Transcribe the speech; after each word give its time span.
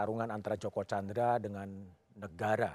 pertarungan 0.00 0.32
antara 0.32 0.56
Joko 0.56 0.80
Chandra 0.88 1.36
dengan 1.36 1.68
negara. 2.16 2.72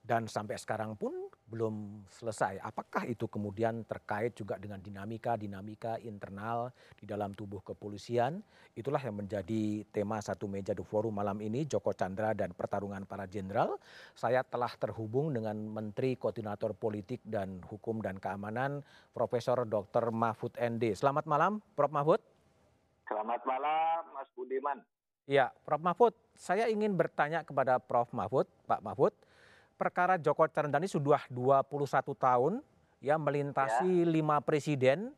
Dan 0.00 0.24
sampai 0.24 0.56
sekarang 0.56 0.96
pun 0.96 1.28
belum 1.52 2.08
selesai. 2.08 2.64
Apakah 2.64 3.04
itu 3.04 3.28
kemudian 3.28 3.84
terkait 3.84 4.32
juga 4.32 4.56
dengan 4.56 4.80
dinamika-dinamika 4.80 6.00
internal 6.00 6.72
di 6.96 7.04
dalam 7.04 7.36
tubuh 7.36 7.60
kepolisian? 7.60 8.40
Itulah 8.72 9.04
yang 9.04 9.20
menjadi 9.20 9.84
tema 9.92 10.16
satu 10.24 10.48
meja 10.48 10.72
di 10.72 10.80
forum 10.80 11.12
malam 11.12 11.36
ini, 11.44 11.68
Joko 11.68 11.92
Chandra 11.92 12.32
dan 12.32 12.56
pertarungan 12.56 13.04
para 13.04 13.28
jenderal. 13.28 13.76
Saya 14.16 14.40
telah 14.48 14.72
terhubung 14.80 15.36
dengan 15.36 15.60
Menteri 15.60 16.16
Koordinator 16.16 16.72
Politik 16.72 17.20
dan 17.20 17.60
Hukum 17.68 18.00
dan 18.00 18.16
Keamanan, 18.16 18.80
Profesor 19.12 19.68
Dr. 19.68 20.08
Mahfud 20.08 20.56
ND. 20.56 20.96
Selamat 20.96 21.28
malam, 21.28 21.60
Prof. 21.76 21.92
Mahfud. 21.92 22.22
Selamat 23.04 23.44
malam, 23.44 24.00
Mas 24.16 24.30
Budiman. 24.32 24.80
Ya, 25.26 25.50
Prof. 25.66 25.82
Mahfud, 25.82 26.14
saya 26.36 26.68
ingin 26.68 26.92
bertanya 26.94 27.42
kepada 27.42 27.80
Prof. 27.80 28.12
Mahfud, 28.12 28.46
Pak 28.68 28.80
Mahfud, 28.84 29.12
perkara 29.76 30.16
Joko 30.20 30.48
Chandra 30.48 30.80
ini 30.80 30.88
sudah 30.88 31.24
21 31.28 32.16
tahun 32.16 32.64
ya 33.00 33.20
melintasi 33.20 34.04
ya. 34.04 34.08
lima 34.08 34.40
presiden, 34.40 35.12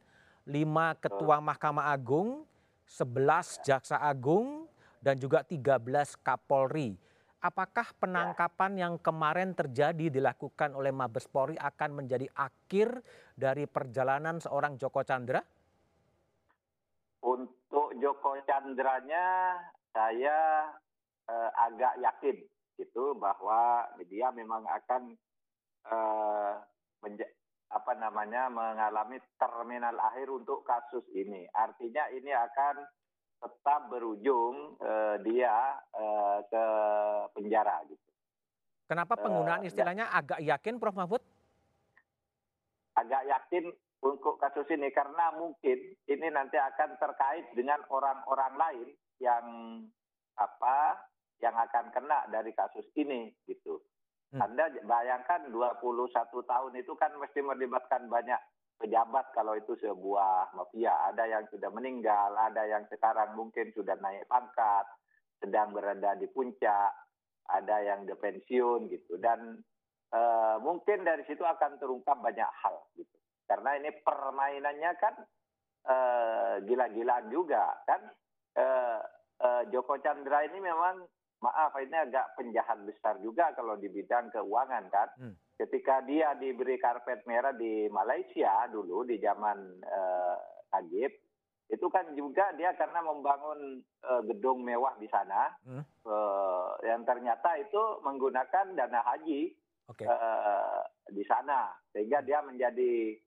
lima 0.46 0.94
ketua 0.98 1.38
Mahkamah 1.38 1.94
Agung, 1.94 2.42
11 2.86 3.62
jaksa 3.62 4.00
agung 4.00 4.66
dan 4.98 5.18
juga 5.20 5.44
13 5.46 6.18
Kapolri. 6.24 6.98
Apakah 7.38 7.94
penangkapan 8.02 8.72
ya. 8.74 8.80
yang 8.86 8.94
kemarin 8.98 9.54
terjadi 9.54 10.10
dilakukan 10.10 10.74
oleh 10.74 10.90
Mabes 10.90 11.30
Polri 11.30 11.54
akan 11.54 12.02
menjadi 12.02 12.26
akhir 12.34 12.98
dari 13.38 13.62
perjalanan 13.70 14.42
seorang 14.42 14.74
Joko 14.74 15.06
Chandra? 15.06 15.38
Untuk 17.22 17.94
Joko 18.02 18.34
Chandranya 18.42 19.54
saya 19.94 20.66
eh, 21.28 21.50
agak 21.54 21.94
yakin 22.00 22.36
itu 22.78 23.04
bahwa 23.18 23.84
dia 24.06 24.30
memang 24.30 24.62
akan 24.64 25.18
uh, 25.90 26.52
apa 27.68 27.92
namanya 28.00 28.48
mengalami 28.48 29.20
terminal 29.36 29.98
akhir 29.98 30.30
untuk 30.32 30.64
kasus 30.64 31.04
ini. 31.12 31.44
Artinya 31.52 32.08
ini 32.14 32.32
akan 32.32 32.74
tetap 33.38 33.86
berujung 33.92 34.78
uh, 34.82 35.16
dia 35.22 35.78
uh, 35.94 36.38
ke 36.48 36.64
penjara 37.38 37.86
gitu. 37.86 38.08
Kenapa 38.88 39.14
penggunaan 39.20 39.62
uh, 39.62 39.68
istilahnya 39.68 40.06
ya. 40.08 40.16
agak 40.16 40.40
yakin 40.40 40.74
Prof 40.80 40.96
Mahfud? 40.96 41.22
Agak 42.96 43.22
yakin 43.28 43.70
untuk 44.02 44.38
kasus 44.38 44.66
ini 44.74 44.90
karena 44.94 45.34
mungkin 45.36 45.78
ini 46.06 46.26
nanti 46.30 46.56
akan 46.56 46.98
terkait 46.98 47.46
dengan 47.54 47.82
orang-orang 47.90 48.54
lain 48.58 48.88
yang 49.18 49.46
apa 50.38 51.07
yang 51.38 51.54
akan 51.54 51.94
kena 51.94 52.26
dari 52.30 52.50
kasus 52.54 52.86
ini 52.98 53.30
gitu. 53.46 53.78
Hmm. 54.28 54.44
Anda 54.44 54.68
bayangkan 54.84 55.48
21 55.48 56.04
tahun 56.44 56.72
itu 56.76 56.92
kan 57.00 57.16
mesti 57.16 57.40
melibatkan 57.40 58.12
banyak 58.12 58.36
pejabat 58.78 59.34
kalau 59.34 59.56
itu 59.58 59.74
sebuah 59.80 60.54
mafia. 60.54 60.94
Ada 61.10 61.24
yang 61.26 61.44
sudah 61.50 61.70
meninggal, 61.72 62.36
ada 62.36 62.62
yang 62.68 62.84
sekarang 62.92 63.34
mungkin 63.34 63.74
sudah 63.74 63.96
naik 63.98 64.28
pangkat, 64.30 64.86
sedang 65.42 65.74
berada 65.74 66.14
di 66.14 66.30
puncak, 66.30 66.92
ada 67.48 67.76
yang 67.82 68.04
di 68.04 68.14
pensiun 68.14 68.92
gitu. 68.92 69.18
Dan 69.18 69.58
e, 70.12 70.20
mungkin 70.62 71.08
dari 71.08 71.26
situ 71.26 71.42
akan 71.42 71.80
terungkap 71.82 72.20
banyak 72.22 72.50
hal 72.62 72.84
gitu. 72.94 73.16
Karena 73.48 73.80
ini 73.80 73.90
permainannya 74.04 74.90
kan 75.00 75.14
e, 75.88 75.96
gila-gilaan 76.68 77.26
juga 77.32 77.80
kan. 77.88 78.02
E, 78.54 78.66
e, 79.42 79.48
Joko 79.74 79.98
Chandra 80.04 80.46
ini 80.46 80.62
memang 80.62 81.02
maaf 81.38 81.74
ini 81.78 81.94
agak 81.94 82.34
penjahat 82.34 82.82
besar 82.82 83.18
juga 83.22 83.54
kalau 83.54 83.78
di 83.78 83.86
bidang 83.86 84.30
keuangan 84.34 84.84
kan. 84.90 85.08
Hmm. 85.18 85.34
Ketika 85.58 86.06
dia 86.06 86.38
diberi 86.38 86.78
karpet 86.78 87.26
merah 87.26 87.50
di 87.50 87.90
Malaysia 87.90 88.70
dulu 88.70 89.02
di 89.02 89.18
zaman 89.18 89.58
uh, 89.82 90.38
Najib, 90.70 91.10
itu 91.68 91.86
kan 91.92 92.14
juga 92.16 92.54
dia 92.56 92.72
karena 92.78 93.04
membangun 93.04 93.82
uh, 94.06 94.22
gedung 94.24 94.64
mewah 94.64 94.96
di 94.96 95.10
sana, 95.10 95.52
hmm. 95.66 95.82
uh, 96.06 96.78
yang 96.86 97.04
ternyata 97.04 97.58
itu 97.60 97.82
menggunakan 98.06 98.72
dana 98.72 99.02
haji 99.04 99.52
okay. 99.90 100.06
uh, 100.08 100.80
di 101.12 101.26
sana, 101.28 101.74
sehingga 101.92 102.24
dia 102.24 102.40
menjadi 102.40 103.18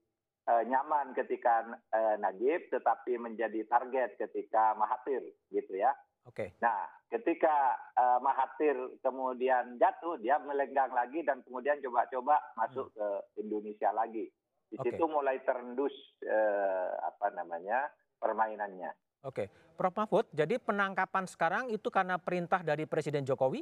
uh, 0.49 0.63
nyaman 0.65 1.13
ketika 1.13 1.69
uh, 1.93 2.15
Najib, 2.17 2.71
tetapi 2.73 3.19
menjadi 3.21 3.61
target 3.69 4.17
ketika 4.17 4.73
Mahathir, 4.73 5.21
gitu 5.53 5.77
ya. 5.77 5.93
Oke. 6.29 6.53
Okay. 6.53 6.61
Nah, 6.61 6.85
ketika 7.09 7.73
uh, 7.97 8.19
Mahathir 8.21 8.77
kemudian 9.01 9.81
jatuh, 9.81 10.21
dia 10.21 10.37
melenggang 10.37 10.93
lagi 10.93 11.25
dan 11.25 11.41
kemudian 11.41 11.81
coba-coba 11.81 12.37
masuk 12.53 12.93
hmm. 12.93 12.95
ke 12.95 13.07
Indonesia 13.41 13.89
lagi. 13.89 14.25
Di 14.71 14.77
okay. 14.79 14.93
situ 14.93 15.03
mulai 15.09 15.41
terendus 15.41 15.91
uh, 16.23 16.93
apa 17.03 17.33
namanya 17.33 17.89
permainannya. 18.21 18.93
Oke, 19.25 19.45
okay. 19.45 19.47
Prof 19.77 19.97
Mahfud, 19.97 20.25
jadi 20.33 20.61
penangkapan 20.61 21.25
sekarang 21.25 21.65
itu 21.73 21.89
karena 21.89 22.21
perintah 22.21 22.61
dari 22.61 22.85
Presiden 22.85 23.25
Jokowi? 23.25 23.61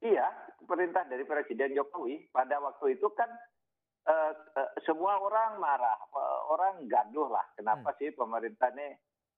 Iya, 0.00 0.26
perintah 0.64 1.04
dari 1.04 1.28
Presiden 1.28 1.76
Jokowi. 1.76 2.32
Pada 2.32 2.56
waktu 2.64 2.96
itu 2.96 3.12
kan 3.12 3.28
uh, 4.08 4.32
uh, 4.56 4.70
semua 4.88 5.20
orang 5.20 5.60
marah, 5.60 6.00
uh, 6.16 6.40
orang 6.48 6.88
gaduh 6.88 7.28
lah. 7.28 7.44
Kenapa 7.54 7.92
hmm. 7.92 7.98
sih 8.00 8.08
pemerintah 8.16 8.72
ini 8.72 8.88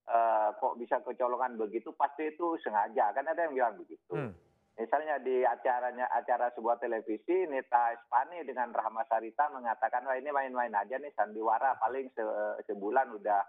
uh, 0.08 0.48
kok 0.56 0.74
bisa 0.78 0.98
kecolongan 1.04 1.54
begitu 1.58 1.94
pasti 1.94 2.32
itu 2.32 2.58
sengaja 2.62 3.14
kan 3.14 3.26
ada 3.26 3.46
yang 3.46 3.54
bilang 3.54 3.76
begitu. 3.78 4.12
Hmm. 4.14 4.32
Misalnya 4.72 5.20
di 5.20 5.44
acaranya 5.44 6.08
acara 6.08 6.48
sebuah 6.56 6.80
televisi 6.80 7.44
Nita 7.44 7.92
Espani 7.92 8.40
dengan 8.40 8.72
Rahma 8.72 9.04
Sarita 9.04 9.52
mengatakan 9.52 10.08
wah 10.08 10.16
ini 10.16 10.32
main-main 10.32 10.72
aja 10.72 10.96
nih 10.96 11.12
sandiwara 11.12 11.76
paling 11.76 12.08
se 12.16 12.24
sebulan 12.66 13.12
udah 13.12 13.42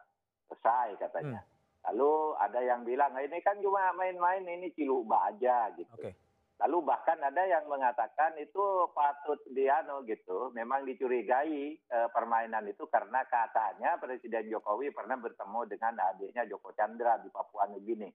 selesai 0.51 0.99
katanya. 0.99 1.39
Hmm. 1.39 1.51
Lalu 1.91 2.11
ada 2.39 2.59
yang 2.59 2.81
bilang 2.83 3.15
ini 3.19 3.39
kan 3.39 3.59
cuma 3.63 3.95
main-main 3.95 4.43
ini 4.43 4.71
ciluba 4.75 5.31
aja 5.31 5.71
gitu. 5.79 5.95
Okay. 5.95 6.13
Lalu 6.61 6.85
bahkan 6.85 7.17
ada 7.17 7.43
yang 7.49 7.65
mengatakan 7.65 8.37
itu 8.37 8.87
patut 8.93 9.41
diano 9.49 10.05
gitu, 10.05 10.53
memang 10.53 10.85
dicurigai 10.85 11.75
e, 11.75 11.99
permainan 12.13 12.69
itu 12.69 12.85
karena 12.87 13.25
katanya 13.25 13.97
Presiden 13.97 14.47
Jokowi 14.53 14.93
pernah 14.93 15.17
bertemu 15.17 15.59
dengan 15.65 15.97
adiknya 16.13 16.45
Joko 16.45 16.69
Chandra 16.77 17.17
di 17.19 17.33
Papua 17.33 17.65
Nugini. 17.73 18.07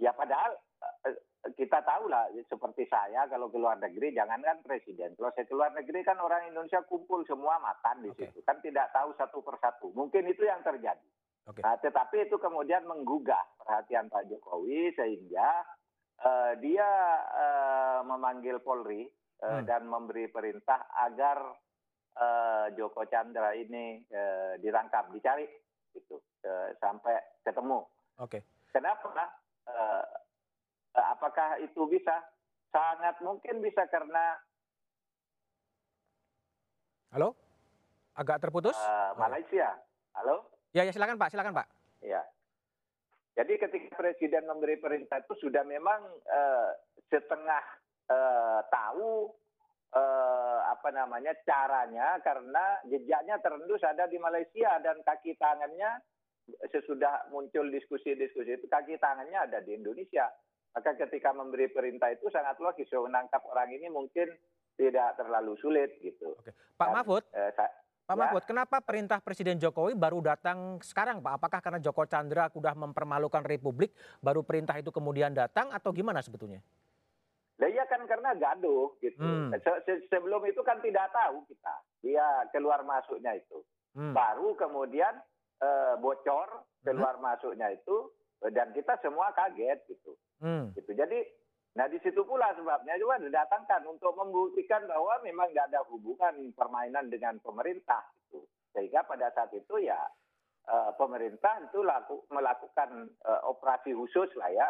Ya 0.00 0.16
padahal 0.16 0.56
e, 1.04 1.08
kita 1.54 1.84
tahu 1.84 2.08
lah 2.08 2.32
seperti 2.48 2.88
saya 2.88 3.28
kalau 3.28 3.52
ke 3.52 3.60
luar 3.60 3.76
negeri 3.76 4.16
jangankan 4.16 4.64
presiden, 4.64 5.12
kalau 5.14 5.28
saya 5.36 5.44
ke 5.44 5.54
luar 5.54 5.70
negeri 5.76 6.00
kan 6.02 6.16
orang 6.18 6.48
Indonesia 6.48 6.80
kumpul 6.88 7.28
semua 7.28 7.60
makan 7.60 8.08
di 8.08 8.10
okay. 8.10 8.32
situ, 8.32 8.40
kan 8.42 8.56
tidak 8.64 8.88
tahu 8.90 9.12
satu 9.20 9.44
persatu. 9.44 9.92
Mungkin 9.92 10.26
itu 10.26 10.48
yang 10.48 10.64
terjadi. 10.64 11.06
Okay. 11.48 11.64
Nah, 11.64 11.80
tetapi 11.80 12.28
itu 12.28 12.36
kemudian 12.36 12.84
menggugah 12.84 13.40
perhatian 13.56 14.12
Pak 14.12 14.28
Jokowi 14.28 14.92
sehingga 14.92 15.64
uh, 16.24 16.52
dia 16.58 16.90
uh, 17.34 18.00
memanggil 18.06 18.58
Polri 18.62 19.06
uh, 19.42 19.60
hmm. 19.60 19.64
dan 19.66 19.86
memberi 19.86 20.26
perintah 20.30 20.90
agar 21.06 21.38
uh, 22.18 22.66
Joko 22.74 23.06
Chandra 23.06 23.54
ini 23.54 24.02
uh, 24.10 24.58
dirangkap, 24.58 25.10
dicari, 25.14 25.46
gitu, 25.94 26.18
uh, 26.46 26.68
sampai 26.82 27.42
ketemu. 27.46 27.86
Oke. 28.18 28.38
Okay. 28.38 28.42
Kenapa? 28.74 29.10
Uh, 29.68 30.04
uh, 30.96 31.06
apakah 31.14 31.58
itu 31.62 31.82
bisa? 31.88 32.14
Sangat 32.68 33.16
mungkin 33.24 33.64
bisa 33.64 33.88
karena. 33.88 34.36
Halo, 37.08 37.32
agak 38.12 38.44
terputus. 38.44 38.76
Uh, 38.76 39.16
Malaysia. 39.16 39.72
Halo. 40.12 40.44
Ya, 40.76 40.84
ya 40.84 40.92
silakan 40.92 41.16
Pak, 41.16 41.32
silakan 41.32 41.56
Pak. 41.56 41.66
Ya. 42.04 42.20
Jadi 43.38 43.54
ketika 43.54 43.94
presiden 43.94 44.50
memberi 44.50 44.82
perintah 44.82 45.22
itu 45.22 45.46
sudah 45.46 45.62
memang 45.62 46.02
uh, 46.26 46.74
setengah 47.06 47.64
uh, 48.10 48.60
tahu 48.66 49.30
uh, 49.94 50.60
apa 50.66 50.90
namanya 50.90 51.30
caranya 51.46 52.18
karena 52.18 52.82
jejaknya 52.90 53.38
terendus 53.38 53.78
ada 53.86 54.10
di 54.10 54.18
Malaysia 54.18 54.82
dan 54.82 54.98
kaki 55.06 55.38
tangannya 55.38 56.02
sesudah 56.74 57.30
muncul 57.30 57.70
diskusi-diskusi 57.70 58.58
itu 58.58 58.66
kaki 58.66 58.98
tangannya 58.98 59.38
ada 59.38 59.62
di 59.62 59.78
Indonesia. 59.78 60.26
Maka 60.74 60.98
ketika 60.98 61.30
memberi 61.30 61.70
perintah 61.70 62.10
itu 62.10 62.26
sangat 62.34 62.58
logis 62.58 62.90
menangkap 62.90 63.46
orang 63.46 63.70
ini 63.70 63.86
mungkin 63.86 64.34
tidak 64.74 65.14
terlalu 65.14 65.54
sulit 65.62 65.94
gitu. 66.02 66.34
Oke. 66.34 66.50
Pak 66.74 66.90
Mahfud, 66.90 67.22
uh, 67.34 67.50
Pak 68.08 68.16
ya. 68.16 68.20
Mahfud, 68.24 68.44
kenapa 68.48 68.80
perintah 68.80 69.20
Presiden 69.20 69.60
Jokowi 69.60 69.92
baru 69.92 70.24
datang 70.24 70.80
sekarang 70.80 71.20
Pak? 71.20 71.32
Apakah 71.36 71.60
karena 71.60 71.76
Joko 71.76 72.08
Chandra 72.08 72.48
sudah 72.48 72.72
mempermalukan 72.72 73.44
Republik, 73.44 73.92
baru 74.24 74.40
perintah 74.40 74.80
itu 74.80 74.88
kemudian 74.88 75.36
datang 75.36 75.68
atau 75.68 75.92
gimana 75.92 76.24
sebetulnya? 76.24 76.64
Nah, 77.60 77.68
iya 77.68 77.84
kan 77.84 78.00
karena 78.08 78.32
gaduh 78.32 78.96
gitu. 79.04 79.20
Hmm. 79.20 79.52
Se 79.52 79.70
-se 79.84 80.08
Sebelum 80.08 80.40
itu 80.48 80.64
kan 80.64 80.80
tidak 80.80 81.12
tahu 81.12 81.44
kita 81.52 81.74
dia 82.00 82.48
keluar 82.48 82.80
masuknya 82.80 83.36
itu. 83.36 83.60
Hmm. 83.92 84.16
Baru 84.16 84.56
kemudian 84.56 85.12
uh, 85.60 86.00
bocor 86.00 86.64
keluar 86.80 87.20
hmm. 87.20 87.24
masuknya 87.28 87.68
itu 87.76 88.08
dan 88.56 88.72
kita 88.72 88.96
semua 89.04 89.36
kaget 89.36 89.84
gitu. 89.84 90.16
Hmm. 90.40 90.72
gitu. 90.72 90.96
Jadi 90.96 91.28
Nah 91.78 91.86
di 91.86 91.94
situ 92.02 92.26
pula 92.26 92.50
sebabnya 92.58 92.98
juga 92.98 93.22
didatangkan 93.22 93.86
untuk 93.86 94.10
membuktikan 94.18 94.82
bahwa 94.90 95.14
memang 95.22 95.46
nggak 95.54 95.70
ada 95.70 95.86
hubungan 95.86 96.50
permainan 96.58 97.06
dengan 97.06 97.38
pemerintah. 97.38 98.02
Gitu. 98.26 98.42
Sehingga 98.74 99.06
pada 99.06 99.30
saat 99.30 99.54
itu 99.54 99.78
ya 99.78 100.02
uh, 100.66 100.90
pemerintah 100.98 101.62
itu 101.62 101.86
laku, 101.86 102.26
melakukan 102.34 103.06
uh, 103.22 103.46
operasi 103.46 103.94
khusus 103.94 104.26
lah 104.34 104.50
ya, 104.50 104.68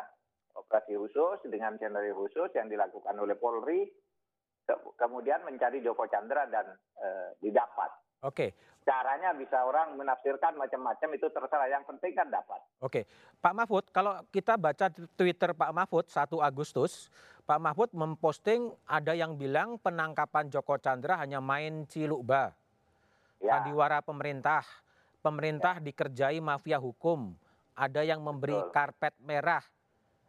operasi 0.52 1.00
khusus 1.00 1.48
dengan 1.48 1.80
skenario 1.80 2.12
khusus 2.12 2.52
yang 2.52 2.68
dilakukan 2.68 3.16
oleh 3.16 3.40
Polri, 3.40 3.88
ke, 4.68 4.74
kemudian 5.00 5.40
mencari 5.48 5.80
Joko 5.80 6.04
Chandra 6.12 6.44
dan 6.52 6.76
uh, 7.00 7.32
didapat. 7.40 7.88
Oke. 8.22 8.54
Caranya 8.88 9.36
bisa 9.36 9.68
orang 9.68 10.00
menafsirkan 10.00 10.56
macam-macam 10.56 11.08
itu 11.12 11.28
terserah. 11.28 11.68
Yang 11.68 11.84
penting 11.92 12.16
kan 12.16 12.26
dapat. 12.32 12.60
Oke, 12.80 13.04
Pak 13.36 13.52
Mahfud, 13.52 13.84
kalau 13.92 14.16
kita 14.32 14.56
baca 14.56 14.88
Twitter 15.12 15.52
Pak 15.52 15.70
Mahfud 15.76 16.08
1 16.08 16.24
Agustus, 16.40 17.12
Pak 17.44 17.60
Mahfud 17.60 17.92
memposting 17.92 18.72
ada 18.88 19.12
yang 19.12 19.36
bilang 19.36 19.76
penangkapan 19.76 20.48
Joko 20.48 20.80
Chandra 20.80 21.20
hanya 21.20 21.36
main 21.44 21.84
cilukba. 21.84 22.56
Ya. 23.44 23.60
Sandiwara 23.60 24.00
pemerintah, 24.00 24.64
pemerintah 25.20 25.78
ya. 25.78 25.84
dikerjai 25.84 26.40
mafia 26.40 26.80
hukum, 26.80 27.36
ada 27.76 28.02
yang 28.02 28.24
memberi 28.24 28.56
Betul. 28.56 28.72
karpet 28.72 29.14
merah. 29.20 29.62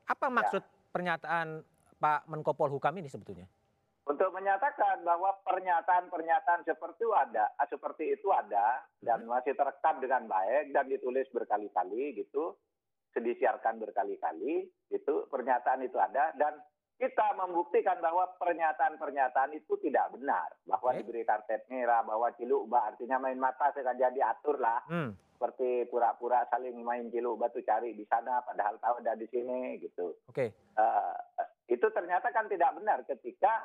Apa 0.03 0.27
maksud 0.27 0.61
ya. 0.61 0.71
pernyataan 0.91 1.63
Pak 1.95 2.27
Menko 2.27 2.51
Polhukam 2.53 2.93
ini 2.99 3.07
sebetulnya? 3.07 3.47
Untuk 4.09 4.33
menyatakan 4.33 5.05
bahwa 5.05 5.37
pernyataan-pernyataan 5.45 6.65
seperti 6.65 7.05
itu 7.05 7.13
ada, 7.13 7.45
ah, 7.61 7.67
seperti 7.69 8.03
itu 8.17 8.33
ada 8.33 8.81
dan 9.05 9.21
hmm. 9.21 9.29
masih 9.29 9.53
terekam 9.53 10.01
dengan 10.01 10.25
baik 10.25 10.73
dan 10.73 10.89
ditulis 10.89 11.29
berkali-kali 11.29 12.17
gitu, 12.17 12.57
disiarkan 13.13 13.77
berkali-kali 13.77 14.65
gitu, 14.89 15.29
pernyataan 15.29 15.85
itu 15.85 16.01
ada 16.01 16.33
dan 16.41 16.57
kita 16.99 17.31
membuktikan 17.37 17.95
bahwa 18.03 18.27
pernyataan-pernyataan 18.35 19.55
itu 19.55 19.79
tidak 19.79 20.11
benar, 20.11 20.51
bahwa 20.67 20.91
okay. 20.91 20.99
diberi 20.99 21.23
karpet 21.23 21.63
merah, 21.71 22.03
bahwa 22.03 22.27
ciluk 22.35 22.67
artinya 22.75 23.23
main 23.23 23.39
mata 23.39 23.71
sengaja 23.71 24.11
diatur 24.11 24.59
lah. 24.59 24.83
Hmm. 24.91 25.15
Seperti 25.39 25.87
pura-pura 25.87 26.43
saling 26.51 26.75
main 26.83 27.07
ciluk 27.07 27.39
batu 27.39 27.63
cari 27.63 27.95
di 27.95 28.03
sana, 28.03 28.43
padahal 28.43 28.75
tahu 28.83 28.99
ada 28.99 29.15
di 29.15 29.23
sini 29.31 29.79
gitu. 29.79 30.11
Oke. 30.27 30.51
Okay. 30.51 30.75
Uh, 30.75 31.15
itu 31.71 31.87
ternyata 31.95 32.35
kan 32.35 32.51
tidak 32.51 32.75
benar 32.75 32.99
ketika 33.07 33.63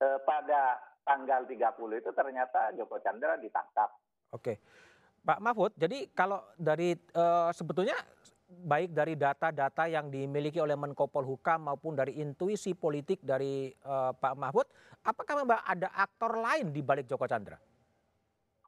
eh, 0.00 0.18
pada 0.24 0.80
tanggal 1.06 1.46
30 1.46 2.02
itu 2.02 2.10
ternyata 2.10 2.74
Joko 2.74 2.98
Chandra 2.98 3.38
ditangkap. 3.38 3.90
Oke. 4.34 4.58
Pak 5.26 5.42
Mahfud, 5.42 5.74
jadi 5.74 6.06
kalau 6.14 6.38
dari 6.54 6.94
eh, 6.94 7.50
sebetulnya 7.50 7.98
baik 8.46 8.94
dari 8.94 9.18
data-data 9.18 9.90
yang 9.90 10.06
dimiliki 10.06 10.62
oleh 10.62 10.78
Menko 10.78 11.10
Polhukam 11.10 11.66
maupun 11.66 11.98
dari 11.98 12.22
intuisi 12.22 12.78
politik 12.78 13.22
dari 13.26 13.70
eh, 13.70 14.12
Pak 14.14 14.34
Mahfud, 14.38 14.66
apakah 15.02 15.42
memang 15.42 15.58
ada 15.66 15.90
aktor 15.98 16.38
lain 16.38 16.70
di 16.70 16.78
balik 16.78 17.10
Joko 17.10 17.26
Chandra? 17.26 17.58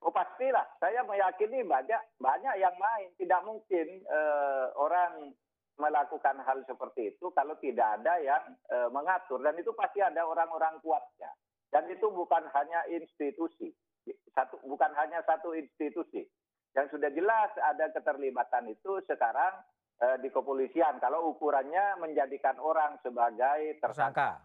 Oh 0.03 0.15
pastilah, 0.15 0.63
saya 0.79 1.03
meyakini 1.03 1.67
banyak 1.67 2.03
banyak 2.23 2.55
yang 2.59 2.75
main. 2.79 3.11
Tidak 3.19 3.41
mungkin 3.43 3.87
eh, 4.03 4.67
orang 4.79 5.35
melakukan 5.79 6.43
hal 6.43 6.59
seperti 6.67 7.15
itu 7.15 7.31
kalau 7.33 7.55
tidak 7.63 8.03
ada 8.03 8.15
yang 8.19 8.43
e, 8.67 8.77
mengatur. 8.91 9.39
Dan 9.41 9.55
itu 9.57 9.71
pasti 9.73 10.03
ada 10.03 10.27
orang-orang 10.27 10.83
kuatnya. 10.83 11.31
Dan 11.71 11.87
itu 11.89 12.11
bukan 12.11 12.45
hanya 12.53 12.85
institusi. 12.91 13.71
Satu 14.35 14.59
bukan 14.67 14.91
hanya 14.99 15.23
satu 15.25 15.55
institusi. 15.55 16.27
Yang 16.75 16.99
sudah 16.99 17.11
jelas 17.15 17.51
ada 17.63 17.89
keterlibatan 17.95 18.69
itu 18.75 18.99
sekarang 19.07 19.63
e, 20.03 20.07
di 20.21 20.29
kepolisian. 20.35 20.99
Kalau 20.99 21.31
ukurannya 21.31 22.03
menjadikan 22.03 22.59
orang 22.59 22.99
sebagai 23.01 23.79
tersangka. 23.79 24.43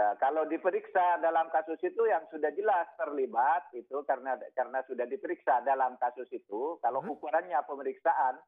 Ya, 0.00 0.16
kalau 0.16 0.48
diperiksa 0.48 1.20
dalam 1.20 1.52
kasus 1.52 1.76
itu 1.84 2.08
yang 2.08 2.24
sudah 2.32 2.48
jelas 2.56 2.88
terlibat 2.96 3.68
itu 3.76 4.00
karena 4.08 4.32
karena 4.56 4.80
sudah 4.88 5.04
diperiksa 5.04 5.60
dalam 5.60 6.00
kasus 6.00 6.24
itu 6.32 6.80
kalau 6.80 7.04
hmm. 7.04 7.12
ukurannya 7.12 7.60
pemeriksaan 7.68 8.40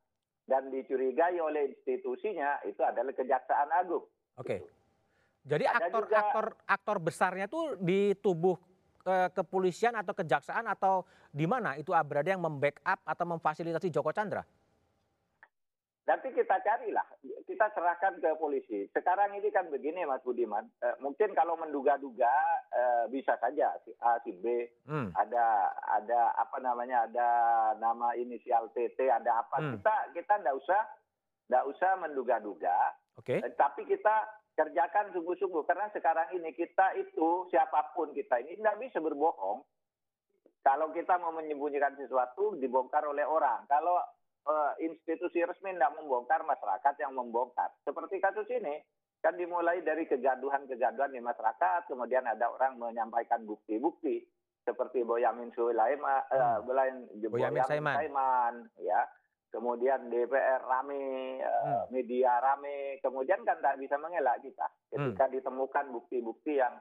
dan 0.46 0.68
dicurigai 0.68 1.38
oleh 1.38 1.70
institusinya 1.70 2.58
itu 2.66 2.82
adalah 2.82 3.14
Kejaksaan 3.14 3.70
Agung. 3.78 4.04
Oke. 4.38 4.62
Jadi 5.42 5.66
aktor 5.66 6.06
juga, 6.06 6.18
aktor 6.22 6.46
aktor 6.70 6.96
besarnya 7.02 7.50
tuh 7.50 7.74
di 7.82 8.14
tubuh 8.22 8.54
ke, 9.02 9.34
kepolisian 9.34 9.98
atau 9.98 10.14
kejaksaan 10.14 10.70
atau 10.70 11.02
di 11.34 11.50
mana 11.50 11.74
itu 11.74 11.90
berada 12.06 12.30
yang 12.30 12.38
membackup 12.38 13.02
atau 13.02 13.24
memfasilitasi 13.26 13.90
Joko 13.90 14.14
Chandra? 14.14 14.46
Nanti 16.02 16.34
kita 16.34 16.58
carilah, 16.66 17.06
kita 17.46 17.70
serahkan 17.70 18.18
ke 18.18 18.34
polisi. 18.34 18.90
Sekarang 18.90 19.38
ini 19.38 19.54
kan 19.54 19.70
begini 19.70 20.02
Mas 20.02 20.18
Budiman, 20.26 20.66
eh, 20.82 20.98
mungkin 20.98 21.30
kalau 21.30 21.54
menduga-duga 21.54 22.32
eh, 22.74 23.04
bisa 23.06 23.38
saja 23.38 23.70
si 23.86 23.94
A, 24.02 24.18
si 24.26 24.34
B, 24.34 24.66
hmm. 24.90 25.14
ada 25.14 25.70
ada 25.78 26.34
apa 26.34 26.58
namanya, 26.58 27.06
ada 27.06 27.28
nama 27.78 28.18
inisial 28.18 28.74
TT, 28.74 28.98
ada 29.06 29.46
apa. 29.46 29.62
Hmm. 29.62 29.78
Kita 29.78 29.94
kita 30.10 30.34
tidak 30.42 30.58
usah 30.58 30.82
tidak 31.46 31.64
usah 31.70 31.90
menduga-duga, 32.02 32.98
okay. 33.22 33.38
eh, 33.38 33.54
tapi 33.54 33.86
kita 33.86 34.26
kerjakan 34.58 35.14
sungguh-sungguh 35.14 35.62
karena 35.70 35.86
sekarang 35.94 36.34
ini 36.34 36.50
kita 36.50 36.98
itu 36.98 37.46
siapa 37.54 37.94
pun 37.94 38.10
kita 38.10 38.42
ini 38.42 38.58
tidak 38.58 38.74
bisa 38.82 38.98
berbohong. 38.98 39.62
Kalau 40.66 40.90
kita 40.94 41.18
mau 41.18 41.34
menyembunyikan 41.34 41.94
sesuatu 41.98 42.54
dibongkar 42.58 43.02
oleh 43.02 43.26
orang. 43.26 43.66
Kalau 43.66 43.98
uh, 44.46 44.72
institusi 44.82 45.42
resmi 45.42 45.74
tidak 45.74 45.94
membongkar, 45.98 46.42
masyarakat 46.42 46.94
yang 47.02 47.12
membongkar. 47.14 47.70
Seperti 47.86 48.18
kasus 48.18 48.48
ini, 48.50 48.82
kan 49.22 49.38
dimulai 49.38 49.82
dari 49.86 50.06
kegaduhan-kegaduhan 50.10 51.14
di 51.14 51.22
masyarakat, 51.22 51.86
kemudian 51.86 52.26
ada 52.26 52.50
orang 52.50 52.78
menyampaikan 52.78 53.46
bukti-bukti 53.46 54.26
seperti 54.62 55.02
Boyamin 55.02 55.50
Sulaiman, 55.54 56.22
uh, 56.30 56.62
hmm. 56.62 57.30
Boyamin 57.30 57.62
Saiman. 57.66 57.94
Saiman, 57.98 58.54
ya. 58.78 59.02
Kemudian 59.52 60.08
DPR 60.08 60.64
rame, 60.64 61.36
uh, 61.44 61.84
hmm. 61.84 61.84
media 61.92 62.40
rame, 62.40 62.96
kemudian 63.04 63.44
kan 63.44 63.60
tidak 63.60 63.78
bisa 63.84 64.00
mengelak 64.00 64.40
kita 64.40 64.64
ketika 64.88 65.28
hmm. 65.28 65.34
ditemukan 65.36 65.86
bukti-bukti 65.92 66.56
yang 66.56 66.72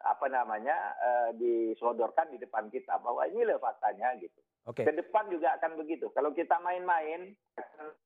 apa 0.00 0.26
namanya 0.28 0.96
uh, 0.96 1.30
disodorkan 1.36 2.32
di 2.32 2.40
depan 2.40 2.72
kita 2.72 2.96
bahwa 3.00 3.24
ini 3.28 3.44
loh 3.44 3.60
faktanya 3.60 4.16
gitu. 4.16 4.40
Okay. 4.66 4.82
Ke 4.82 4.92
depan 4.98 5.30
juga 5.30 5.54
akan 5.62 5.78
begitu. 5.78 6.10
Kalau 6.10 6.34
kita 6.34 6.58
main-main 6.58 7.30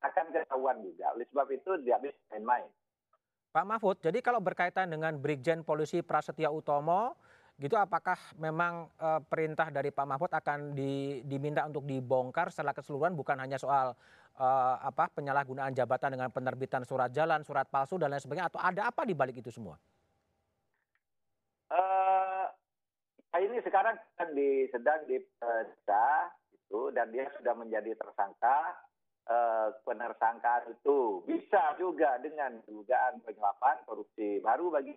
akan 0.04 0.24
ketahuan 0.28 0.84
juga. 0.84 1.16
Oleh 1.16 1.24
sebab 1.32 1.48
itu 1.56 1.70
dia 1.80 1.96
bisa 1.96 2.20
main-main. 2.36 2.68
Pak 3.50 3.64
Mahfud, 3.66 3.98
jadi 3.98 4.20
kalau 4.22 4.38
berkaitan 4.38 4.92
dengan 4.92 5.18
Brigjen 5.18 5.66
Polisi 5.66 6.06
Prasetya 6.06 6.54
Utomo, 6.54 7.18
gitu 7.58 7.74
apakah 7.74 8.14
memang 8.38 8.86
e, 8.94 9.08
perintah 9.26 9.74
dari 9.74 9.90
Pak 9.90 10.06
Mahfud 10.06 10.30
akan 10.30 10.70
di, 10.70 11.18
diminta 11.26 11.66
untuk 11.66 11.82
dibongkar 11.82 12.54
secara 12.54 12.70
keseluruhan 12.70 13.18
bukan 13.18 13.42
hanya 13.42 13.58
soal 13.58 13.98
e, 14.38 14.46
apa 14.86 15.10
penyalahgunaan 15.10 15.74
jabatan 15.74 16.14
dengan 16.14 16.30
penerbitan 16.30 16.86
surat 16.86 17.10
jalan, 17.10 17.42
surat 17.42 17.66
palsu 17.66 17.98
dan 17.98 18.14
lain 18.14 18.22
sebagainya 18.22 18.54
atau 18.54 18.62
ada 18.62 18.86
apa 18.86 19.02
di 19.02 19.18
balik 19.18 19.42
itu 19.42 19.50
semua? 19.50 19.74
Uh, 21.70 22.46
ini 23.38 23.62
sekarang 23.62 23.94
sedang 24.14 24.30
di 24.34 24.66
sedang 24.70 25.00
diperiksa 25.10 26.34
itu 26.70 26.94
dan 26.94 27.10
dia 27.10 27.26
sudah 27.34 27.58
menjadi 27.58 27.98
tersangka 27.98 28.78
eh, 29.26 29.68
penersangkaan 29.82 30.70
itu 30.70 31.26
bisa 31.26 31.74
juga 31.82 32.14
dengan 32.22 32.62
dugaan 32.62 33.18
penyuapan 33.26 33.82
korupsi 33.90 34.38
baru 34.38 34.70
bagi 34.70 34.94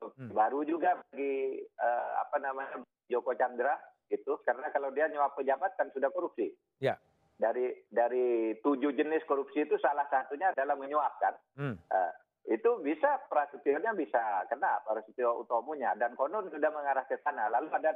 hmm. 0.00 0.32
baru 0.32 0.64
juga 0.64 0.96
bagi 1.12 1.60
eh, 1.60 2.10
apa 2.16 2.36
namanya 2.40 2.80
Joko 3.12 3.36
Chandra 3.36 3.76
itu 4.08 4.32
karena 4.42 4.72
kalau 4.72 4.88
dia 4.90 5.06
nyuap 5.12 5.36
pejabat 5.36 5.76
kan 5.76 5.92
sudah 5.92 6.08
korupsi. 6.10 6.50
Ya. 6.82 6.96
Dari 7.36 7.72
dari 7.92 8.56
tujuh 8.60 8.96
jenis 8.96 9.24
korupsi 9.28 9.68
itu 9.68 9.76
salah 9.80 10.08
satunya 10.08 10.52
adalah 10.52 10.76
menyuapkan. 10.76 11.34
Hmm. 11.56 11.76
Uh, 11.88 12.12
itu 12.48 12.68
bisa 12.82 13.20
prasetyonya 13.30 13.94
bisa 13.94 14.44
kena 14.50 14.82
prasetyo 14.82 15.44
utomunya 15.44 15.94
dan 15.96 16.18
konon 16.18 16.50
sudah 16.50 16.68
mengarah 16.74 17.06
ke 17.06 17.16
sana. 17.22 17.48
Lalu 17.48 17.68
ada 17.70 17.92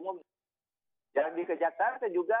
umum 0.00 0.20
yang 1.16 1.32
di 1.32 1.44
saya 1.48 2.08
juga 2.12 2.38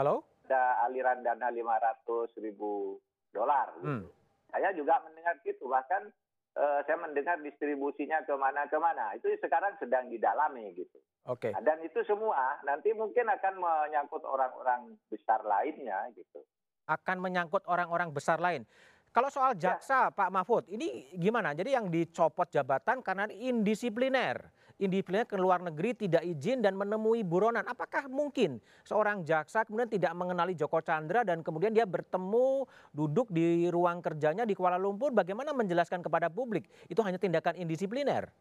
Halo? 0.00 0.24
Ada 0.48 0.86
aliran 0.88 1.20
dana 1.20 1.52
500 1.52 2.32
ribu 2.40 2.96
dolar. 3.30 3.70
Gitu. 3.78 3.86
Hmm. 3.86 4.02
Saya 4.50 4.74
juga 4.74 4.98
mendengar 5.06 5.38
gitu, 5.46 5.70
bahkan 5.70 6.10
uh, 6.58 6.80
saya 6.86 6.98
mendengar 6.98 7.38
distribusinya 7.42 8.22
ke 8.26 8.34
mana-kemana. 8.34 9.14
Itu 9.18 9.30
sekarang 9.38 9.78
sedang 9.78 10.10
didalami 10.10 10.74
gitu. 10.74 10.98
Oke. 11.28 11.52
Okay. 11.52 11.62
Dan 11.62 11.84
itu 11.86 12.02
semua 12.06 12.58
nanti 12.66 12.90
mungkin 12.96 13.28
akan 13.28 13.54
menyangkut 13.60 14.24
orang-orang 14.26 14.98
besar 15.06 15.44
lainnya 15.44 16.10
gitu. 16.16 16.42
Akan 16.90 17.22
menyangkut 17.22 17.62
orang-orang 17.70 18.10
besar 18.10 18.42
lain. 18.42 18.66
Kalau 19.10 19.26
soal 19.26 19.58
ya. 19.58 19.74
jaksa 19.74 20.10
ya. 20.10 20.14
Pak 20.14 20.30
Mahfud, 20.30 20.70
ini 20.70 21.10
gimana? 21.18 21.50
Jadi 21.50 21.74
yang 21.74 21.90
dicopot 21.90 22.46
jabatan 22.46 23.02
karena 23.02 23.26
indisipliner. 23.30 24.50
indisipliner 24.80 25.28
ke 25.28 25.36
luar 25.36 25.60
negeri 25.60 25.92
tidak 25.92 26.24
izin 26.24 26.64
dan 26.64 26.72
menemui 26.72 27.20
buronan. 27.20 27.68
Apakah 27.68 28.08
mungkin 28.08 28.64
seorang 28.80 29.28
jaksa 29.28 29.68
kemudian 29.68 29.92
tidak 29.92 30.16
mengenali 30.16 30.56
Joko 30.56 30.80
Chandra 30.80 31.20
dan 31.20 31.44
kemudian 31.44 31.76
dia 31.76 31.84
bertemu 31.84 32.64
duduk 32.88 33.28
di 33.28 33.68
ruang 33.68 34.00
kerjanya 34.00 34.48
di 34.48 34.56
Kuala 34.56 34.80
Lumpur 34.80 35.12
bagaimana 35.12 35.52
menjelaskan 35.52 36.00
kepada 36.00 36.32
publik 36.32 36.64
itu 36.88 36.96
hanya 37.04 37.20
tindakan 37.20 37.60
indisipliner? 37.60 38.32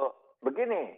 Oh, 0.00 0.16
begini, 0.40 0.96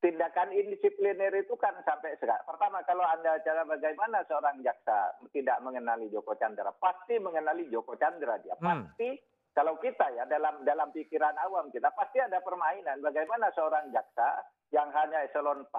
tindakan 0.00 0.52
indisipliner 0.52 1.32
itu 1.36 1.54
kan 1.56 1.72
sampai 1.84 2.16
sekarang. 2.20 2.44
Pertama, 2.44 2.84
kalau 2.84 3.04
Anda 3.04 3.40
cara 3.40 3.64
bagaimana 3.64 4.24
seorang 4.28 4.60
jaksa 4.60 5.16
tidak 5.32 5.58
mengenali 5.64 6.12
Joko 6.12 6.36
Chandra, 6.36 6.72
pasti 6.76 7.16
mengenali 7.16 7.68
Joko 7.72 7.96
Chandra 7.96 8.36
dia. 8.40 8.56
Hmm. 8.60 8.64
Pasti 8.64 9.16
kalau 9.56 9.80
kita 9.80 10.04
ya 10.12 10.28
dalam 10.28 10.60
dalam 10.68 10.92
pikiran 10.92 11.32
awam 11.48 11.72
kita 11.72 11.88
pasti 11.96 12.20
ada 12.20 12.44
permainan 12.44 13.00
bagaimana 13.00 13.48
seorang 13.56 13.88
jaksa 13.88 14.44
yang 14.68 14.92
hanya 14.92 15.24
eselon 15.24 15.64
4 15.64 15.72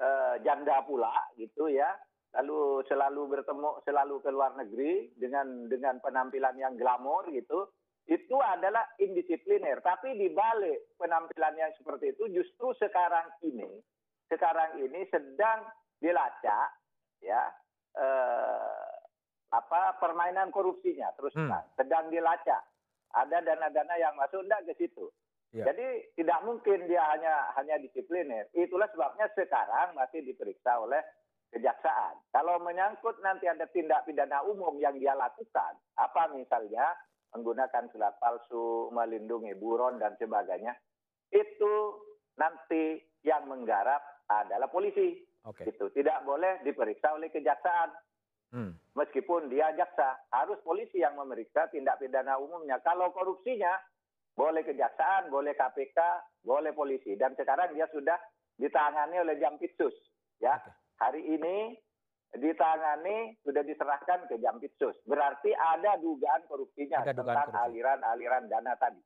eh, 0.00 0.34
janda 0.40 0.80
pula 0.88 1.12
gitu 1.36 1.68
ya 1.68 1.92
lalu 2.40 2.80
selalu 2.88 3.36
bertemu 3.36 3.84
selalu 3.84 4.16
ke 4.24 4.30
luar 4.32 4.56
negeri 4.56 5.12
dengan 5.12 5.68
dengan 5.68 6.00
penampilan 6.00 6.56
yang 6.56 6.72
glamor 6.80 7.28
gitu 7.28 7.68
itu 8.06 8.36
adalah 8.38 8.86
indisipliner. 9.02 9.82
Tapi 9.82 10.14
di 10.14 10.30
balik 10.30 10.94
penampilan 10.98 11.54
yang 11.58 11.72
seperti 11.74 12.14
itu 12.14 12.24
justru 12.30 12.70
sekarang 12.78 13.26
ini, 13.42 13.82
sekarang 14.30 14.78
ini 14.78 15.02
sedang 15.10 15.66
dilacak 15.98 16.70
ya 17.24 17.50
eh, 17.98 18.90
apa 19.50 19.96
permainan 19.98 20.52
korupsinya 20.54 21.10
terus 21.18 21.34
hmm. 21.34 21.50
sedang 21.74 22.06
dilacak. 22.10 22.62
Ada 23.16 23.40
dana-dana 23.42 23.94
yang 23.96 24.12
masuk 24.18 24.44
enggak 24.44 24.66
ke 24.70 24.86
situ. 24.86 25.08
Ya. 25.54 25.72
Jadi 25.72 26.12
tidak 26.20 26.42
mungkin 26.44 26.84
dia 26.84 27.00
hanya 27.16 27.54
hanya 27.56 27.80
disipliner. 27.80 28.44
Itulah 28.52 28.90
sebabnya 28.92 29.30
sekarang 29.32 29.96
masih 29.96 30.20
diperiksa 30.20 30.76
oleh 30.76 31.00
kejaksaan. 31.54 32.20
Kalau 32.34 32.60
menyangkut 32.60 33.16
nanti 33.24 33.48
ada 33.48 33.64
tindak 33.70 34.04
pidana 34.04 34.44
umum 34.44 34.76
yang 34.76 34.98
dia 35.00 35.16
lakukan, 35.16 35.78
apa 35.96 36.28
misalnya 36.34 36.92
menggunakan 37.36 37.92
surat 37.92 38.16
palsu, 38.16 38.88
melindungi 38.96 39.52
buron 39.60 40.00
dan 40.00 40.16
sebagainya, 40.16 40.72
itu 41.28 42.00
nanti 42.40 42.96
yang 43.20 43.44
menggarap 43.44 44.00
adalah 44.32 44.72
polisi. 44.72 45.20
Okay. 45.44 45.68
Itu 45.68 45.92
tidak 45.92 46.24
boleh 46.24 46.64
diperiksa 46.64 47.12
oleh 47.12 47.28
kejaksaan. 47.28 47.92
Hmm. 48.50 48.72
Meskipun 48.96 49.52
dia 49.52 49.68
jaksa, 49.76 50.16
harus 50.32 50.56
polisi 50.64 51.04
yang 51.04 51.14
memeriksa 51.18 51.68
tindak 51.68 52.00
pidana 52.00 52.40
umumnya. 52.40 52.80
Kalau 52.80 53.12
korupsinya, 53.12 53.70
boleh 54.32 54.64
kejaksaan, 54.64 55.28
boleh 55.28 55.52
KPK, 55.52 55.98
boleh 56.42 56.72
polisi. 56.72 57.14
Dan 57.14 57.36
sekarang 57.36 57.76
dia 57.76 57.86
sudah 57.92 58.16
ditangani 58.56 59.20
oleh 59.20 59.36
Jampitsus. 59.36 59.94
Ya, 60.40 60.56
okay. 60.56 60.72
hari 60.98 61.22
ini 61.28 61.76
ditangani 62.34 63.38
sudah 63.46 63.62
diserahkan 63.62 64.26
ke 64.26 64.36
Jampitsus. 64.42 64.98
Berarti 65.06 65.54
ada 65.54 65.94
dugaan 66.00 66.42
korupsinya 66.50 67.06
ada 67.06 67.14
dugaan 67.14 67.46
tentang 67.46 67.50
aliran-aliran 67.70 68.50
dana 68.50 68.74
tadi. 68.74 69.00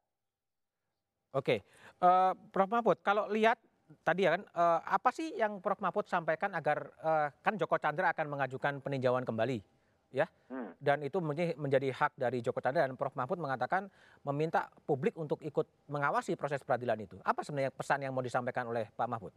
Oke, 1.30 1.62
uh, 2.02 2.34
Prof 2.50 2.66
Mahfud, 2.66 2.98
kalau 3.06 3.30
lihat 3.30 3.60
tadi 4.02 4.26
ya 4.26 4.34
kan, 4.34 4.42
uh, 4.50 4.82
apa 4.82 5.14
sih 5.14 5.38
yang 5.38 5.62
Prof 5.62 5.78
Mahfud 5.78 6.10
sampaikan 6.10 6.50
agar 6.58 6.90
uh, 6.98 7.30
kan 7.38 7.54
Joko 7.54 7.78
Chandra 7.78 8.10
akan 8.10 8.26
mengajukan 8.26 8.82
peninjauan 8.82 9.22
kembali, 9.22 9.62
ya, 10.10 10.26
hmm. 10.50 10.82
dan 10.82 11.06
itu 11.06 11.22
menjadi 11.54 11.94
hak 11.94 12.18
dari 12.18 12.42
Joko 12.42 12.58
Chandra 12.58 12.82
dan 12.82 12.98
Prof 12.98 13.14
Mahfud 13.14 13.38
mengatakan 13.38 13.86
meminta 14.26 14.74
publik 14.82 15.14
untuk 15.14 15.38
ikut 15.46 15.70
mengawasi 15.86 16.34
proses 16.34 16.66
peradilan 16.66 16.98
itu. 16.98 17.14
Apa 17.22 17.46
sebenarnya 17.46 17.70
pesan 17.70 18.02
yang 18.02 18.10
mau 18.10 18.26
disampaikan 18.26 18.66
oleh 18.66 18.90
Pak 18.90 19.06
Mahfud? 19.06 19.30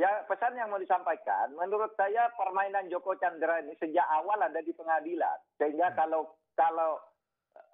Ya 0.00 0.24
pesan 0.24 0.56
yang 0.56 0.72
mau 0.72 0.80
disampaikan, 0.80 1.52
menurut 1.52 1.92
saya 2.00 2.32
permainan 2.32 2.88
Joko 2.88 3.12
Chandra 3.20 3.60
ini 3.60 3.76
sejak 3.76 4.08
awal 4.08 4.40
ada 4.40 4.58
di 4.64 4.72
pengadilan, 4.72 5.36
sehingga 5.60 5.92
hmm. 5.92 5.96
kalau 6.00 6.22
kalau 6.56 6.96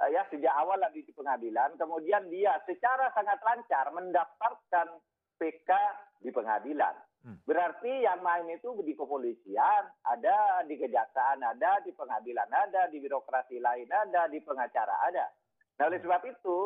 eh, 0.03 0.11
ya 0.11 0.27
sejak 0.27 0.51
awal 0.59 0.83
ada 0.83 0.91
di 0.91 1.07
pengadilan, 1.15 1.79
kemudian 1.79 2.27
dia 2.27 2.59
secara 2.67 3.15
sangat 3.15 3.39
lancar 3.47 3.87
mendaftarkan 3.95 4.99
PK 5.39 5.71
di 6.19 6.31
pengadilan. 6.35 6.95
Hmm. 7.23 7.39
Berarti 7.47 8.03
yang 8.03 8.23
main 8.23 8.47
itu 8.51 8.75
di 8.83 8.95
kepolisian, 8.99 9.83
ada 10.07 10.63
di 10.67 10.75
kejaksaan, 10.79 11.39
ada 11.43 11.83
di 11.87 11.95
pengadilan, 11.95 12.51
ada 12.51 12.91
di 12.91 12.99
birokrasi 12.99 13.63
lain, 13.63 13.87
ada 13.91 14.27
di 14.27 14.43
pengacara, 14.43 15.07
ada. 15.07 15.27
Nah 15.79 15.87
oleh 15.87 16.03
hmm. 16.03 16.07
sebab 16.07 16.23
itu 16.27 16.59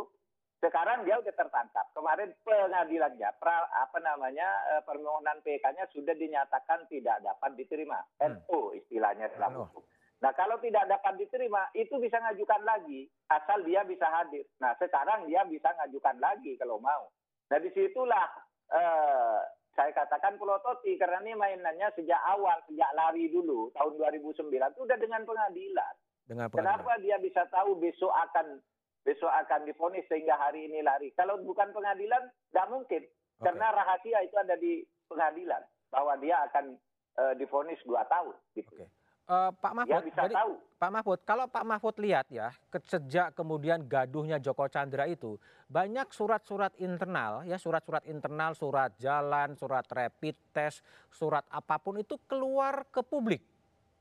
sekarang 0.62 1.02
dia 1.02 1.18
sudah 1.18 1.34
tertangkap. 1.34 1.90
Kemarin 1.90 2.30
pengadilannya, 2.46 3.34
pra, 3.42 3.66
apa 3.66 3.98
namanya, 3.98 4.46
eh, 4.78 4.82
permohonan 4.86 5.42
PK-nya 5.42 5.90
sudah 5.90 6.14
dinyatakan 6.14 6.86
tidak 6.86 7.18
dapat 7.18 7.58
diterima. 7.58 7.98
Hmm. 8.22 8.38
NO 8.38 8.70
istilahnya 8.78 9.26
dalam 9.34 9.66
hukum. 9.66 9.82
Nah 10.22 10.30
kalau 10.38 10.54
tidak 10.62 10.86
dapat 10.86 11.18
diterima, 11.18 11.66
itu 11.74 11.98
bisa 11.98 12.22
ngajukan 12.22 12.62
lagi, 12.62 13.10
asal 13.26 13.58
dia 13.66 13.82
bisa 13.82 14.06
hadir. 14.06 14.46
Nah 14.62 14.70
sekarang 14.78 15.26
dia 15.26 15.42
bisa 15.50 15.66
ngajukan 15.82 16.22
lagi 16.22 16.54
kalau 16.54 16.78
mau. 16.78 17.10
Nah 17.50 17.58
di 17.58 17.66
situlah 17.74 18.30
eh, 18.70 19.40
saya 19.74 19.90
katakan 19.90 20.38
pelototi, 20.38 20.94
karena 20.94 21.18
ini 21.26 21.34
mainannya 21.34 21.90
sejak 21.98 22.22
awal, 22.38 22.54
sejak 22.70 22.86
lari 22.94 23.34
dulu, 23.34 23.74
tahun 23.74 23.98
2009, 23.98 24.46
itu 24.46 24.78
sudah 24.78 24.98
dengan 25.00 25.26
pengadilan. 25.26 25.94
Dengan 26.28 26.46
pengadilan. 26.46 26.86
Kenapa 26.86 26.92
dia 27.02 27.16
bisa 27.18 27.42
tahu 27.50 27.80
besok 27.82 28.14
akan 28.14 28.62
besok 29.02 29.30
akan 29.30 29.66
difonis 29.66 30.06
sehingga 30.06 30.38
hari 30.38 30.70
ini 30.70 30.82
lari. 30.82 31.10
Kalau 31.14 31.38
bukan 31.42 31.74
pengadilan, 31.74 32.30
tidak 32.50 32.66
mungkin. 32.70 33.02
Okay. 33.02 33.42
Karena 33.42 33.66
rahasia 33.74 34.18
itu 34.22 34.36
ada 34.38 34.54
di 34.54 34.82
pengadilan 35.10 35.62
bahwa 35.90 36.14
dia 36.22 36.38
akan 36.48 36.78
uh, 37.18 37.34
difonis 37.36 37.78
dua 37.82 38.06
tahun. 38.06 38.34
Gitu. 38.54 38.70
Okay. 38.70 38.88
Uh, 39.22 39.48
eh, 39.48 39.50
Pak 39.54 39.72
Mahfud, 39.74 39.94
ya, 39.94 40.00
bisa 40.02 40.22
jadi, 40.26 40.34
tahu. 40.34 40.52
Pak 40.82 40.90
Mahfud, 40.90 41.18
kalau 41.22 41.46
Pak 41.46 41.64
Mahfud 41.66 41.94
lihat 42.02 42.26
ya, 42.26 42.50
sejak 42.90 43.38
kemudian 43.38 43.86
gaduhnya 43.86 44.42
Joko 44.42 44.66
Chandra 44.66 45.06
itu 45.06 45.38
banyak 45.70 46.10
surat-surat 46.10 46.74
internal, 46.82 47.46
ya 47.46 47.54
surat-surat 47.54 48.02
internal, 48.10 48.58
surat 48.58 48.90
jalan, 48.98 49.54
surat 49.54 49.86
rapid 49.86 50.34
test, 50.50 50.82
surat 51.14 51.46
apa 51.54 51.78
pun 51.78 52.02
itu 52.02 52.18
keluar 52.26 52.82
ke 52.90 52.98
publik, 52.98 53.46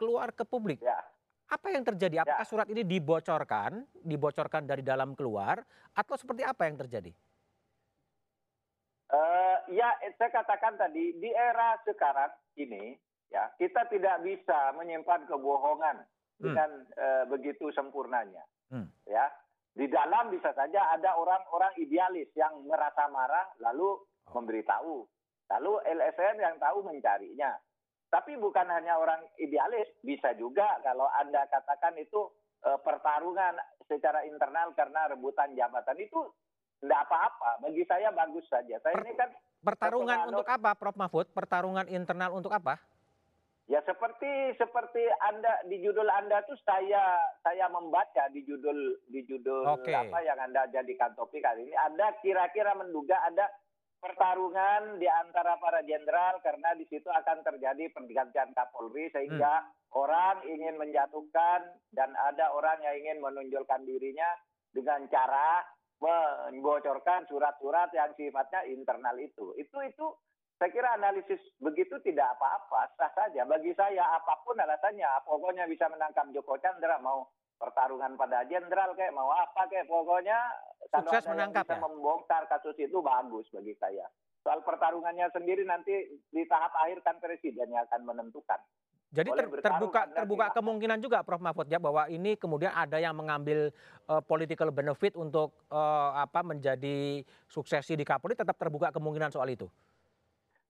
keluar 0.01 0.33
ke 0.33 0.41
publik. 0.41 0.81
Ya. 0.81 0.97
Apa 1.51 1.67
yang 1.67 1.83
terjadi? 1.83 2.23
Apakah 2.23 2.47
ya. 2.47 2.49
surat 2.49 2.67
ini 2.71 2.87
dibocorkan, 2.87 3.83
dibocorkan 4.07 4.63
dari 4.63 4.79
dalam 4.79 5.11
keluar, 5.19 5.59
atau 5.91 6.15
seperti 6.15 6.47
apa 6.47 6.63
yang 6.63 6.79
terjadi? 6.79 7.11
Uh, 9.11 9.59
ya, 9.75 9.91
saya 10.15 10.31
katakan 10.31 10.79
tadi 10.79 11.19
di 11.19 11.27
era 11.27 11.75
sekarang 11.83 12.31
ini, 12.55 12.95
ya 13.27 13.51
kita 13.59 13.83
tidak 13.91 14.23
bisa 14.23 14.71
menyimpan 14.79 15.27
kebohongan 15.27 15.99
hmm. 15.99 16.39
dengan 16.39 16.69
uh, 16.95 17.23
begitu 17.27 17.67
sempurnanya. 17.75 18.47
Hmm. 18.71 18.87
Ya, 19.03 19.27
di 19.75 19.91
dalam 19.91 20.31
bisa 20.31 20.55
saja 20.55 20.95
ada 20.95 21.19
orang-orang 21.19 21.75
idealis 21.83 22.31
yang 22.39 22.63
merasa 22.63 23.11
marah 23.11 23.51
lalu 23.59 23.99
oh. 23.99 24.31
memberitahu, 24.39 25.03
lalu 25.51 25.73
LSM 25.83 26.39
yang 26.39 26.55
tahu 26.55 26.87
mencarinya. 26.87 27.59
Tapi 28.11 28.35
bukan 28.35 28.67
hanya 28.67 28.99
orang 28.99 29.23
idealis, 29.39 29.87
bisa 30.03 30.35
juga 30.35 30.67
kalau 30.83 31.07
Anda 31.15 31.47
katakan 31.47 31.95
itu 31.95 32.27
e, 32.59 32.69
pertarungan 32.83 33.55
secara 33.87 34.27
internal 34.27 34.75
karena 34.75 35.07
rebutan 35.15 35.55
jabatan 35.55 35.95
itu 35.95 36.19
tidak 36.83 37.07
apa-apa. 37.07 37.63
Bagi 37.63 37.87
saya 37.87 38.11
bagus 38.11 38.43
saja. 38.51 38.75
Saya 38.83 38.99
per, 38.99 39.07
ini 39.07 39.13
kan 39.15 39.29
pertarungan 39.63 40.27
untuk 40.27 40.43
apa, 40.43 40.75
Prof 40.75 40.99
Mahfud? 40.99 41.31
Pertarungan 41.31 41.87
internal 41.87 42.35
untuk 42.35 42.51
apa? 42.51 42.83
Ya 43.71 43.79
seperti 43.87 44.59
seperti 44.59 44.99
Anda 45.31 45.63
di 45.71 45.79
judul 45.79 46.11
Anda 46.11 46.43
tuh 46.43 46.59
saya 46.67 47.15
saya 47.39 47.71
membaca 47.71 48.27
di 48.35 48.43
judul 48.43 48.99
di 49.07 49.23
judul 49.23 49.63
okay. 49.63 49.95
apa 49.95 50.19
yang 50.19 50.35
Anda 50.35 50.67
jadikan 50.75 51.15
topik 51.15 51.39
hari 51.39 51.63
ini 51.63 51.75
ada 51.79 52.11
kira-kira 52.19 52.75
menduga 52.75 53.15
ada 53.23 53.47
pertarungan 54.01 54.97
di 54.97 55.05
antara 55.05 55.61
para 55.61 55.85
jenderal 55.85 56.41
karena 56.41 56.73
di 56.73 56.89
situ 56.89 57.05
akan 57.05 57.45
terjadi 57.45 57.93
pergantian 57.93 58.49
Kapolri 58.57 59.13
sehingga 59.13 59.61
hmm. 59.61 59.93
orang 59.93 60.41
ingin 60.49 60.75
menjatuhkan 60.81 61.77
dan 61.93 62.09
ada 62.17 62.49
orang 62.57 62.81
yang 62.81 62.97
ingin 62.97 63.21
menonjolkan 63.21 63.85
dirinya 63.85 64.27
dengan 64.73 65.05
cara 65.05 65.61
membocorkan 66.01 67.29
surat-surat 67.29 67.93
yang 67.93 68.09
sifatnya 68.17 68.65
internal 68.65 69.13
itu. 69.21 69.53
Itu 69.61 69.77
itu 69.85 70.05
saya 70.57 70.73
kira 70.73 70.97
analisis 70.97 71.41
begitu 71.61 72.01
tidak 72.01 72.37
apa-apa, 72.37 72.89
sah 72.97 73.13
saja. 73.13 73.45
Bagi 73.45 73.73
saya 73.77 74.17
apa 74.17 74.41
pun 74.41 74.57
alasannya, 74.57 75.09
pokoknya 75.25 75.69
bisa 75.69 75.85
menangkap 75.93 76.25
Joko 76.33 76.57
Chandra 76.57 76.97
mau 77.01 77.29
pertarungan 77.61 78.17
pada 78.17 78.41
jenderal 78.49 78.97
kayak 78.97 79.13
mau 79.13 79.29
apa 79.29 79.69
kayak 79.69 79.85
pokoknya 79.85 80.39
sukses 80.89 81.29
menangkap 81.29 81.69
bisa 81.69 81.77
ya? 81.77 81.81
membongkar 81.85 82.43
kasus 82.49 82.73
itu 82.81 82.97
bagus 83.05 83.45
bagi 83.53 83.77
saya. 83.77 84.09
Soal 84.41 84.65
pertarungannya 84.65 85.29
sendiri 85.29 85.61
nanti 85.61 85.93
di 86.33 86.43
tahap 86.49 86.73
akhir 86.81 87.05
kan 87.05 87.21
presiden 87.21 87.69
yang 87.69 87.85
akan 87.85 88.01
menentukan. 88.09 88.57
Jadi 89.11 89.27
ter, 89.35 89.45
terbuka 89.59 90.07
terbuka 90.07 90.45
kemungkinan 90.55 91.03
juga 91.03 91.19
Prof 91.21 91.43
Mahfud 91.43 91.67
ya 91.67 91.77
bahwa 91.83 92.07
ini 92.07 92.39
kemudian 92.39 92.71
ada 92.71 92.95
yang 92.95 93.11
mengambil 93.11 93.69
uh, 94.07 94.23
political 94.23 94.71
benefit 94.71 95.19
untuk 95.19 95.51
uh, 95.67 96.15
apa 96.15 96.41
menjadi 96.47 97.21
suksesi 97.51 97.99
di 97.99 98.07
Kapolri 98.07 98.39
tetap 98.39 98.55
terbuka 98.55 98.89
kemungkinan 98.89 99.29
soal 99.29 99.51
itu. 99.51 99.67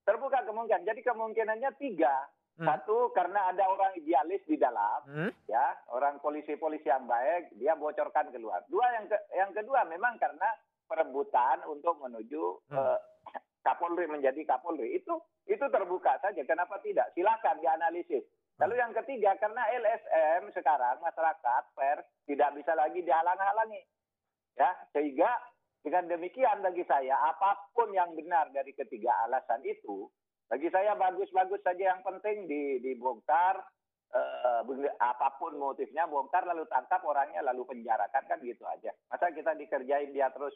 Terbuka 0.01 0.41
kemungkinan. 0.43 0.83
Jadi 0.83 0.99
kemungkinannya 1.05 1.69
tiga. 1.77 2.13
Hmm. 2.59 2.67
Satu 2.67 3.09
karena 3.15 3.49
ada 3.55 3.63
orang 3.63 3.95
idealis 3.95 4.43
di 4.43 4.59
dalam, 4.59 5.07
hmm. 5.07 5.31
ya 5.47 5.71
orang 5.95 6.19
polisi-polisi 6.19 6.91
yang 6.91 7.07
baik 7.07 7.55
dia 7.55 7.79
bocorkan 7.79 8.27
keluar. 8.29 8.61
Dua 8.67 8.85
yang 8.91 9.07
ke, 9.07 9.17
yang 9.33 9.51
kedua 9.55 9.87
memang 9.87 10.19
karena 10.19 10.51
perebutan 10.85 11.63
untuk 11.71 11.95
menuju 12.03 12.43
hmm. 12.69 12.75
uh, 12.75 12.99
Kapolri 13.65 14.09
menjadi 14.11 14.43
Kapolri 14.43 14.99
itu 14.99 15.15
itu 15.47 15.65
terbuka 15.71 16.19
saja. 16.19 16.43
Kenapa 16.43 16.77
tidak? 16.83 17.09
Silakan 17.15 17.63
dianalisis. 17.63 18.27
Lalu 18.61 18.77
yang 18.77 18.93
ketiga 18.93 19.33
karena 19.41 19.63
LSM 19.73 20.53
sekarang 20.53 21.01
masyarakat 21.01 21.63
pers 21.73 22.05
tidak 22.29 22.53
bisa 22.53 22.77
lagi 22.77 23.01
dihalang-halangi, 23.01 23.81
ya 24.53 24.69
sehingga 24.93 25.33
dengan 25.81 26.05
demikian 26.13 26.61
bagi 26.61 26.85
saya 26.85 27.17
apa 27.25 27.57
pun 27.73 27.89
yang 27.89 28.13
benar 28.13 28.53
dari 28.53 28.69
ketiga 28.77 29.09
alasan 29.25 29.65
itu 29.65 30.05
bagi 30.51 30.67
saya 30.67 30.99
bagus-bagus 30.99 31.63
saja 31.63 31.95
yang 31.95 32.03
penting 32.03 32.43
dibongkar 32.83 33.63
eh, 34.11 34.61
apa 34.99 35.39
pun 35.39 35.55
motifnya 35.55 36.03
bongkar 36.11 36.43
lalu 36.43 36.67
tangkap 36.67 36.99
orangnya 37.07 37.39
lalu 37.39 37.63
penjarakan 37.63 38.23
kan 38.27 38.39
gitu 38.43 38.67
aja. 38.67 38.91
Masa 39.07 39.31
kita 39.31 39.55
dikerjain 39.55 40.11
dia 40.11 40.27
terus 40.35 40.51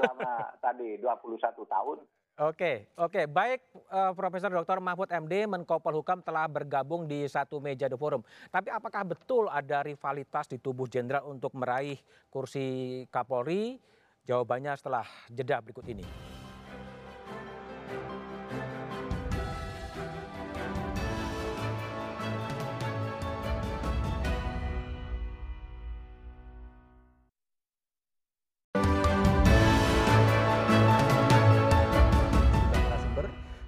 selama 0.00 0.40
tadi 0.64 0.96
21 1.04 1.36
tahun 1.52 1.98
Oke, 2.36 2.92
oke, 3.00 3.32
baik 3.32 3.64
uh, 3.88 4.12
Profesor 4.12 4.52
Dr. 4.52 4.76
Mahfud 4.76 5.08
MD 5.08 5.48
Menko 5.48 5.80
Polhukam 5.80 6.20
telah 6.20 6.44
bergabung 6.44 7.08
di 7.08 7.24
satu 7.24 7.64
meja 7.64 7.88
The 7.88 7.96
Forum. 7.96 8.20
Tapi 8.52 8.68
apakah 8.68 9.08
betul 9.08 9.48
ada 9.48 9.80
rivalitas 9.80 10.44
di 10.44 10.60
tubuh 10.60 10.84
jenderal 10.84 11.24
untuk 11.32 11.56
meraih 11.56 11.96
kursi 12.28 13.08
Kapolri? 13.08 13.80
Jawabannya 14.28 14.76
setelah 14.76 15.08
jeda 15.32 15.64
berikut 15.64 15.88
ini. 15.88 16.04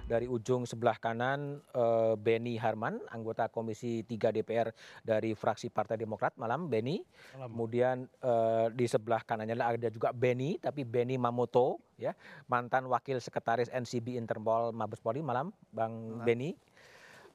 Dari 0.09 0.25
ujung 0.25 0.65
sebelah 0.65 0.97
kanan 0.97 1.61
uh, 1.77 2.17
Benny 2.17 2.57
Harman, 2.57 2.97
anggota 3.13 3.45
Komisi 3.45 4.01
3 4.01 4.33
DPR 4.33 4.73
dari 5.05 5.37
fraksi 5.37 5.69
Partai 5.69 6.01
Demokrat. 6.01 6.33
Malam 6.41 6.65
Benny. 6.65 7.05
Malam. 7.37 7.53
Kemudian 7.53 7.97
uh, 8.25 8.73
di 8.73 8.89
sebelah 8.89 9.21
kanannya 9.21 9.53
ada 9.61 9.93
juga 9.93 10.09
Benny, 10.09 10.57
tapi 10.57 10.81
Benny 10.81 11.21
Mamoto, 11.21 11.77
ya 12.01 12.17
mantan 12.49 12.89
Wakil 12.89 13.21
Sekretaris 13.21 13.69
NCB 13.69 14.17
Interpol 14.17 14.73
Mabes 14.73 14.97
Polri. 14.97 15.21
Malam, 15.21 15.53
Bang 15.69 15.93
Malam. 15.93 16.25
Benny. 16.25 16.57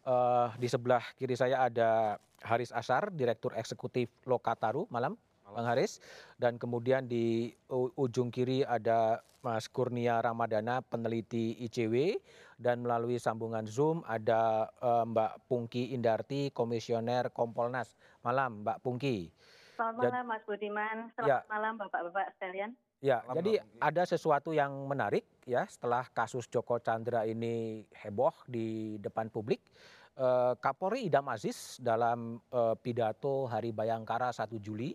Uh, 0.04 0.50
di 0.58 0.66
sebelah 0.66 1.00
kiri 1.14 1.38
saya 1.38 1.70
ada 1.70 2.18
Haris 2.42 2.74
Asar, 2.74 3.14
Direktur 3.14 3.54
Eksekutif 3.54 4.10
Lokataru. 4.26 4.90
Malam. 4.90 5.14
Bang 5.54 5.70
Haris. 5.70 6.02
Dan 6.34 6.58
kemudian 6.58 7.06
di 7.06 7.54
ujung 7.94 8.34
kiri 8.34 8.66
ada 8.66 9.22
Mas 9.44 9.70
Kurnia 9.70 10.18
Ramadana, 10.18 10.82
peneliti 10.82 11.54
ICW. 11.62 12.18
Dan 12.58 12.82
melalui 12.82 13.22
sambungan 13.22 13.68
Zoom 13.70 14.02
ada 14.08 14.66
uh, 14.82 15.06
Mbak 15.06 15.46
Pungki 15.46 15.94
Indarti, 15.94 16.50
Komisioner 16.50 17.30
Kompolnas. 17.30 17.94
Malam 18.26 18.66
Mbak 18.66 18.82
Pungki. 18.82 19.30
Selamat 19.74 20.06
malam 20.06 20.26
Mas 20.30 20.42
Budiman, 20.46 20.96
selamat 21.18 21.42
ya. 21.42 21.50
malam 21.50 21.72
Bapak-Bapak 21.74 22.26
sekalian. 22.38 22.70
Ya, 23.02 23.26
malam, 23.26 23.42
jadi 23.42 23.52
ada 23.82 24.02
sesuatu 24.06 24.54
yang 24.54 24.70
menarik 24.86 25.26
ya 25.44 25.66
setelah 25.66 26.06
kasus 26.14 26.46
Joko 26.46 26.78
Chandra 26.78 27.26
ini 27.26 27.82
heboh 27.90 28.32
di 28.46 28.96
depan 29.02 29.28
publik. 29.34 29.60
Uh, 30.14 30.54
Kapolri 30.62 31.10
Idam 31.10 31.26
Aziz 31.26 31.82
dalam 31.82 32.38
uh, 32.54 32.78
pidato 32.78 33.50
Hari 33.50 33.74
Bayangkara 33.74 34.30
1 34.30 34.46
Juli 34.62 34.94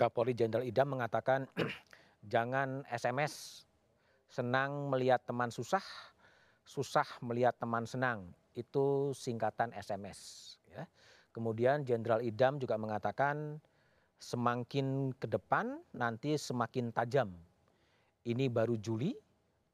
Kapolri 0.00 0.32
Jenderal 0.32 0.64
Idam 0.64 0.96
mengatakan 0.96 1.44
jangan 2.32 2.88
SMS 2.88 3.64
senang 4.32 4.88
melihat 4.88 5.20
teman 5.28 5.52
susah, 5.52 5.84
susah 6.64 7.04
melihat 7.20 7.52
teman 7.60 7.84
senang. 7.84 8.32
Itu 8.56 9.12
singkatan 9.12 9.76
SMS. 9.76 10.56
Ya. 10.72 10.88
Kemudian 11.36 11.84
Jenderal 11.84 12.24
Idam 12.24 12.56
juga 12.56 12.80
mengatakan 12.80 13.60
semakin 14.16 15.12
ke 15.20 15.28
depan 15.28 15.80
nanti 15.92 16.40
semakin 16.40 16.88
tajam. 16.92 17.32
Ini 18.22 18.48
baru 18.48 18.78
Juli, 18.80 19.12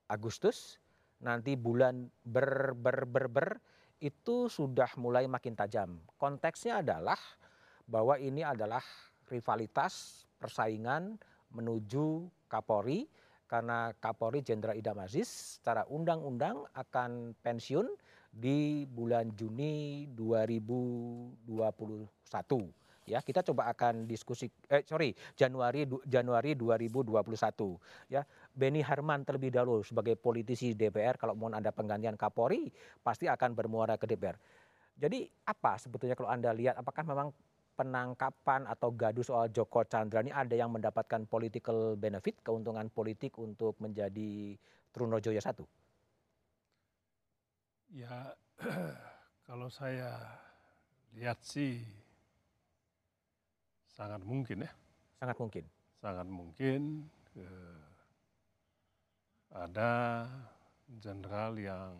Agustus, 0.08 0.80
nanti 1.22 1.54
bulan 1.54 2.08
ber 2.24 2.72
ber 2.72 3.04
ber 3.04 3.26
ber 3.28 3.48
itu 3.98 4.46
sudah 4.50 4.88
mulai 4.98 5.26
makin 5.26 5.54
tajam. 5.58 5.98
Konteksnya 6.16 6.80
adalah 6.80 7.18
bahwa 7.84 8.16
ini 8.16 8.46
adalah 8.46 8.82
rivalitas 9.28 10.24
persaingan 10.40 11.16
menuju 11.52 12.28
Kapolri 12.48 13.08
karena 13.48 13.96
Kapolri 13.96 14.44
Jenderal 14.44 14.76
Idam 14.76 15.00
Aziz 15.00 15.58
secara 15.58 15.88
undang-undang 15.88 16.68
akan 16.76 17.32
pensiun 17.40 17.88
di 18.28 18.84
bulan 18.84 19.32
Juni 19.32 20.04
2021 20.12 21.48
ya 23.08 23.24
kita 23.24 23.40
coba 23.40 23.72
akan 23.72 24.04
diskusi 24.04 24.52
eh 24.68 24.84
sorry 24.84 25.16
Januari 25.32 25.88
Januari 26.04 26.52
2021 26.52 28.12
ya 28.12 28.20
Beni 28.52 28.84
Harman 28.84 29.24
terlebih 29.24 29.48
dahulu 29.48 29.80
sebagai 29.80 30.20
politisi 30.20 30.76
DPR 30.76 31.16
kalau 31.16 31.32
mau 31.32 31.48
ada 31.48 31.72
penggantian 31.72 32.20
Kapolri 32.20 32.68
pasti 33.00 33.24
akan 33.24 33.56
bermuara 33.56 33.96
ke 33.96 34.04
DPR 34.04 34.36
jadi 35.00 35.24
apa 35.48 35.80
sebetulnya 35.80 36.12
kalau 36.12 36.28
anda 36.28 36.52
lihat 36.52 36.76
apakah 36.76 37.00
memang 37.00 37.32
penangkapan 37.78 38.66
atau 38.66 38.90
gaduh 38.90 39.22
soal 39.22 39.46
Joko 39.54 39.86
Chandra 39.86 40.18
ini 40.26 40.34
ada 40.34 40.58
yang 40.58 40.74
mendapatkan 40.74 41.30
political 41.30 41.94
benefit, 41.94 42.42
keuntungan 42.42 42.90
politik 42.90 43.38
untuk 43.38 43.78
menjadi 43.78 44.58
Trunojoyo 44.90 45.38
satu? 45.38 45.62
Ya, 47.94 48.34
kalau 49.46 49.70
saya 49.70 50.10
lihat 51.14 51.38
sih 51.46 51.78
sangat 53.86 54.26
mungkin 54.26 54.66
ya. 54.66 54.72
Sangat 55.22 55.36
mungkin. 55.38 55.64
Sangat 56.02 56.26
mungkin 56.26 57.06
eh, 57.38 57.82
ada 59.54 60.26
jenderal 60.98 61.54
yang 61.54 61.94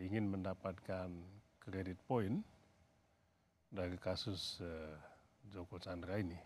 ingin 0.00 0.32
mendapatkan 0.32 1.12
kredit 1.60 2.00
point 2.08 2.40
dari 3.70 3.94
kasus 3.96 4.58
uh, 4.60 4.98
Joko 5.46 5.78
Chandra 5.78 6.18
ini 6.18 6.36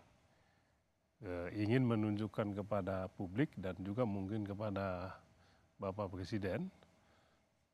uh, 1.25 1.49
ingin 1.57 1.81
menunjukkan 1.81 2.53
kepada 2.61 3.09
publik 3.09 3.49
dan 3.57 3.73
juga 3.81 4.05
mungkin 4.05 4.45
kepada 4.45 5.17
Bapak 5.81 6.13
Presiden 6.13 6.69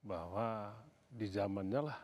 bahwa 0.01 0.73
di 1.11 1.27
zamannya 1.29 1.91
lah 1.91 1.99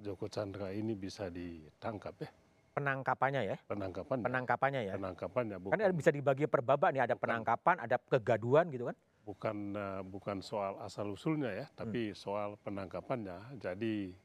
Joko 0.00 0.30
Chandra 0.32 0.72
ini 0.72 0.96
bisa 0.96 1.28
ditangkap 1.28 2.24
ya. 2.24 2.30
Penangkapannya 2.70 3.42
ya? 3.44 3.56
Penangkapan. 3.68 4.18
Penangkapannya 4.24 4.80
ya? 4.88 4.94
Penangkapannya. 4.96 5.56
Bukan, 5.60 5.76
kan 5.76 5.92
bisa 5.92 6.10
dibagi 6.14 6.48
per 6.48 6.64
babak 6.64 6.94
nih, 6.96 7.02
ada 7.04 7.18
bukan, 7.18 7.24
penangkapan, 7.26 7.76
ada 7.84 7.96
kegaduan 7.98 8.72
gitu 8.72 8.88
kan? 8.88 8.96
Bukan 9.26 9.56
uh, 9.76 10.00
bukan 10.06 10.38
soal 10.40 10.80
asal 10.80 11.12
usulnya 11.12 11.52
ya, 11.52 11.66
tapi 11.76 12.14
hmm. 12.14 12.16
soal 12.16 12.56
penangkapannya. 12.64 13.60
Jadi 13.60 14.16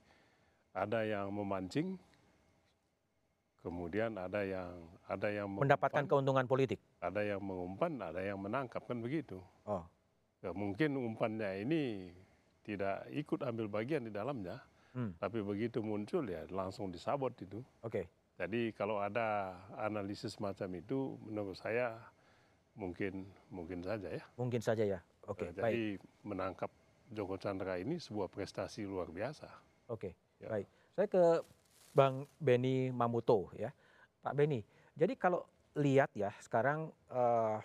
ada 0.75 1.07
yang 1.07 1.31
memancing, 1.31 1.95
kemudian 3.63 4.19
ada 4.19 4.43
yang 4.43 4.75
ada 5.07 5.27
yang 5.31 5.47
mendapatkan 5.47 6.03
keuntungan 6.03 6.43
politik. 6.43 6.83
Ada 6.99 7.23
yang 7.23 7.41
mengumpan, 7.41 7.95
ada 8.03 8.19
yang 8.19 8.37
menangkap 8.43 8.83
kan 8.83 8.99
begitu. 8.99 9.39
Oh. 9.63 9.87
Ya, 10.43 10.51
mungkin 10.51 10.99
umpannya 10.99 11.63
ini 11.63 12.11
tidak 12.67 13.07
ikut 13.15 13.39
ambil 13.47 13.71
bagian 13.71 14.03
di 14.03 14.11
dalamnya, 14.11 14.59
hmm. 14.93 15.15
tapi 15.17 15.39
begitu 15.39 15.79
muncul 15.79 16.27
ya 16.27 16.43
langsung 16.51 16.91
disabot 16.91 17.31
itu. 17.39 17.63
Oke. 17.81 18.03
Okay. 18.03 18.05
Jadi 18.35 18.75
kalau 18.75 18.99
ada 18.99 19.55
analisis 19.79 20.35
macam 20.43 20.67
itu, 20.75 21.15
menurut 21.23 21.55
saya 21.55 21.95
mungkin 22.75 23.23
mungkin 23.47 23.79
saja 23.79 24.11
ya. 24.11 24.23
Mungkin 24.35 24.59
saja 24.59 24.83
ya. 24.83 24.99
Oke. 25.23 25.47
Okay, 25.47 25.55
ya, 25.55 25.71
jadi 25.71 25.95
baik. 25.95 26.27
menangkap 26.27 26.71
Joko 27.15 27.39
Chandra 27.39 27.79
ini 27.79 27.95
sebuah 27.95 28.27
prestasi 28.27 28.83
luar 28.83 29.07
biasa. 29.07 29.47
Oke. 29.87 30.11
Okay. 30.11 30.24
Ya. 30.41 30.47
Baik, 30.51 30.67
saya 30.95 31.07
ke 31.07 31.23
Bang 31.95 32.27
Beni 32.39 32.91
Mamuto 32.91 33.51
ya, 33.55 33.71
Pak 34.19 34.33
Beni. 34.35 34.59
Jadi 34.95 35.15
kalau 35.15 35.43
lihat 35.75 36.11
ya 36.15 36.31
sekarang 36.39 36.91
uh, 37.11 37.59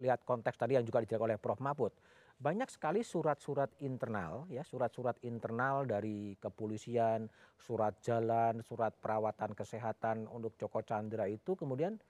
lihat 0.00 0.24
konteks 0.24 0.56
tadi 0.56 0.76
yang 0.76 0.84
juga 0.84 1.04
dijelaskan 1.04 1.28
oleh 1.32 1.38
Prof 1.40 1.60
Mahfud, 1.60 1.92
banyak 2.40 2.72
sekali 2.72 3.04
surat-surat 3.04 3.68
internal 3.84 4.48
ya 4.48 4.64
surat-surat 4.64 5.20
internal 5.28 5.84
dari 5.84 6.32
kepolisian 6.40 7.28
surat 7.60 8.00
jalan 8.00 8.64
surat 8.64 8.96
perawatan 8.96 9.52
kesehatan 9.52 10.24
untuk 10.24 10.56
Joko 10.56 10.80
Chandra 10.80 11.28
itu 11.28 11.52
kemudian 11.52 12.00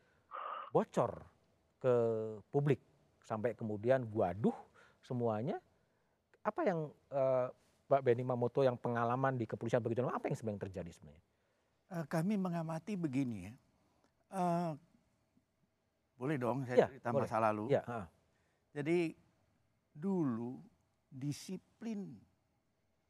bocor 0.70 1.26
ke 1.82 1.94
publik 2.54 2.78
sampai 3.26 3.58
kemudian 3.58 4.06
guaduh 4.06 4.54
semuanya 5.02 5.58
apa 6.46 6.60
yang 6.62 6.94
uh, 7.10 7.50
Mbak 7.90 8.06
Beni 8.06 8.22
Mamoto 8.22 8.62
yang 8.62 8.78
pengalaman 8.78 9.34
di 9.34 9.50
kepolisian 9.50 9.82
begitu 9.82 10.06
lama 10.06 10.14
apa 10.14 10.30
yang 10.30 10.38
sebenarnya 10.38 10.62
terjadi 10.70 10.90
sebenarnya? 10.94 11.24
Uh, 11.90 12.06
kami 12.06 12.38
mengamati 12.38 12.94
begini 12.94 13.50
ya. 13.50 13.54
Uh, 14.30 14.72
boleh 16.14 16.38
dong 16.38 16.62
saya 16.70 16.86
ya, 16.86 16.86
cerita 16.86 17.10
boleh. 17.10 17.26
masa 17.26 17.36
lalu. 17.42 17.64
Ya, 17.66 17.82
uh. 17.90 18.06
Jadi 18.70 19.10
dulu 19.90 20.62
disiplin 21.10 22.14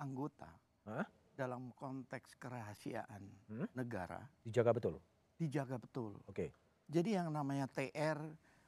anggota 0.00 0.48
huh? 0.88 1.04
dalam 1.36 1.76
konteks 1.76 2.40
kerahasiaan 2.40 3.20
hmm? 3.52 3.76
negara 3.76 4.24
dijaga 4.40 4.72
betul. 4.72 4.96
Dijaga 5.36 5.76
betul. 5.76 6.16
Oke. 6.24 6.32
Okay. 6.32 6.50
Jadi 6.88 7.20
yang 7.20 7.28
namanya 7.28 7.68
TR 7.68 8.16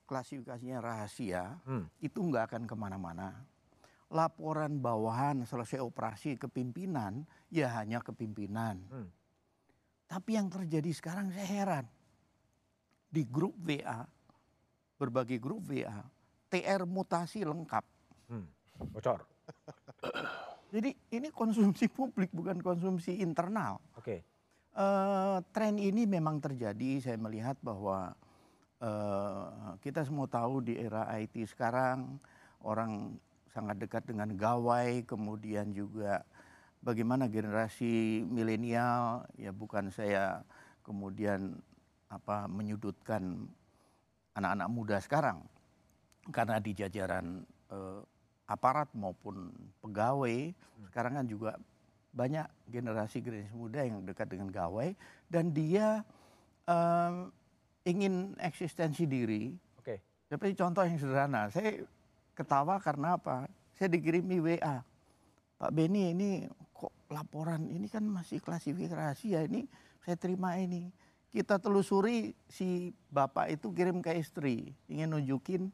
klasifikasinya 0.05 0.77
rahasia 0.85 1.57
hmm. 1.64 1.88
itu 2.05 2.20
nggak 2.20 2.53
akan 2.53 2.62
ke 2.68 2.77
mana-mana. 2.77 3.33
Laporan 4.12 4.77
bawahan 4.77 5.48
selesai 5.48 5.81
operasi 5.81 6.37
kepimpinan 6.37 7.25
ya 7.48 7.72
hanya 7.81 8.05
kepimpinan. 8.05 8.85
Hmm. 8.92 9.09
Tapi 10.05 10.37
yang 10.37 10.53
terjadi 10.53 10.92
sekarang 10.92 11.33
saya 11.33 11.48
heran 11.48 11.87
di 13.09 13.25
grup 13.25 13.57
WA 13.64 14.05
berbagai 15.01 15.40
grup 15.40 15.64
WA 15.72 16.05
TR 16.53 16.85
mutasi 16.85 17.48
lengkap 17.48 17.85
Hmm, 18.33 18.48
bocor. 18.96 19.20
Jadi 20.75 20.96
ini 21.12 21.29
konsumsi 21.29 21.85
publik 21.92 22.33
bukan 22.33 22.64
konsumsi 22.64 23.20
internal. 23.20 23.77
Oke. 23.92 24.01
Okay. 24.01 24.20
Uh, 24.72 25.44
tren 25.53 25.77
ini 25.77 26.09
memang 26.09 26.40
terjadi. 26.40 26.96
Saya 27.05 27.20
melihat 27.20 27.61
bahwa 27.61 28.16
uh, 28.81 29.77
kita 29.85 30.01
semua 30.09 30.25
tahu 30.25 30.64
di 30.64 30.81
era 30.81 31.05
IT 31.20 31.44
sekarang 31.44 32.16
orang 32.64 33.20
sangat 33.53 33.77
dekat 33.79 34.03
dengan 34.09 34.33
gawai, 34.33 35.05
kemudian 35.05 35.71
juga 35.77 36.25
bagaimana 36.83 37.31
generasi 37.31 38.25
milenial 38.27 39.29
ya 39.38 39.55
bukan 39.55 39.93
saya 39.93 40.43
kemudian 40.83 41.55
apa 42.11 42.51
menyudutkan 42.51 43.47
anak-anak 44.35 44.69
muda 44.69 44.97
sekarang 44.99 45.38
karena 46.35 46.59
di 46.59 46.75
jajaran 46.75 47.47
uh, 47.71 48.03
aparat 48.51 48.91
maupun 48.93 49.55
pegawai 49.79 50.51
hmm. 50.51 50.85
sekarang 50.91 51.23
kan 51.23 51.27
juga 51.31 51.55
banyak 52.12 52.45
generasi 52.69 53.25
generasi 53.25 53.55
muda 53.57 53.81
yang 53.87 54.05
dekat 54.05 54.29
dengan 54.29 54.53
gawai 54.53 54.93
dan 55.33 55.55
dia 55.55 56.05
um, 56.69 57.33
ingin 57.88 58.37
eksistensi 58.38 59.09
diri. 59.09 59.57
Oke. 59.81 59.97
Okay. 59.97 59.99
Seperti 60.29 60.53
contoh 60.61 60.85
yang 60.85 60.99
sederhana, 61.01 61.49
saya 61.49 61.83
ketawa 62.33 62.81
karena 62.81 63.16
apa? 63.21 63.49
Saya 63.77 63.88
dikirimi 63.92 64.38
WA, 64.38 64.85
Pak 65.59 65.71
Beni 65.71 66.12
ini 66.12 66.31
kok 66.75 66.90
laporan 67.11 67.71
ini 67.71 67.87
kan 67.87 68.03
masih 68.03 68.42
klasifikasi 68.42 68.92
rahasia 68.92 69.47
ini 69.47 69.66
saya 70.03 70.18
terima 70.18 70.59
ini. 70.59 70.90
Kita 71.33 71.57
telusuri 71.57 72.37
si 72.45 72.92
bapak 73.09 73.49
itu 73.57 73.73
kirim 73.73 74.05
ke 74.05 74.12
istri, 74.21 74.77
ingin 74.85 75.16
nunjukin 75.16 75.73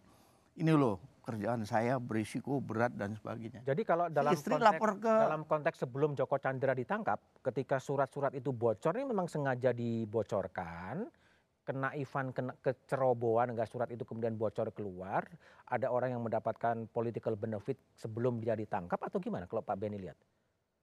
ini 0.54 0.72
loh 0.74 1.02
kerjaan 1.28 1.68
saya 1.68 2.00
berisiko 2.00 2.56
berat 2.64 2.96
dan 2.96 3.12
sebagainya. 3.12 3.60
Jadi 3.60 3.82
kalau 3.84 4.08
dalam 4.08 4.32
istri 4.32 4.56
konteks, 4.56 4.64
lapor 4.64 4.90
ke 4.96 5.12
dalam 5.12 5.44
konteks 5.44 5.76
sebelum 5.84 6.16
Joko 6.16 6.40
Chandra 6.40 6.72
ditangkap, 6.72 7.20
ketika 7.44 7.76
surat-surat 7.76 8.32
itu 8.32 8.48
bocor 8.48 8.96
ini 8.96 9.12
memang 9.12 9.28
sengaja 9.28 9.76
dibocorkan, 9.76 11.04
kena 11.68 11.92
Ivan 11.92 12.32
kena 12.32 12.56
kecerobohan 12.64 13.52
enggak 13.52 13.68
surat 13.68 13.92
itu 13.92 14.08
kemudian 14.08 14.40
bocor 14.40 14.72
keluar, 14.72 15.28
ada 15.68 15.92
orang 15.92 16.16
yang 16.16 16.24
mendapatkan 16.24 16.88
political 16.88 17.36
benefit 17.36 17.76
sebelum 17.92 18.40
dia 18.40 18.56
ditangkap 18.56 18.96
atau 18.96 19.20
gimana 19.20 19.44
kalau 19.44 19.60
Pak 19.60 19.76
Beni 19.76 20.00
lihat? 20.00 20.16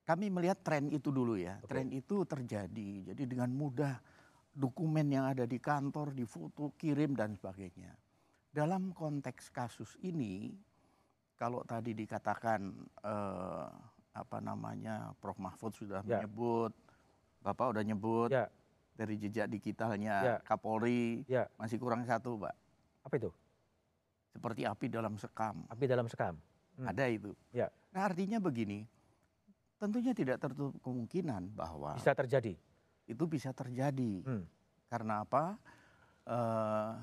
Kami 0.06 0.30
melihat 0.30 0.62
tren 0.62 0.93
itu 0.93 1.10
dulu 1.10 1.34
ya. 1.34 1.58
Okay. 1.65 1.82
Tren 1.82 1.88
itu 1.89 2.21
terjadi. 2.30 3.10
Jadi 3.10 3.26
dengan 3.26 3.50
mudah 3.50 3.98
dokumen 4.54 5.10
yang 5.10 5.26
ada 5.26 5.50
di 5.50 5.58
kantor 5.58 6.13
difoto, 6.13 6.78
kirim 6.78 7.17
dan 7.17 7.34
sebagainya 7.34 7.98
dalam 8.56 8.95
konteks 8.95 9.52
kasus 9.52 10.00
ini, 10.00 10.56
kalau 11.36 11.60
tadi 11.67 11.91
dikatakan 11.91 12.71
eh, 13.04 13.67
apa 14.15 14.38
namanya, 14.39 15.12
Prof 15.19 15.36
Mahfud 15.36 15.76
sudah 15.76 16.00
ya. 16.08 16.24
menyebut, 16.24 16.71
Bapak 17.43 17.76
sudah 17.76 17.84
nyebut 17.84 18.32
ya. 18.32 18.48
Dari 18.95 19.19
jejak 19.19 19.51
digitalnya 19.51 20.15
ya. 20.23 20.36
Kapolri, 20.41 21.27
ya. 21.27 21.45
masih 21.60 21.77
kurang 21.77 22.08
satu, 22.08 22.39
Pak. 22.39 22.55
Apa 23.05 23.13
itu? 23.19 23.29
Seperti 24.31 24.63
api 24.63 24.88
dalam 24.88 25.19
sekam. 25.19 25.67
Api 25.67 25.86
dalam 25.86 26.08
sekam. 26.08 26.36
Hmm. 26.79 26.88
Ada 26.91 27.08
itu. 27.12 27.31
Ya. 27.55 27.71
Nah 27.95 28.08
artinya 28.08 28.39
begini, 28.39 28.84
tentunya 29.79 30.12
tidak 30.12 30.39
tertutup 30.43 30.75
kemungkinan 30.84 31.55
bahwa 31.55 31.95
bisa 31.95 32.15
terjadi. 32.15 32.55
Itu 33.08 33.27
bisa 33.27 33.51
terjadi. 33.55 34.23
Hmm. 34.23 34.43
Karena 34.91 35.23
apa? 35.23 35.55
Uh, 36.25 36.97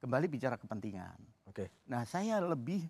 kembali 0.00 0.26
bicara 0.30 0.56
kepentingan. 0.56 1.18
Oke. 1.50 1.68
Nah, 1.90 2.06
saya 2.06 2.38
lebih 2.38 2.86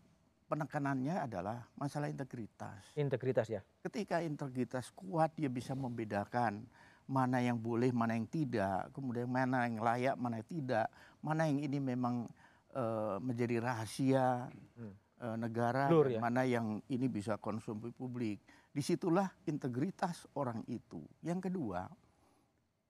penekanannya 0.50 1.24
adalah 1.24 1.64
masalah 1.78 2.10
integritas. 2.10 2.82
Integritas 2.98 3.46
ya. 3.46 3.62
Ketika 3.80 4.20
integritas 4.20 4.90
kuat 4.92 5.32
dia 5.38 5.46
bisa 5.46 5.72
membedakan 5.72 6.66
mana 7.10 7.42
yang 7.42 7.58
boleh, 7.58 7.90
mana 7.90 8.14
yang 8.14 8.30
tidak, 8.30 8.94
kemudian 8.94 9.26
mana 9.26 9.66
yang 9.66 9.82
layak, 9.82 10.14
mana 10.14 10.38
yang 10.38 10.46
tidak, 10.46 10.86
mana 11.18 11.50
yang 11.50 11.58
ini 11.58 11.78
memang 11.82 12.30
uh, 12.78 13.18
menjadi 13.18 13.58
rahasia 13.58 14.46
hmm. 14.78 14.94
uh, 15.18 15.36
negara, 15.36 15.90
Lur, 15.90 16.06
ya? 16.06 16.22
mana 16.22 16.46
yang 16.46 16.78
ini 16.86 17.10
bisa 17.10 17.34
konsumsi 17.42 17.90
publik. 17.90 18.38
Di 18.70 18.78
situlah 18.78 19.26
integritas 19.50 20.30
orang 20.38 20.62
itu. 20.70 21.02
Yang 21.26 21.50
kedua, 21.50 21.90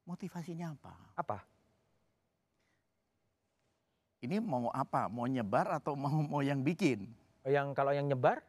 motivasinya 0.04 0.76
apa? 0.76 0.94
Apa? 1.16 1.38
ini 4.20 4.36
mau 4.38 4.68
apa? 4.72 5.08
Mau 5.08 5.24
nyebar 5.24 5.80
atau 5.80 5.96
mau 5.96 6.20
mau 6.20 6.42
yang 6.44 6.60
bikin? 6.60 7.08
Yang 7.44 7.72
kalau 7.72 7.92
yang 7.96 8.06
nyebar? 8.06 8.44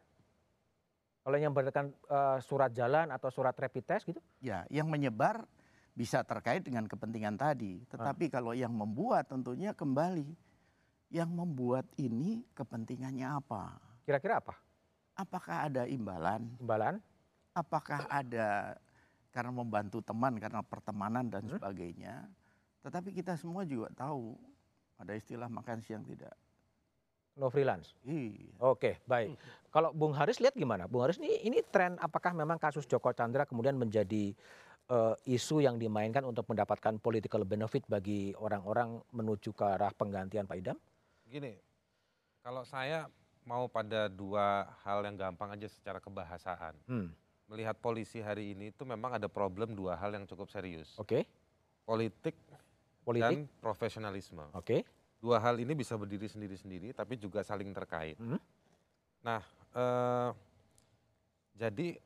Kalau 1.22 1.38
yang 1.38 1.54
berdasarkan 1.54 1.94
uh, 2.10 2.38
surat 2.42 2.74
jalan 2.74 3.08
atau 3.14 3.30
surat 3.30 3.54
rapid 3.54 3.84
test 3.86 4.04
gitu? 4.10 4.18
Ya, 4.42 4.66
yang 4.68 4.90
menyebar 4.90 5.46
bisa 5.92 6.24
terkait 6.24 6.64
dengan 6.64 6.88
kepentingan 6.88 7.36
tadi. 7.36 7.84
Tetapi 7.88 8.28
ah. 8.28 8.40
kalau 8.40 8.52
yang 8.56 8.72
membuat 8.72 9.28
tentunya 9.28 9.76
kembali 9.76 10.32
yang 11.12 11.28
membuat 11.28 11.84
ini 12.00 12.40
kepentingannya 12.56 13.28
apa? 13.28 13.76
Kira-kira 14.08 14.40
apa? 14.40 14.56
Apakah 15.12 15.68
ada 15.68 15.84
imbalan? 15.84 16.48
Imbalan? 16.56 16.96
Apakah 17.52 18.08
ada 18.08 18.80
karena 19.28 19.52
membantu 19.52 20.00
teman 20.00 20.40
karena 20.40 20.64
pertemanan 20.64 21.28
dan 21.28 21.44
hmm? 21.44 21.60
sebagainya? 21.60 22.24
Tetapi 22.80 23.12
kita 23.12 23.36
semua 23.36 23.68
juga 23.68 23.92
tahu 23.92 24.40
ada 24.96 25.12
istilah 25.12 25.52
makan 25.52 25.84
siang 25.84 26.00
tidak. 26.08 26.32
No 27.36 27.48
freelance. 27.48 27.96
Iya. 28.04 28.52
Oke, 28.60 29.00
baik. 29.08 29.36
Kalau 29.72 29.92
Bung 29.96 30.12
Haris 30.12 30.36
lihat 30.36 30.52
gimana? 30.52 30.84
Bung 30.84 31.04
Haris 31.04 31.16
ini 31.16 31.40
ini 31.44 31.64
tren 31.64 31.96
apakah 31.96 32.36
memang 32.36 32.60
kasus 32.60 32.84
Joko 32.84 33.08
Chandra 33.16 33.48
kemudian 33.48 33.76
menjadi 33.76 34.36
uh, 34.90 35.14
isu 35.28 35.62
yang 35.62 35.78
dimainkan 35.78 36.24
untuk 36.26 36.48
mendapatkan 36.50 36.98
political 36.98 37.44
benefit 37.46 37.86
bagi 37.86 38.34
orang-orang 38.34 38.98
menuju 39.14 39.54
ke 39.54 39.62
arah 39.62 39.92
penggantian 39.94 40.48
Pak 40.48 40.56
Idam? 40.58 40.78
Gini, 41.28 41.54
kalau 42.42 42.66
saya 42.66 43.06
mau 43.46 43.66
pada 43.66 44.06
dua 44.06 44.70
hal 44.86 45.02
yang 45.06 45.18
gampang 45.18 45.54
aja 45.54 45.66
secara 45.70 45.98
kebahasaan. 45.98 46.74
Hmm. 46.86 47.10
Melihat 47.50 47.76
polisi 47.82 48.22
hari 48.22 48.54
ini 48.56 48.70
itu 48.72 48.86
memang 48.86 49.18
ada 49.18 49.28
problem 49.28 49.74
dua 49.74 49.98
hal 49.98 50.14
yang 50.14 50.24
cukup 50.24 50.48
serius. 50.48 50.94
Oke. 50.96 51.22
Okay. 51.22 51.22
Politik 51.82 52.38
politik 53.02 53.50
dan 53.50 53.50
profesionalisme. 53.58 54.46
Oke. 54.54 54.62
Okay. 54.62 54.80
Dua 55.22 55.38
hal 55.38 55.58
ini 55.58 55.74
bisa 55.74 55.94
berdiri 55.94 56.26
sendiri-sendiri, 56.26 56.90
tapi 56.94 57.14
juga 57.14 57.46
saling 57.46 57.70
terkait. 57.70 58.18
Hmm. 58.18 58.42
Nah, 59.22 59.42
eh, 59.74 60.30
jadi 61.54 61.98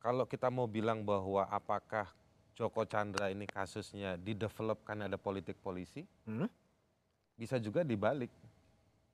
kalau 0.00 0.24
kita 0.24 0.48
mau 0.48 0.64
bilang 0.64 1.04
bahwa 1.04 1.44
apakah 1.52 2.08
Joko 2.62 2.86
Chandra 2.86 3.26
ini 3.26 3.42
kasusnya 3.42 4.14
didevelop 4.14 4.86
karena 4.86 5.10
ada 5.10 5.18
politik 5.18 5.58
polisi, 5.58 6.06
hmm. 6.06 6.46
bisa 7.34 7.58
juga 7.58 7.82
dibalik 7.82 8.30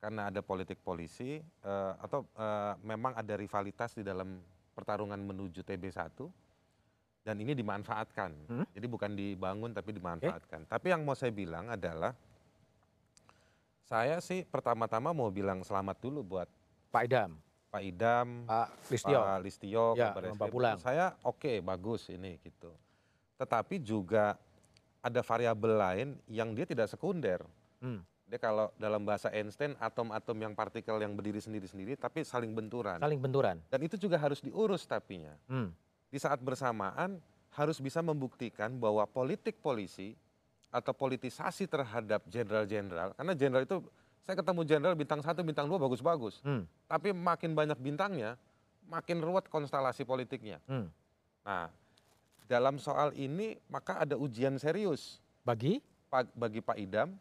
karena 0.04 0.28
ada 0.28 0.44
politik 0.44 0.76
polisi 0.84 1.40
eh, 1.40 1.92
atau 1.96 2.28
eh, 2.36 2.72
memang 2.84 3.16
ada 3.16 3.32
rivalitas 3.40 3.96
di 3.96 4.04
dalam 4.04 4.36
pertarungan 4.76 5.16
menuju 5.16 5.64
TB1 5.64 6.12
dan 7.24 7.40
ini 7.40 7.56
dimanfaatkan. 7.56 8.30
Hmm? 8.52 8.66
Jadi 8.76 8.84
bukan 8.84 9.16
dibangun 9.16 9.72
tapi 9.72 9.96
dimanfaatkan. 9.96 10.68
Okay. 10.68 10.72
Tapi 10.76 10.86
yang 10.92 11.08
mau 11.08 11.16
saya 11.16 11.32
bilang 11.32 11.72
adalah 11.72 12.12
saya 13.88 14.20
sih 14.20 14.44
pertama-tama 14.44 15.16
mau 15.16 15.32
bilang 15.32 15.64
selamat 15.64 15.96
dulu 16.04 16.20
buat 16.36 16.48
Pak 16.92 17.02
Idam. 17.08 17.32
Pak 17.68 17.82
Idam, 17.84 18.48
Pak 18.48 18.68
Listio, 18.88 19.20
Pak 19.20 19.40
Listio, 19.44 19.84
ya, 19.92 20.12
Pak 20.12 20.48
Pulang. 20.48 20.80
Saya 20.80 21.16
oke 21.24 21.40
okay, 21.40 21.56
bagus 21.60 22.08
ini 22.08 22.40
gitu. 22.40 22.72
Tetapi 23.38 23.80
juga 23.80 24.36
ada 24.98 25.20
variabel 25.22 25.72
lain 25.78 26.08
yang 26.26 26.52
dia 26.52 26.66
tidak 26.66 26.90
sekunder. 26.90 27.40
Hmm. 27.78 28.02
Dia 28.28 28.36
kalau 28.36 28.68
dalam 28.76 29.00
bahasa 29.08 29.32
Einstein 29.32 29.72
atom-atom 29.80 30.36
yang 30.36 30.52
partikel 30.52 31.00
yang 31.00 31.16
berdiri 31.16 31.40
sendiri-sendiri 31.40 31.96
tapi 31.96 32.26
saling 32.26 32.52
benturan. 32.52 33.00
Saling 33.00 33.22
benturan. 33.22 33.56
Dan 33.72 33.80
itu 33.88 33.96
juga 33.96 34.20
harus 34.20 34.44
diurus 34.44 34.84
tapinya. 34.84 35.32
Hmm. 35.48 35.72
Di 36.12 36.20
saat 36.20 36.42
bersamaan 36.44 37.22
harus 37.56 37.80
bisa 37.80 38.04
membuktikan 38.04 38.76
bahwa 38.76 39.08
politik 39.08 39.56
polisi 39.64 40.12
atau 40.68 40.92
politisasi 40.92 41.64
terhadap 41.64 42.20
jenderal-jenderal 42.28 43.16
karena 43.16 43.32
jenderal 43.32 43.64
itu 43.64 43.80
saya 44.28 44.36
ketemu 44.36 44.60
jenderal 44.68 44.92
bintang 44.92 45.24
satu, 45.24 45.40
bintang 45.40 45.64
dua 45.64 45.80
bagus-bagus. 45.80 46.44
Hmm. 46.44 46.68
Tapi 46.84 47.16
makin 47.16 47.56
banyak 47.56 47.80
bintangnya, 47.80 48.36
makin 48.84 49.24
ruwet 49.24 49.48
konstelasi 49.48 50.04
politiknya. 50.04 50.60
Hmm. 50.68 50.92
Nah, 51.48 51.72
dalam 52.48 52.80
soal 52.80 53.12
ini 53.12 53.60
maka 53.68 54.00
ada 54.00 54.16
ujian 54.16 54.56
serius 54.56 55.20
bagi 55.44 55.84
bagi 56.34 56.64
Pak 56.64 56.76
Idam 56.80 57.12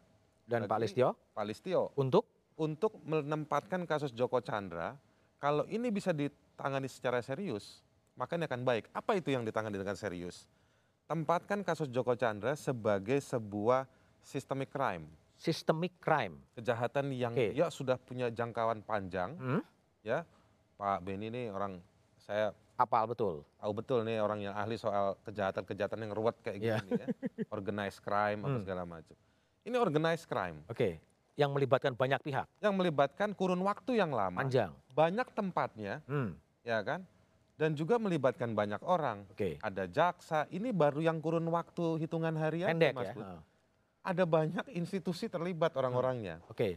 dan 0.48 0.64
bagi 0.64 0.72
Pak 0.72 0.80
Listio. 0.80 1.08
Pak 1.36 1.44
Listio 1.44 1.82
untuk 2.00 2.24
untuk 2.56 2.96
menempatkan 3.04 3.84
kasus 3.84 4.10
Joko 4.10 4.40
Chandra 4.40 4.96
kalau 5.38 5.68
ini 5.70 5.92
bisa 5.94 6.10
ditangani 6.10 6.90
secara 6.90 7.22
serius, 7.22 7.84
maka 8.18 8.34
ini 8.34 8.50
akan 8.50 8.66
baik. 8.66 8.90
Apa 8.90 9.14
itu 9.14 9.30
yang 9.30 9.46
ditangani 9.46 9.78
dengan 9.78 9.94
serius? 9.94 10.50
Tempatkan 11.06 11.62
kasus 11.62 11.86
Joko 11.92 12.18
Chandra 12.18 12.58
sebagai 12.58 13.22
sebuah 13.22 13.86
systemic 14.18 14.74
crime 14.74 15.06
systemic 15.38 15.94
crime. 16.02 16.34
Kejahatan 16.58 17.14
yang 17.14 17.32
okay. 17.32 17.54
ya 17.54 17.70
sudah 17.70 17.96
punya 17.96 18.28
jangkauan 18.28 18.82
panjang. 18.82 19.38
Hmm? 19.38 19.62
Ya, 20.02 20.26
Pak 20.76 21.06
Beni 21.06 21.30
ini 21.30 21.42
orang 21.48 21.78
saya 22.18 22.50
apal 22.78 23.04
betul. 23.10 23.42
Tahu 23.58 23.72
betul 23.74 24.06
nih 24.06 24.22
orang 24.22 24.38
yang 24.38 24.54
ahli 24.54 24.78
soal 24.78 25.18
kejahatan-kejahatan 25.26 25.98
yang 26.06 26.12
ruwet 26.14 26.38
kayak 26.40 26.56
yeah. 26.62 26.78
gini 26.78 27.02
ya. 27.02 27.06
Organized 27.56 27.98
crime 28.00 28.40
atau 28.46 28.56
hmm. 28.56 28.62
segala 28.62 28.82
macam. 28.86 29.16
Ini 29.66 29.76
organized 29.76 30.30
crime. 30.30 30.64
Oke. 30.70 30.78
Okay. 30.78 30.92
Yang 31.36 31.50
melibatkan 31.52 31.92
banyak 31.92 32.20
pihak. 32.24 32.46
Yang 32.62 32.74
melibatkan 32.78 33.28
kurun 33.36 33.60
waktu 33.66 34.00
yang 34.00 34.14
lama. 34.14 34.40
Panjang. 34.40 34.72
Banyak 34.94 35.28
tempatnya. 35.34 36.00
Hmm. 36.06 36.38
Ya 36.62 36.80
kan? 36.86 37.02
dan 37.58 37.74
juga 37.74 37.98
melibatkan 37.98 38.54
banyak 38.54 38.78
orang. 38.86 39.26
Okay. 39.34 39.58
Ada 39.58 39.90
jaksa, 39.90 40.46
ini 40.54 40.70
baru 40.70 41.02
yang 41.02 41.18
kurun 41.18 41.42
waktu 41.50 42.06
hitungan 42.06 42.38
harian. 42.38 42.70
Pendek 42.70 42.94
Mas 42.94 43.10
ya 43.10 43.42
ada 44.08 44.24
banyak 44.24 44.66
institusi 44.72 45.28
terlibat 45.28 45.76
orang-orangnya. 45.76 46.40
Hmm. 46.40 46.52
Oke. 46.52 46.56
Okay. 46.56 46.72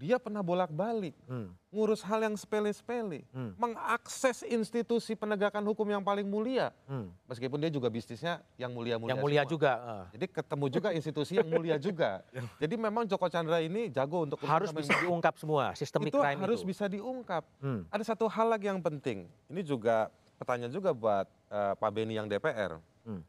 Dia 0.00 0.16
pernah 0.16 0.40
bolak-balik, 0.40 1.12
hmm. 1.28 1.52
ngurus 1.68 2.00
hal 2.00 2.24
yang 2.24 2.32
sepele-sepele, 2.32 3.28
hmm. 3.36 3.52
mengakses 3.60 4.40
institusi 4.48 5.12
penegakan 5.12 5.60
hukum 5.68 5.84
yang 5.84 6.00
paling 6.00 6.24
mulia, 6.24 6.72
hmm. 6.88 7.12
meskipun 7.28 7.60
dia 7.60 7.68
juga 7.68 7.92
bisnisnya 7.92 8.40
yang 8.56 8.72
mulia-mulia. 8.72 9.12
Yang 9.12 9.20
mulia 9.20 9.42
semua. 9.44 9.52
juga. 9.52 9.72
Uh. 9.76 10.06
Jadi 10.16 10.26
ketemu 10.32 10.66
juga 10.72 10.88
institusi 10.96 11.32
yang 11.36 11.48
mulia 11.52 11.76
juga. 11.76 12.24
Jadi 12.64 12.74
memang 12.80 13.04
Joko 13.04 13.28
Chandra 13.28 13.60
ini 13.60 13.92
jago 13.92 14.24
untuk 14.24 14.40
harus 14.48 14.72
bisa 14.72 14.96
diungkap 15.04 15.36
semua 15.36 15.76
sistem 15.76 16.08
itu 16.08 16.16
crime 16.16 16.40
harus 16.40 16.64
bisa 16.64 16.88
diungkap. 16.88 17.44
Hmm. 17.60 17.84
Ada 17.92 18.16
satu 18.16 18.24
hal 18.24 18.56
lagi 18.56 18.72
yang 18.72 18.80
penting. 18.80 19.28
Ini 19.52 19.60
juga 19.60 20.08
pertanyaan 20.40 20.72
juga 20.72 20.96
buat 20.96 21.28
uh, 21.52 21.76
Pak 21.76 21.90
Beni 21.92 22.16
yang 22.16 22.24
DPR. 22.24 22.80
Hmm 23.04 23.20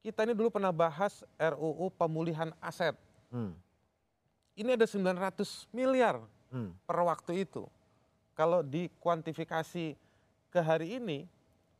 kita 0.00 0.24
ini 0.24 0.32
dulu 0.32 0.48
pernah 0.48 0.72
bahas 0.72 1.20
RUU 1.36 1.92
pemulihan 1.92 2.50
aset. 2.60 2.96
Hmm. 3.28 3.52
Ini 4.60 4.76
ada 4.76 4.84
900 4.84 5.72
miliar 5.72 6.20
hmm. 6.52 6.84
per 6.84 7.00
waktu 7.00 7.48
itu. 7.48 7.64
Kalau 8.36 8.60
dikuantifikasi 8.60 9.96
ke 10.52 10.60
hari 10.60 11.00
ini 11.00 11.24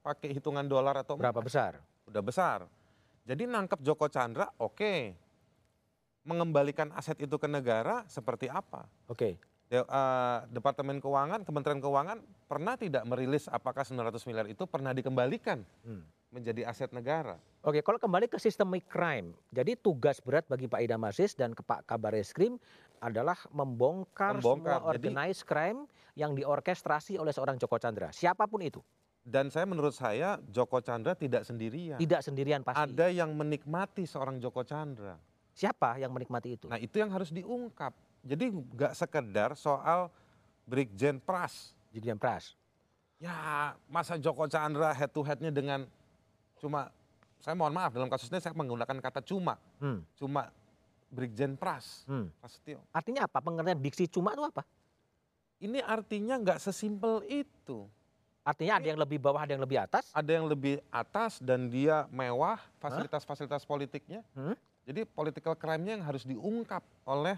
pakai 0.01 0.33
hitungan 0.33 0.65
dolar 0.65 0.97
atau 1.05 1.13
berapa 1.21 1.45
besar? 1.45 1.77
Udah 2.09 2.25
besar. 2.25 2.65
Jadi 3.29 3.45
nangkep 3.45 3.85
Joko 3.85 4.09
Chandra 4.09 4.49
oke. 4.57 4.73
Okay. 4.81 5.01
Mengembalikan 6.25 6.93
aset 6.97 7.17
itu 7.21 7.37
ke 7.37 7.49
negara 7.49 8.05
seperti 8.09 8.49
apa? 8.49 8.89
Oke. 9.09 9.17
Okay. 9.17 9.33
De, 9.71 9.85
uh, 9.85 10.45
Departemen 10.49 11.01
Keuangan, 11.05 11.45
Kementerian 11.45 11.81
Keuangan 11.85 12.19
pernah 12.49 12.75
tidak 12.81 13.05
merilis 13.05 13.47
apakah 13.47 13.85
900 13.85 14.25
miliar 14.29 14.47
itu 14.49 14.65
pernah 14.65 14.97
dikembalikan? 14.97 15.63
Hmm 15.85 16.05
menjadi 16.31 16.63
aset 16.67 16.91
negara. 16.95 17.37
Oke, 17.61 17.83
kalau 17.85 17.99
kembali 18.01 18.31
ke 18.31 18.39
systemic 18.41 18.87
crime, 18.89 19.35
jadi 19.53 19.77
tugas 19.77 20.23
berat 20.23 20.47
bagi 20.49 20.71
Pak 20.71 20.81
Idam 20.81 21.03
Aziz 21.05 21.37
dan 21.37 21.53
ke 21.53 21.61
Pak 21.61 21.85
Kabar 21.85 22.15
Eskrim 22.17 22.57
adalah 23.03 23.37
membongkar, 23.51 24.39
membongkar. 24.39 24.81
semua 24.81 24.89
organized 24.89 25.45
jadi, 25.45 25.51
crime 25.51 25.81
yang 26.17 26.33
diorkestrasi 26.33 27.19
oleh 27.19 27.35
seorang 27.35 27.59
Joko 27.59 27.77
Chandra, 27.77 28.09
siapa 28.15 28.47
pun 28.47 28.63
itu. 28.65 28.81
Dan 29.21 29.53
saya 29.53 29.69
menurut 29.69 29.93
saya 29.93 30.41
Joko 30.49 30.81
Chandra 30.81 31.13
tidak 31.13 31.45
sendirian. 31.45 32.01
Tidak 32.01 32.25
sendirian 32.25 32.65
pasti. 32.65 32.89
Ada 32.89 33.13
yang 33.13 33.37
menikmati 33.37 34.09
seorang 34.09 34.41
Joko 34.41 34.65
Chandra. 34.65 35.21
Siapa 35.53 36.01
yang 36.01 36.09
menikmati 36.09 36.57
itu? 36.57 36.67
Nah 36.73 36.81
itu 36.81 36.97
yang 36.97 37.13
harus 37.13 37.29
diungkap. 37.29 37.93
Jadi 38.25 38.49
nggak 38.49 38.97
sekedar 38.97 39.53
soal 39.61 40.09
Brigjen 40.65 41.21
Pras. 41.21 41.77
Brigjen 41.93 42.17
Pras. 42.17 42.57
Ya 43.21 43.77
masa 43.93 44.17
Joko 44.17 44.49
Chandra 44.49 44.97
head 44.97 45.13
to 45.13 45.21
headnya 45.21 45.53
dengan 45.53 45.85
cuma 46.61 46.93
saya 47.41 47.57
mohon 47.57 47.73
maaf 47.73 47.97
dalam 47.97 48.13
kasus 48.13 48.29
ini 48.29 48.39
saya 48.39 48.53
menggunakan 48.53 49.01
kata 49.01 49.25
cuma. 49.25 49.57
Hmm. 49.81 50.05
Cuma 50.15 50.53
Brigjen 51.09 51.57
Pras. 51.57 52.05
Hmm. 52.05 52.29
Prasetyo. 52.39 52.85
Artinya 52.93 53.25
apa? 53.25 53.41
Pengertian 53.41 53.81
diksi 53.81 54.05
cuma 54.07 54.37
itu 54.37 54.45
apa? 54.45 54.63
Ini 55.61 55.81
artinya 55.81 56.37
nggak 56.37 56.61
sesimpel 56.61 57.25
itu. 57.27 57.89
Artinya 58.41 58.81
ada 58.81 58.87
yang 58.89 59.01
lebih 59.01 59.21
bawah, 59.21 59.45
ada 59.45 59.53
yang 59.53 59.65
lebih 59.65 59.81
atas? 59.81 60.09
Ada 60.17 60.31
yang 60.41 60.47
lebih 60.49 60.81
atas 60.89 61.41
dan 61.41 61.69
dia 61.69 62.09
mewah 62.09 62.57
fasilitas-fasilitas 62.81 63.69
politiknya. 63.69 64.25
Hmm? 64.33 64.57
Jadi 64.89 65.05
political 65.05 65.53
crime-nya 65.57 66.01
yang 66.01 66.05
harus 66.05 66.25
diungkap 66.25 66.81
oleh 67.05 67.37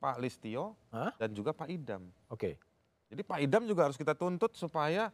Pak 0.00 0.16
Listio 0.20 0.76
Hah? 0.92 1.12
dan 1.16 1.32
juga 1.32 1.56
Pak 1.56 1.68
Idam. 1.68 2.04
Oke. 2.28 2.36
Okay. 2.36 2.54
Jadi 3.10 3.22
Pak 3.24 3.38
Idam 3.42 3.64
juga 3.64 3.88
harus 3.88 3.96
kita 3.96 4.12
tuntut 4.12 4.52
supaya 4.54 5.08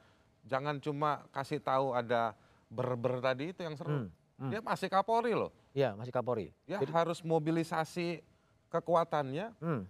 jangan 0.46 0.78
cuma 0.82 1.26
kasih 1.34 1.62
tahu 1.62 1.94
ada 1.94 2.34
ber-ber 2.70 3.22
tadi 3.22 3.55
itu 3.55 3.61
yang 3.62 3.74
seru. 3.79 4.07
Hmm. 4.07 4.09
Hmm. 4.37 4.50
Dia 4.52 4.61
masih 4.61 4.88
Kapolri 4.92 5.33
loh. 5.33 5.50
Iya, 5.72 5.96
masih 5.96 6.12
Kapolri. 6.12 6.52
Dia 6.68 6.76
Jadi, 6.76 6.92
harus 6.92 7.24
mobilisasi 7.24 8.20
kekuatannya 8.68 9.57
hmm. 9.61 9.83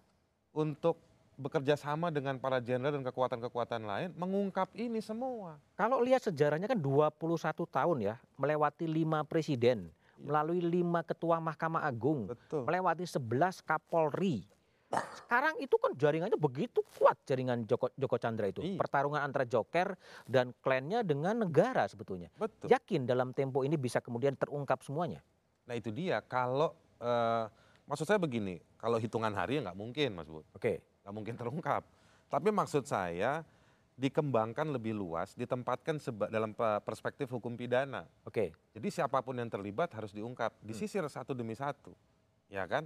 untuk 0.54 1.02
bekerja 1.36 1.76
sama 1.76 2.08
dengan 2.08 2.40
para 2.40 2.64
jenderal 2.64 2.96
dan 2.96 3.04
kekuatan-kekuatan 3.04 3.84
lain 3.84 4.08
mengungkap 4.16 4.72
ini 4.72 5.04
semua. 5.04 5.60
Kalau 5.76 6.00
lihat 6.00 6.24
sejarahnya 6.24 6.64
kan 6.64 6.80
21 6.80 7.12
tahun 7.68 7.98
ya, 8.00 8.14
melewati 8.40 8.88
lima 8.88 9.20
presiden, 9.28 9.92
ya. 10.16 10.24
melalui 10.24 10.64
lima 10.64 11.04
ketua 11.04 11.36
Mahkamah 11.36 11.84
Agung, 11.84 12.32
Betul. 12.32 12.64
melewati 12.64 13.04
11 13.04 13.60
Kapolri. 13.60 14.48
Sekarang 14.96 15.54
itu 15.58 15.76
kan 15.76 15.92
jaringannya 15.94 16.38
begitu 16.38 16.80
kuat 16.96 17.18
jaringan 17.26 17.66
Joko, 17.66 17.90
Joko 17.94 18.16
Chandra 18.16 18.46
itu. 18.48 18.62
Iya. 18.62 18.78
Pertarungan 18.78 19.20
antara 19.20 19.44
Joker 19.44 19.96
dan 20.24 20.54
klannya 20.62 21.02
dengan 21.02 21.46
negara 21.46 21.84
sebetulnya. 21.90 22.30
Betul. 22.38 22.70
Yakin 22.70 23.04
dalam 23.04 23.34
tempo 23.34 23.62
ini 23.66 23.74
bisa 23.74 23.98
kemudian 24.00 24.38
terungkap 24.38 24.80
semuanya. 24.86 25.20
Nah 25.66 25.74
itu 25.74 25.90
dia. 25.90 26.22
Kalau 26.24 26.72
uh, 27.02 27.44
maksud 27.90 28.06
saya 28.06 28.20
begini, 28.22 28.62
kalau 28.78 28.96
hitungan 28.96 29.32
hari 29.34 29.58
ya 29.58 29.70
nggak 29.70 29.78
mungkin, 29.78 30.08
Mas 30.14 30.28
Bud. 30.30 30.46
Oke. 30.54 30.60
Okay. 30.60 30.76
Nggak 31.02 31.14
mungkin 31.14 31.34
terungkap. 31.34 31.82
Tapi 32.26 32.48
maksud 32.50 32.86
saya 32.86 33.46
dikembangkan 33.96 34.76
lebih 34.76 34.92
luas, 34.92 35.32
ditempatkan 35.32 35.96
dalam 36.28 36.52
perspektif 36.84 37.32
hukum 37.32 37.56
pidana. 37.56 38.04
Oke. 38.28 38.52
Okay. 38.52 38.76
Jadi 38.76 38.88
siapa 38.92 39.24
pun 39.24 39.40
yang 39.40 39.48
terlibat 39.48 39.88
harus 39.96 40.12
diungkap, 40.12 40.52
disisir 40.60 41.00
hmm. 41.00 41.14
satu 41.16 41.32
demi 41.32 41.56
satu, 41.56 41.96
ya 42.52 42.68
kan? 42.68 42.84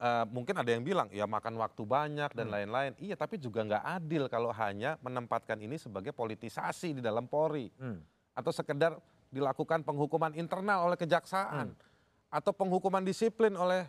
Uh, 0.00 0.24
mungkin 0.28 0.54
ada 0.56 0.70
yang 0.70 0.84
bilang 0.84 1.08
ya 1.12 1.24
makan 1.24 1.56
waktu 1.56 1.82
banyak 1.84 2.30
dan 2.32 2.46
hmm. 2.48 2.54
lain-lain. 2.54 2.92
Hmm. 2.96 3.04
Iya, 3.04 3.14
tapi 3.16 3.40
juga 3.40 3.64
nggak 3.64 3.84
adil 4.00 4.22
kalau 4.28 4.50
hanya 4.52 5.00
menempatkan 5.00 5.56
ini 5.60 5.80
sebagai 5.80 6.12
politisasi 6.12 7.00
di 7.00 7.02
dalam 7.02 7.28
Polri 7.28 7.72
hmm. 7.76 7.98
atau 8.36 8.52
sekedar 8.52 8.96
dilakukan 9.32 9.82
penghukuman 9.82 10.32
internal 10.38 10.86
oleh 10.86 10.96
kejaksaan 10.96 11.74
hmm. 11.74 12.32
atau 12.32 12.52
penghukuman 12.54 13.02
disiplin 13.02 13.52
oleh 13.58 13.88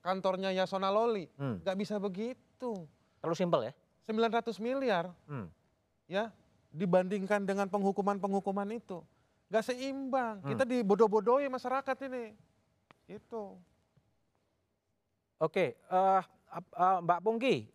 kantornya 0.00 0.54
Yasona 0.54 0.88
Loli. 0.88 1.28
Hmm. 1.36 1.60
Bisa 1.76 1.98
begitu. 2.00 2.86
Terlalu 3.20 3.36
simpel 3.36 3.60
ya? 3.68 3.72
900 4.08 4.56
miliar. 4.62 5.12
Hmm. 5.28 5.52
Ya, 6.08 6.32
dibandingkan 6.72 7.44
dengan 7.44 7.68
penghukuman-penghukuman 7.68 8.68
itu. 8.72 9.04
Nggak 9.52 9.64
seimbang. 9.68 10.40
Hmm. 10.40 10.48
Kita 10.56 10.64
dibodoh-bodohi 10.64 11.52
masyarakat 11.52 11.96
ini. 12.08 12.32
Itu. 13.08 13.60
Oke, 15.38 15.78
uh, 15.94 16.18
uh, 16.74 16.98
Mbak 16.98 17.20
Pungki. 17.22 17.70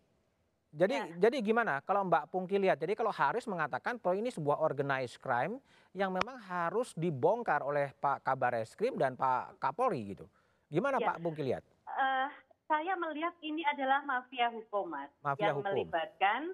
Jadi 0.73 0.95
ya. 0.97 1.30
jadi 1.30 1.38
gimana 1.39 1.80
kalau 1.86 2.04
Mbak 2.04 2.28
Pungki 2.28 2.60
lihat? 2.60 2.82
Jadi 2.82 2.97
kalau 2.97 3.13
Haris 3.13 3.47
mengatakan 3.47 4.02
bahwa 4.02 4.19
ini 4.19 4.34
sebuah 4.34 4.60
organized 4.60 5.21
crime 5.21 5.62
yang 5.95 6.12
memang 6.12 6.36
harus 6.43 6.91
dibongkar 6.97 7.63
oleh 7.63 7.93
Pak 8.02 8.26
Kabar 8.26 8.58
Eskrim 8.60 8.99
dan 8.99 9.15
Pak 9.15 9.62
Kapolri 9.63 10.12
gitu. 10.12 10.26
Gimana 10.67 10.99
ya. 10.99 11.13
Pak 11.13 11.17
Pungki 11.23 11.45
lihat? 11.45 11.63
Uh, 11.88 12.28
saya 12.67 12.97
melihat 12.99 13.32
ini 13.45 13.63
adalah 13.63 14.02
mafia 14.04 14.49
hukum, 14.52 14.91
Mas, 14.91 15.13
mafia 15.21 15.54
yang 15.54 15.62
hukum. 15.62 15.71
melibatkan 15.71 16.52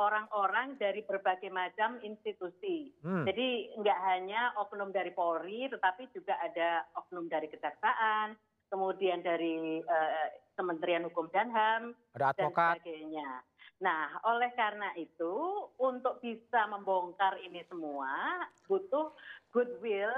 orang-orang 0.00 0.74
dari 0.80 1.04
berbagai 1.04 1.52
macam 1.52 2.00
institusi. 2.02 2.90
Hmm. 3.06 3.22
Jadi 3.22 3.70
nggak 3.78 3.98
hanya 4.08 4.50
oknum 4.58 4.90
dari 4.90 5.14
Polri, 5.14 5.70
tetapi 5.70 6.10
juga 6.10 6.34
ada 6.42 6.82
oknum 6.98 7.30
dari 7.30 7.46
Kejaksaan, 7.46 8.34
kemudian 8.70 9.20
dari 9.20 9.82
uh, 9.82 10.26
Kementerian 10.54 11.04
Hukum 11.10 11.28
dan 11.34 11.50
HAM, 11.50 11.92
ada 12.14 12.32
dan 12.32 12.48
sebagainya. 12.54 13.42
Nah, 13.80 14.12
oleh 14.28 14.52
karena 14.54 14.92
itu, 15.00 15.66
untuk 15.80 16.20
bisa 16.20 16.68
membongkar 16.68 17.40
ini 17.40 17.64
semua, 17.66 18.44
butuh 18.68 19.10
goodwill 19.50 20.12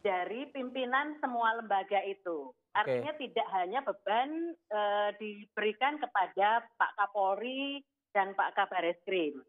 dari 0.00 0.46
pimpinan 0.54 1.18
semua 1.18 1.58
lembaga 1.58 2.00
itu. 2.06 2.54
Artinya 2.74 3.12
okay. 3.14 3.28
tidak 3.28 3.48
hanya 3.54 3.80
beban 3.82 4.54
e, 4.54 4.80
diberikan 5.18 5.98
kepada 5.98 6.66
Pak 6.74 6.92
Kapolri 6.98 7.82
dan 8.14 8.34
Pak 8.34 8.58
Kabar 8.58 8.82
Eskrim. 8.82 9.42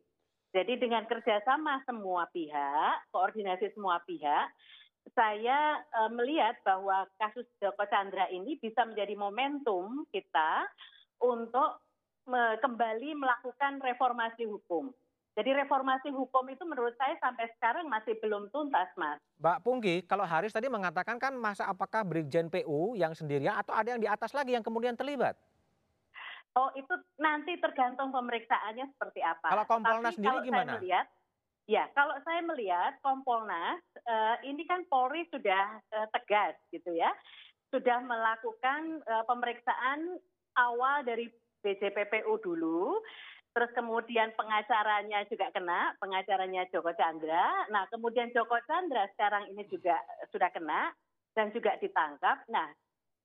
Jadi 0.55 0.79
dengan 0.79 1.03
kerjasama 1.05 1.83
semua 1.83 2.29
pihak, 2.31 3.11
koordinasi 3.11 3.75
semua 3.75 3.99
pihak, 4.07 4.47
saya 5.13 5.83
e, 5.85 5.99
melihat 6.15 6.57
bahwa 6.65 7.05
kasus 7.21 7.45
Joko 7.61 7.85
Chandra 7.91 8.25
ini 8.33 8.57
bisa 8.57 8.81
menjadi 8.87 9.13
momentum 9.13 10.07
kita 10.09 10.65
untuk 11.21 11.83
kembali 12.33 13.13
melakukan 13.13 13.77
reformasi 13.85 14.49
hukum. 14.49 14.89
Jadi 15.35 15.51
reformasi 15.51 16.15
hukum 16.15 16.47
itu 16.47 16.63
menurut 16.63 16.95
saya 16.95 17.19
sampai 17.19 17.51
sekarang 17.59 17.91
masih 17.91 18.15
belum 18.23 18.47
tuntas, 18.55 18.87
Mas. 18.95 19.19
Mbak 19.43 19.67
Pungki, 19.67 19.95
kalau 20.07 20.23
Haris 20.23 20.55
tadi 20.55 20.71
mengatakan 20.71 21.19
kan 21.19 21.35
masa 21.35 21.67
apakah 21.67 22.07
Brigjen 22.07 22.47
PU 22.47 22.95
yang 22.95 23.11
sendirian 23.11 23.51
atau 23.59 23.75
ada 23.75 23.93
yang 23.93 23.99
di 23.99 24.07
atas 24.07 24.31
lagi 24.31 24.55
yang 24.55 24.63
kemudian 24.63 24.95
terlibat? 24.95 25.35
Oh, 26.55 26.71
itu 26.71 26.95
nanti 27.19 27.59
tergantung 27.59 28.15
pemeriksaannya 28.15 28.87
seperti 28.95 29.19
apa. 29.19 29.51
Kalau 29.51 29.65
Kompolnas 29.67 30.15
Tapi 30.15 30.23
sendiri 30.23 30.37
kalau 30.39 30.47
gimana? 30.47 30.71
Saya 30.71 30.79
melihat, 30.79 31.05
ya, 31.65 31.89
kalau 31.97 32.15
saya 32.25 32.41
melihat 32.45 32.97
Kompolnas 33.01 33.81
uh, 34.05 34.37
ini 34.45 34.65
kan 34.65 34.85
Polri 34.89 35.25
sudah 35.29 35.81
uh, 35.93 36.07
tegas 36.13 36.57
gitu 36.73 36.93
ya. 36.93 37.11
Sudah 37.73 37.99
melakukan 38.01 39.03
uh, 39.09 39.25
pemeriksaan 39.27 40.21
awal 40.55 41.03
dari 41.03 41.27
BJPPU 41.65 42.39
dulu, 42.45 43.01
terus 43.57 43.73
kemudian 43.73 44.31
pengacaranya 44.37 45.25
juga 45.27 45.49
kena, 45.49 45.97
pengacaranya 45.97 46.69
Joko 46.69 46.93
Chandra. 46.93 47.65
Nah, 47.73 47.89
kemudian 47.89 48.29
Joko 48.31 48.55
Chandra 48.69 49.09
sekarang 49.17 49.49
ini 49.49 49.65
juga 49.67 49.97
sudah 50.29 50.53
kena 50.53 50.93
dan 51.33 51.49
juga 51.51 51.73
ditangkap. 51.81 52.45
Nah, 52.53 52.69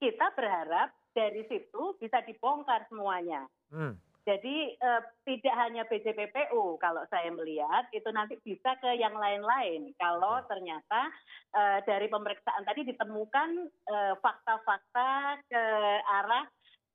kita 0.01 0.33
berharap 0.33 0.91
dari 1.13 1.45
situ 1.47 1.95
bisa 2.01 2.25
dibongkar 2.25 2.89
semuanya. 2.89 3.45
Hmm. 3.69 4.01
Jadi 4.29 4.77
eh, 4.77 5.03
tidak 5.25 5.55
hanya 5.57 5.83
BJPPU 5.89 6.77
kalau 6.77 7.01
saya 7.09 7.33
melihat 7.33 7.89
itu 7.97 8.05
nanti 8.13 8.37
bisa 8.45 8.77
ke 8.77 9.01
yang 9.01 9.17
lain-lain 9.17 9.97
kalau 9.97 10.45
ternyata 10.45 11.09
eh, 11.57 11.79
dari 11.89 12.05
pemeriksaan 12.13 12.69
tadi 12.69 12.85
ditemukan 12.85 13.51
eh, 13.65 14.15
fakta-fakta 14.21 15.41
ke 15.49 15.65
arah 16.05 16.45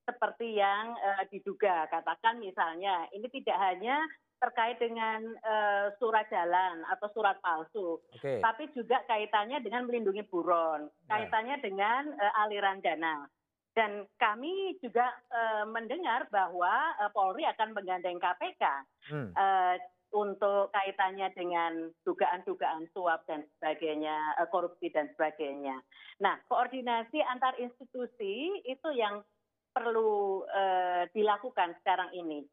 seperti 0.06 0.62
yang 0.62 0.94
diduga. 1.34 1.90
Katakan 1.90 2.38
misalnya, 2.38 3.10
ini 3.10 3.26
tidak 3.26 3.58
hanya 3.58 4.06
terkait 4.38 4.78
dengan 4.78 5.18
surat 5.98 6.30
jalan 6.30 6.86
atau 6.94 7.10
surat 7.10 7.42
palsu, 7.42 7.98
okay. 8.14 8.38
tapi 8.38 8.70
juga 8.78 9.02
kaitannya 9.10 9.66
dengan 9.66 9.90
melindungi 9.90 10.22
buron, 10.30 10.86
ya. 10.86 11.10
kaitannya 11.10 11.58
dengan 11.58 12.14
aliran 12.46 12.86
dana. 12.86 13.26
Dan 13.76 14.08
kami 14.16 14.80
juga 14.80 15.04
uh, 15.36 15.68
mendengar 15.68 16.32
bahwa 16.32 16.96
uh, 16.96 17.12
Polri 17.12 17.44
akan 17.44 17.76
menggandeng 17.76 18.24
KPK 18.24 18.64
hmm. 19.12 19.30
uh, 19.36 19.76
untuk 20.16 20.72
kaitannya 20.72 21.28
dengan 21.36 21.92
dugaan-dugaan 22.08 22.88
suap 22.96 23.28
dan 23.28 23.44
sebagainya, 23.60 24.16
uh, 24.40 24.48
korupsi 24.48 24.88
dan 24.96 25.12
sebagainya. 25.12 25.76
Nah, 26.24 26.40
koordinasi 26.48 27.20
antar 27.28 27.60
institusi 27.60 28.64
itu 28.64 28.90
yang 28.96 29.20
perlu 29.76 30.48
uh, 30.48 31.04
dilakukan 31.12 31.76
sekarang 31.84 32.16
ini. 32.16 32.48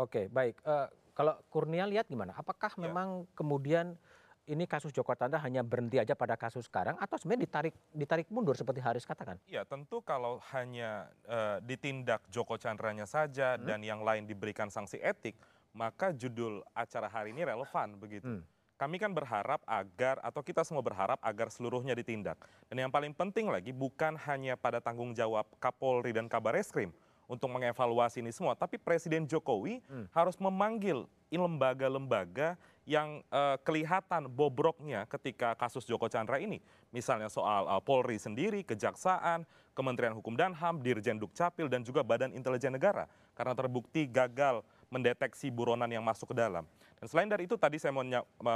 Oke, 0.00 0.32
baik. 0.32 0.64
Uh, 0.64 0.88
kalau 1.12 1.36
Kurnia 1.52 1.84
lihat 1.84 2.08
gimana? 2.08 2.32
Apakah 2.32 2.72
ya. 2.72 2.88
memang 2.88 3.28
kemudian 3.36 4.00
ini 4.48 4.64
kasus 4.64 4.90
Joko 4.90 5.12
Chandra 5.12 5.36
hanya 5.44 5.60
berhenti 5.60 6.00
aja 6.00 6.16
pada 6.16 6.34
kasus 6.34 6.64
sekarang 6.64 6.96
atau 6.96 7.20
sebenarnya 7.20 7.44
ditarik 7.44 7.74
ditarik 7.92 8.26
mundur 8.32 8.56
seperti 8.56 8.80
Haris 8.80 9.04
katakan? 9.04 9.36
Ya 9.44 9.62
tentu 9.68 10.00
kalau 10.00 10.40
hanya 10.56 11.12
uh, 11.28 11.60
ditindak 11.60 12.24
Joko 12.32 12.56
Chandranya 12.56 13.04
saja 13.04 13.60
hmm. 13.60 13.68
dan 13.68 13.80
yang 13.84 14.00
lain 14.00 14.24
diberikan 14.24 14.72
sanksi 14.72 14.96
etik, 15.04 15.36
maka 15.76 16.16
judul 16.16 16.64
acara 16.72 17.06
hari 17.12 17.36
ini 17.36 17.44
relevan 17.44 18.00
begitu. 18.00 18.26
Hmm 18.26 18.42
kami 18.78 18.94
kan 19.02 19.10
berharap 19.10 19.58
agar 19.66 20.22
atau 20.22 20.38
kita 20.38 20.62
semua 20.62 20.86
berharap 20.86 21.18
agar 21.18 21.50
seluruhnya 21.50 21.98
ditindak. 21.98 22.38
Dan 22.70 22.86
yang 22.86 22.94
paling 22.94 23.10
penting 23.10 23.50
lagi 23.50 23.74
bukan 23.74 24.14
hanya 24.22 24.54
pada 24.54 24.78
tanggung 24.78 25.10
jawab 25.18 25.50
Kapolri 25.58 26.14
dan 26.14 26.30
Kabar 26.30 26.54
Eskrim 26.54 26.94
untuk 27.28 27.52
mengevaluasi 27.52 28.24
ini 28.24 28.32
semua, 28.32 28.56
tapi 28.56 28.80
Presiden 28.80 29.28
Jokowi 29.28 29.84
hmm. 29.84 30.08
harus 30.16 30.34
memanggil 30.40 31.04
lembaga-lembaga 31.28 32.56
yang 32.88 33.20
uh, 33.28 33.60
kelihatan 33.60 34.32
bobroknya 34.32 35.04
ketika 35.12 35.52
kasus 35.52 35.84
Joko 35.84 36.08
Chandra 36.08 36.40
ini. 36.40 36.64
Misalnya 36.88 37.28
soal 37.28 37.68
uh, 37.68 37.76
Polri 37.84 38.16
sendiri, 38.16 38.64
Kejaksaan, 38.64 39.44
Kementerian 39.76 40.16
Hukum 40.16 40.32
dan 40.40 40.56
HAM, 40.56 40.80
Dirjen 40.80 41.20
Dukcapil, 41.20 41.68
dan 41.68 41.84
juga 41.84 42.00
Badan 42.00 42.32
Intelijen 42.32 42.72
Negara. 42.72 43.04
Karena 43.36 43.52
terbukti 43.52 44.08
gagal 44.08 44.64
mendeteksi 44.88 45.52
buronan 45.52 45.88
yang 45.88 46.04
masuk 46.04 46.32
ke 46.32 46.36
dalam. 46.36 46.64
Dan 46.98 47.06
selain 47.06 47.30
dari 47.30 47.46
itu 47.46 47.54
tadi 47.54 47.78
saya 47.78 47.94
mau 47.94 48.02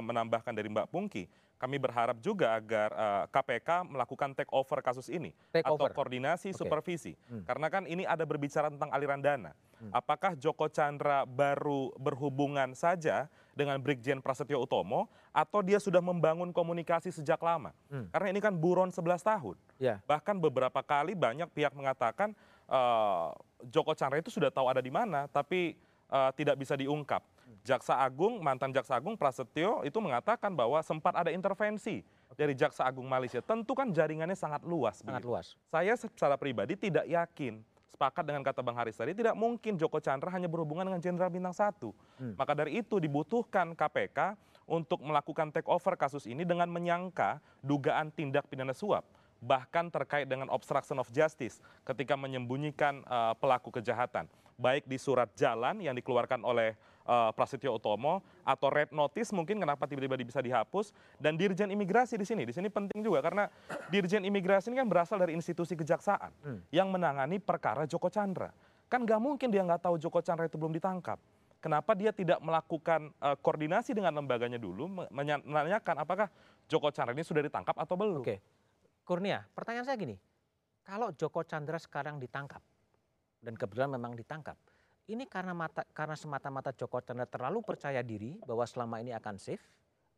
menambahkan 0.02 0.50
dari 0.50 0.66
Mbak 0.66 0.90
Pungki, 0.90 1.30
kami 1.62 1.78
berharap 1.78 2.18
juga 2.18 2.58
agar 2.58 2.90
uh, 2.90 3.06
eh, 3.22 3.24
KPK 3.30 3.86
melakukan 3.86 4.34
take 4.34 4.50
over 4.50 4.82
kasus 4.82 5.06
ini 5.06 5.30
take 5.54 5.62
atau 5.62 5.78
over. 5.78 5.94
koordinasi 5.94 6.50
okay. 6.50 6.58
supervisi. 6.58 7.14
Hmm. 7.30 7.46
Karena 7.46 7.70
kan 7.70 7.86
ini 7.86 8.02
ada 8.02 8.26
berbicara 8.26 8.66
tentang 8.66 8.90
aliran 8.90 9.22
dana. 9.22 9.54
Hmm. 9.78 9.94
Apakah 9.94 10.34
Joko 10.34 10.66
Chandra 10.66 11.22
baru 11.22 11.94
berhubungan 11.94 12.74
saja 12.74 13.30
dengan 13.54 13.78
Brigjen 13.78 14.18
Prasetyo 14.18 14.58
Utomo 14.58 15.06
atau 15.30 15.62
dia 15.62 15.78
sudah 15.78 16.02
membangun 16.02 16.50
komunikasi 16.50 17.14
sejak 17.14 17.38
lama? 17.38 17.70
Hmm. 17.86 18.10
Karena 18.10 18.34
ini 18.34 18.42
kan 18.42 18.58
buron 18.58 18.90
11 18.90 19.22
tahun. 19.22 19.54
Yeah. 19.78 20.02
Bahkan 20.10 20.42
beberapa 20.42 20.82
kali 20.82 21.14
banyak 21.14 21.46
pihak 21.54 21.78
mengatakan 21.78 22.34
uh, 22.66 23.30
Joko 23.70 23.94
Chandra 23.94 24.18
itu 24.18 24.34
sudah 24.34 24.50
tahu 24.50 24.66
ada 24.66 24.82
di 24.82 24.90
mana, 24.90 25.30
tapi 25.30 25.78
uh, 26.12 26.30
tidak 26.36 26.60
bisa 26.60 26.76
diungkap. 26.76 27.24
Jaksa 27.62 27.94
Agung, 28.02 28.42
mantan 28.42 28.74
Jaksa 28.74 28.98
Agung 28.98 29.14
Prasetyo 29.14 29.86
itu 29.86 29.96
mengatakan 30.02 30.50
bahwa 30.50 30.82
sempat 30.82 31.14
ada 31.14 31.30
intervensi 31.30 32.02
dari 32.34 32.52
Jaksa 32.58 32.84
Agung 32.84 33.06
Malaysia. 33.06 33.38
Tentu 33.38 33.72
kan 33.72 33.88
jaringannya 33.94 34.34
sangat 34.34 34.66
luas. 34.66 35.00
Sangat 35.00 35.22
begitu. 35.22 35.30
luas. 35.30 35.46
Saya 35.70 35.94
secara 35.94 36.34
pribadi 36.34 36.74
tidak 36.74 37.06
yakin 37.06 37.62
sepakat 37.86 38.24
dengan 38.26 38.42
kata 38.42 38.66
Bang 38.66 38.74
Haris 38.74 38.98
tadi, 38.98 39.14
tidak 39.14 39.38
mungkin 39.38 39.78
Joko 39.78 40.02
Chandra 40.02 40.32
hanya 40.34 40.50
berhubungan 40.50 40.90
dengan 40.90 40.98
Jenderal 40.98 41.30
Bintang 41.30 41.54
Satu. 41.54 41.94
Hmm. 42.18 42.34
Maka 42.34 42.56
dari 42.56 42.82
itu 42.82 42.98
dibutuhkan 42.98 43.78
KPK 43.78 44.34
untuk 44.66 44.98
melakukan 45.04 45.54
take 45.54 45.68
over 45.70 45.94
kasus 45.94 46.26
ini 46.26 46.42
dengan 46.42 46.66
menyangka 46.66 47.38
dugaan 47.62 48.10
tindak 48.10 48.48
pidana 48.50 48.74
suap 48.74 49.06
bahkan 49.42 49.90
terkait 49.90 50.30
dengan 50.30 50.46
obstruction 50.54 51.02
of 51.02 51.10
justice 51.10 51.58
ketika 51.82 52.14
menyembunyikan 52.14 53.02
uh, 53.10 53.34
pelaku 53.34 53.74
kejahatan 53.74 54.30
baik 54.62 54.86
di 54.86 54.94
surat 54.94 55.26
jalan 55.34 55.82
yang 55.82 55.98
dikeluarkan 55.98 56.46
oleh 56.46 56.78
uh, 57.06 57.34
Prasetyo 57.34 57.74
Utomo 57.74 58.22
atau 58.46 58.70
red 58.70 58.94
notice 58.94 59.34
mungkin 59.34 59.58
kenapa 59.58 59.90
tiba-tiba 59.90 60.14
bisa 60.22 60.38
dihapus. 60.38 60.94
Dan 61.18 61.34
dirjen 61.34 61.74
imigrasi 61.74 62.14
di 62.14 62.22
sini 62.22 62.46
di 62.46 62.54
sini 62.54 62.70
penting 62.70 63.02
juga 63.02 63.18
karena 63.18 63.50
dirjen 63.90 64.22
imigrasi 64.22 64.70
ini 64.70 64.78
kan 64.78 64.88
berasal 64.88 65.18
dari 65.18 65.34
institusi 65.34 65.74
kejaksaan 65.74 66.30
hmm. 66.46 66.60
yang 66.70 66.86
menangani 66.94 67.42
perkara 67.42 67.82
Joko 67.90 68.06
Chandra. 68.06 68.54
Kan 68.86 69.02
nggak 69.02 69.18
mungkin 69.18 69.50
dia 69.50 69.66
nggak 69.66 69.82
tahu 69.82 69.98
Joko 69.98 70.22
Chandra 70.22 70.46
itu 70.46 70.54
belum 70.54 70.70
ditangkap. 70.70 71.18
Kenapa 71.62 71.94
dia 71.94 72.10
tidak 72.10 72.42
melakukan 72.42 73.14
uh, 73.22 73.38
koordinasi 73.38 73.94
dengan 73.94 74.18
lembaganya 74.18 74.58
dulu 74.58 75.06
menanyakan 75.14 76.02
apakah 76.02 76.26
Joko 76.66 76.90
Chandra 76.90 77.14
ini 77.14 77.22
sudah 77.22 77.42
ditangkap 77.42 77.78
atau 77.78 77.94
belum? 77.94 78.26
Oke. 78.26 78.42
Kurnia, 79.02 79.42
pertanyaan 79.50 79.86
saya 79.86 79.98
gini, 79.98 80.14
kalau 80.86 81.10
Joko 81.14 81.42
Chandra 81.46 81.78
sekarang 81.78 82.18
ditangkap, 82.22 82.62
dan 83.42 83.58
kebetulan 83.58 83.90
memang 83.90 84.14
ditangkap, 84.14 84.54
ini 85.10 85.26
karena 85.26 85.50
mata, 85.52 85.82
karena 85.90 86.14
semata-mata 86.14 86.70
Joko 86.72 87.02
Chandra 87.02 87.26
terlalu 87.26 87.58
percaya 87.66 88.00
diri 88.00 88.38
bahwa 88.46 88.62
selama 88.62 89.02
ini 89.02 89.10
akan 89.10 89.34
safe, 89.36 89.66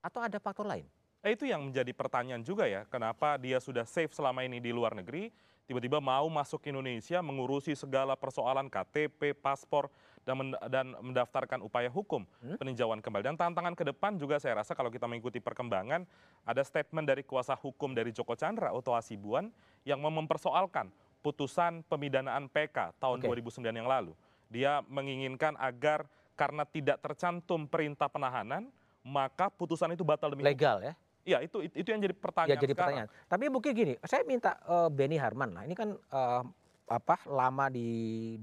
atau 0.04 0.20
ada 0.20 0.36
faktor 0.36 0.68
lain? 0.68 0.84
Eh, 1.24 1.32
itu 1.32 1.48
yang 1.48 1.64
menjadi 1.64 1.88
pertanyaan 1.96 2.44
juga 2.44 2.68
ya, 2.68 2.84
kenapa 2.84 3.40
dia 3.40 3.56
sudah 3.56 3.88
safe 3.88 4.12
selama 4.12 4.44
ini 4.44 4.60
di 4.60 4.76
luar 4.76 4.92
negeri, 4.92 5.32
tiba-tiba 5.64 5.96
mau 5.96 6.28
masuk 6.28 6.60
ke 6.60 6.68
Indonesia 6.68 7.24
mengurusi 7.24 7.72
segala 7.72 8.12
persoalan 8.12 8.68
KTP, 8.68 9.32
paspor, 9.32 9.88
dan, 10.24 10.52
dan 10.68 10.92
mendaftarkan 11.00 11.60
upaya 11.64 11.88
hukum 11.88 12.24
hmm? 12.44 12.60
peninjauan 12.60 13.00
kembali. 13.00 13.24
Dan 13.24 13.36
tantangan 13.40 13.72
ke 13.76 13.84
depan 13.88 14.16
juga 14.16 14.40
saya 14.40 14.60
rasa 14.60 14.76
kalau 14.76 14.92
kita 14.92 15.08
mengikuti 15.08 15.40
perkembangan, 15.40 16.04
ada 16.44 16.62
statement 16.64 17.08
dari 17.08 17.24
kuasa 17.24 17.56
hukum 17.56 17.96
dari 17.96 18.12
Joko 18.12 18.36
Chandra, 18.36 18.72
Oto 18.72 18.92
Asibuan, 18.92 19.52
yang 19.84 20.00
mempersoalkan 20.00 20.92
putusan 21.24 21.80
pemidanaan 21.88 22.52
PK 22.52 23.00
tahun 23.00 23.24
okay. 23.24 23.40
2009 23.48 23.64
yang 23.72 23.88
lalu. 23.88 24.12
Dia 24.52 24.84
menginginkan 24.84 25.56
agar 25.56 26.04
karena 26.36 26.68
tidak 26.68 27.00
tercantum 27.00 27.64
perintah 27.64 28.12
penahanan, 28.12 28.68
maka 29.00 29.48
putusan 29.48 29.96
itu 29.96 30.04
batal 30.04 30.28
demi 30.36 30.44
legal 30.44 30.84
ya. 30.84 30.92
Iya, 31.24 31.40
itu 31.40 31.64
itu 31.64 31.88
yang 31.88 32.04
jadi 32.04 32.12
pertanyaan. 32.12 32.52
Ya, 32.52 32.60
jadi 32.60 32.76
sekarang. 32.76 33.08
pertanyaan. 33.08 33.08
Tapi 33.24 33.44
mungkin 33.48 33.72
gini, 33.72 33.96
saya 34.04 34.20
minta 34.28 34.60
uh, 34.68 34.92
Benny 34.92 35.16
Harman 35.16 35.56
lah. 35.56 35.64
Ini 35.64 35.72
kan 35.72 35.96
uh, 35.96 36.44
apa 36.84 37.16
lama 37.32 37.72
di 37.72 37.88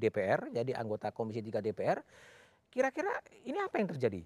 DPR, 0.01 0.49
jadi 0.49 0.73
anggota 0.73 1.13
Komisi 1.13 1.45
3 1.45 1.61
DPR. 1.61 2.01
Kira-kira 2.73 3.13
ini 3.45 3.61
apa 3.61 3.77
yang 3.77 3.93
terjadi? 3.93 4.25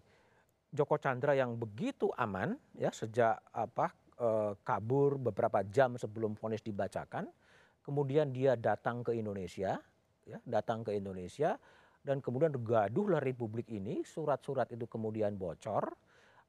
Joko 0.71 0.95
Chandra 0.95 1.35
yang 1.35 1.55
begitu 1.55 2.11
aman 2.15 2.55
ya 2.75 2.91
sejak 2.91 3.39
apa 3.51 3.91
uh, 4.19 4.55
kabur 4.63 5.19
beberapa 5.19 5.63
jam 5.67 5.99
sebelum 5.99 6.35
vonis 6.35 6.63
dibacakan, 6.63 7.27
kemudian 7.86 8.33
dia 8.33 8.57
datang 8.57 9.05
ke 9.05 9.13
Indonesia, 9.13 9.77
ya 10.25 10.38
datang 10.41 10.81
ke 10.81 10.97
Indonesia 10.97 11.61
dan 12.01 12.17
kemudian 12.17 12.49
gaduhlah 12.57 13.21
Republik 13.21 13.69
ini, 13.69 14.01
surat-surat 14.01 14.65
itu 14.73 14.89
kemudian 14.89 15.38
bocor. 15.38 15.93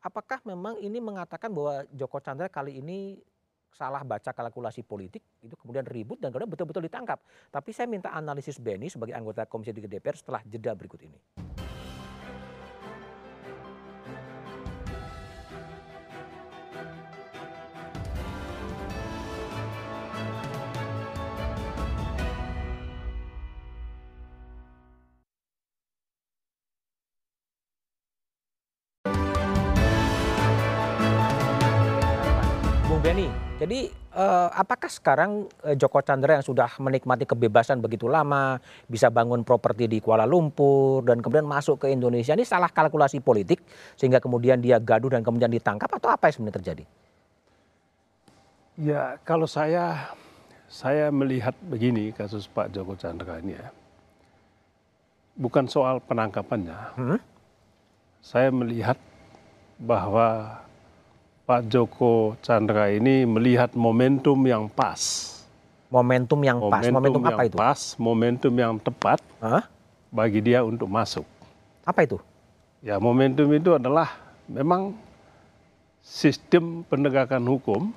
Apakah 0.01 0.41
memang 0.49 0.81
ini 0.81 0.97
mengatakan 0.97 1.53
bahwa 1.53 1.85
Joko 1.93 2.21
Chandra 2.25 2.49
kali 2.49 2.81
ini 2.81 3.21
salah 3.77 4.01
baca 4.01 4.33
kalkulasi 4.33 4.81
politik 4.81 5.21
itu 5.45 5.53
kemudian 5.61 5.85
ribut 5.85 6.17
dan 6.17 6.33
kemudian 6.33 6.49
betul-betul 6.49 6.89
ditangkap. 6.89 7.21
Tapi 7.53 7.71
saya 7.77 7.85
minta 7.85 8.09
analisis 8.17 8.57
Benny 8.57 8.89
sebagai 8.89 9.13
anggota 9.13 9.45
Komisi 9.45 9.77
3 9.77 9.85
DPR 9.85 10.17
setelah 10.17 10.41
jeda 10.49 10.73
berikut 10.73 11.05
ini. 11.05 11.21
Jadi 33.67 33.91
eh, 33.91 34.49
apakah 34.55 34.87
sekarang 34.87 35.51
eh, 35.67 35.75
Joko 35.75 35.99
Chandra 35.99 36.39
yang 36.39 36.47
sudah 36.47 36.71
menikmati 36.79 37.27
kebebasan 37.27 37.83
begitu 37.83 38.07
lama, 38.07 38.63
bisa 38.87 39.11
bangun 39.11 39.43
properti 39.43 39.91
di 39.91 39.99
Kuala 39.99 40.23
Lumpur 40.23 41.03
dan 41.03 41.19
kemudian 41.19 41.51
masuk 41.51 41.83
ke 41.83 41.91
Indonesia 41.91 42.31
ini 42.39 42.47
salah 42.47 42.71
kalkulasi 42.71 43.19
politik 43.19 43.59
sehingga 43.99 44.23
kemudian 44.23 44.63
dia 44.63 44.79
gaduh 44.79 45.11
dan 45.11 45.27
kemudian 45.27 45.51
ditangkap 45.51 45.91
atau 45.99 46.15
apa 46.15 46.31
yang 46.31 46.35
sebenarnya 46.39 46.59
terjadi? 46.63 46.85
Ya 48.79 49.03
kalau 49.27 49.51
saya 49.51 50.15
saya 50.71 51.11
melihat 51.11 51.59
begini 51.67 52.15
kasus 52.15 52.47
Pak 52.47 52.71
Joko 52.71 52.95
Chandra 52.95 53.43
ini 53.43 53.59
ya, 53.59 53.75
bukan 55.35 55.67
soal 55.67 55.99
penangkapannya. 56.07 56.79
Hmm? 56.95 57.19
Saya 58.23 58.55
melihat 58.55 58.95
bahwa 59.83 60.63
Pak 61.47 61.71
Joko 61.71 62.35
Chandra 62.43 62.91
ini 62.91 63.23
melihat 63.23 63.71
momentum 63.79 64.35
yang 64.51 64.67
pas. 64.67 65.31
Momentum 65.87 66.43
yang 66.43 66.59
pas, 66.59 66.83
momentum, 66.83 66.95
momentum 66.99 67.23
apa 67.23 67.43
itu? 67.47 67.55
Pas, 67.55 67.81
momentum 68.03 68.51
yang 68.51 68.75
tepat 68.83 69.23
huh? 69.39 69.63
bagi 70.11 70.43
dia 70.43 70.67
untuk 70.67 70.91
masuk. 70.91 71.23
Apa 71.87 72.03
itu? 72.03 72.19
Ya, 72.83 72.99
momentum 72.99 73.47
itu 73.55 73.79
adalah 73.79 74.19
memang 74.51 74.99
sistem 76.03 76.83
penegakan 76.91 77.47
hukum 77.47 77.95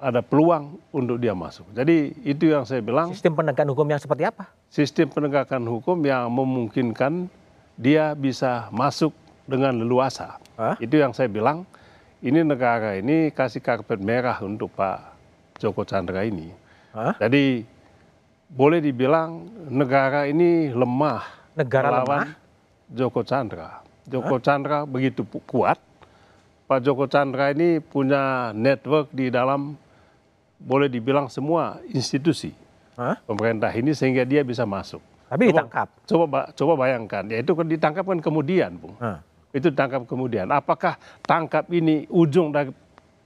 ada 0.00 0.24
peluang 0.24 0.80
untuk 0.96 1.20
dia 1.20 1.36
masuk. 1.36 1.68
Jadi 1.76 2.16
itu 2.24 2.56
yang 2.56 2.64
saya 2.64 2.80
bilang. 2.80 3.12
Sistem 3.12 3.36
penegakan 3.36 3.68
hukum 3.76 3.84
yang 3.84 4.00
seperti 4.00 4.32
apa? 4.32 4.48
Sistem 4.72 5.12
penegakan 5.12 5.68
hukum 5.68 6.00
yang 6.08 6.32
memungkinkan 6.32 7.28
dia 7.76 8.16
bisa 8.16 8.72
masuk 8.72 9.12
dengan 9.44 9.76
leluasa. 9.76 10.40
Huh? 10.56 10.80
Itu 10.80 10.96
yang 10.96 11.12
saya 11.12 11.28
bilang 11.28 11.68
ini 12.26 12.42
negara 12.42 12.98
ini 12.98 13.30
kasih 13.30 13.62
karpet 13.62 14.02
merah 14.02 14.34
untuk 14.42 14.74
Pak 14.74 15.14
Joko 15.62 15.86
Chandra 15.86 16.26
ini. 16.26 16.50
Hah? 16.90 17.14
Jadi 17.22 17.62
boleh 18.50 18.82
dibilang 18.82 19.46
negara 19.70 20.26
ini 20.26 20.74
lemah. 20.74 21.22
Negara 21.54 22.02
lemah? 22.02 22.34
Joko 22.90 23.22
Chandra. 23.22 23.86
Joko 24.10 24.36
Hah? 24.38 24.42
Chandra 24.42 24.78
begitu 24.82 25.22
kuat. 25.46 25.78
Pak 26.66 26.82
Joko 26.82 27.06
Chandra 27.06 27.54
ini 27.54 27.78
punya 27.78 28.50
network 28.50 29.14
di 29.14 29.30
dalam 29.30 29.78
boleh 30.58 30.90
dibilang 30.90 31.30
semua 31.30 31.78
institusi 31.94 32.50
Hah? 32.98 33.22
pemerintah 33.22 33.70
ini 33.70 33.94
sehingga 33.94 34.26
dia 34.26 34.42
bisa 34.42 34.66
masuk. 34.66 34.98
Tapi 35.30 35.54
ditangkap. 35.54 35.88
Coba 36.06 36.50
coba 36.54 36.72
bayangkan, 36.86 37.22
ya 37.30 37.38
itu 37.38 37.54
kan 37.54 37.66
ditangkap 37.66 38.02
kan 38.06 38.18
kemudian, 38.18 38.74
Bung. 38.78 38.98
Hah? 38.98 39.22
Itu 39.56 39.72
tangkap 39.72 40.04
kemudian. 40.04 40.44
Apakah 40.52 41.00
tangkap 41.24 41.64
ini 41.72 42.04
ujung 42.12 42.52
dari 42.52 42.68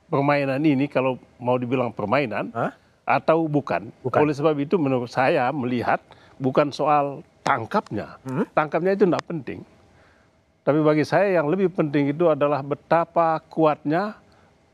permainan 0.07 0.63
ini 0.63 0.87
kalau 0.87 1.19
mau 1.43 1.59
dibilang 1.59 1.91
permainan 1.91 2.55
Hah? 2.55 2.71
atau 3.03 3.51
bukan? 3.51 3.91
bukan? 4.07 4.19
Oleh 4.23 4.35
sebab 4.39 4.55
itu 4.63 4.79
menurut 4.79 5.11
saya 5.11 5.51
melihat 5.51 5.99
bukan 6.39 6.71
soal 6.71 7.27
tangkapnya. 7.43 8.23
Hmm? 8.23 8.47
Tangkapnya 8.55 8.95
itu 8.95 9.11
tidak 9.11 9.27
penting. 9.27 9.67
Tapi 10.63 10.79
bagi 10.87 11.03
saya 11.03 11.35
yang 11.35 11.51
lebih 11.51 11.75
penting 11.75 12.15
itu 12.15 12.31
adalah 12.31 12.63
betapa 12.63 13.43
kuatnya 13.51 14.15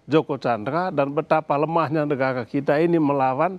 Joko 0.05 0.37
Chandra 0.37 0.93
dan 0.93 1.17
betapa 1.17 1.57
lemahnya 1.57 2.05
negara 2.05 2.45
kita 2.45 2.77
ini 2.77 3.01
melawan 3.01 3.57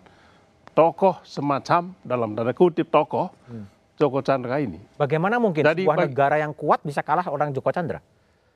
tokoh 0.77 1.17
semacam 1.25 1.97
dalam 2.05 2.37
tanda 2.37 2.53
kutip 2.53 2.87
tokoh 2.93 3.33
hmm 3.49 3.76
Joko 3.97 4.21
Chandra 4.21 4.61
ini. 4.61 4.77
Bagaimana 4.95 5.41
mungkin 5.41 5.65
Jadi, 5.65 5.83
sebuah 5.83 6.05
negara 6.05 6.37
yang 6.37 6.53
kuat 6.53 6.85
bisa 6.85 7.01
kalah 7.01 7.25
orang 7.27 7.49
Joko 7.49 7.73
Chandra? 7.73 7.99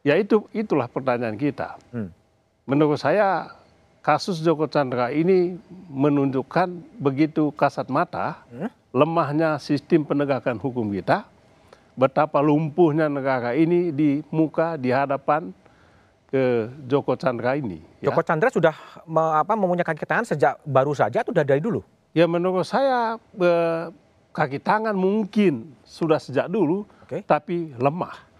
Ya 0.06 0.18
itu 0.18 0.46
itulah 0.54 0.86
pertanyaan 0.86 1.38
kita. 1.38 1.82
Hmm. 1.90 2.14
Menurut 2.70 3.02
saya 3.02 3.50
kasus 4.06 4.42
Joko 4.42 4.70
Chandra 4.70 5.10
ini 5.10 5.58
menunjukkan 5.90 6.98
begitu 6.98 7.50
kasat 7.54 7.90
mata 7.90 8.42
hmm? 8.50 8.70
lemahnya 8.94 9.58
sistem 9.58 10.06
penegakan 10.06 10.62
hukum 10.62 10.90
kita, 10.94 11.26
betapa 11.98 12.42
lumpuhnya 12.42 13.10
negara 13.10 13.54
ini 13.58 13.94
di 13.94 14.22
muka 14.34 14.78
di 14.78 14.94
hadapan 14.94 15.54
ke 16.32 16.70
Joko 16.88 17.14
Chandra 17.18 17.58
ini. 17.58 17.82
Ya. 18.00 18.10
Joko 18.10 18.22
Chandra 18.24 18.50
sudah 18.50 18.74
me, 19.04 19.22
apa, 19.22 19.54
mempunyai 19.54 19.86
kaki 19.86 20.06
tangan 20.08 20.26
sejak 20.26 20.58
baru 20.64 20.96
saja 20.96 21.22
atau 21.22 21.34
sudah 21.36 21.46
dari 21.46 21.60
dulu? 21.60 21.84
Ya 22.12 22.28
menurut 22.28 22.68
saya 22.68 23.20
kaki 24.32 24.64
tangan 24.64 24.96
mungkin 24.96 25.76
sudah 25.84 26.20
sejak 26.20 26.48
dulu, 26.48 26.88
okay. 27.04 27.24
tapi 27.24 27.76
lemah. 27.76 28.32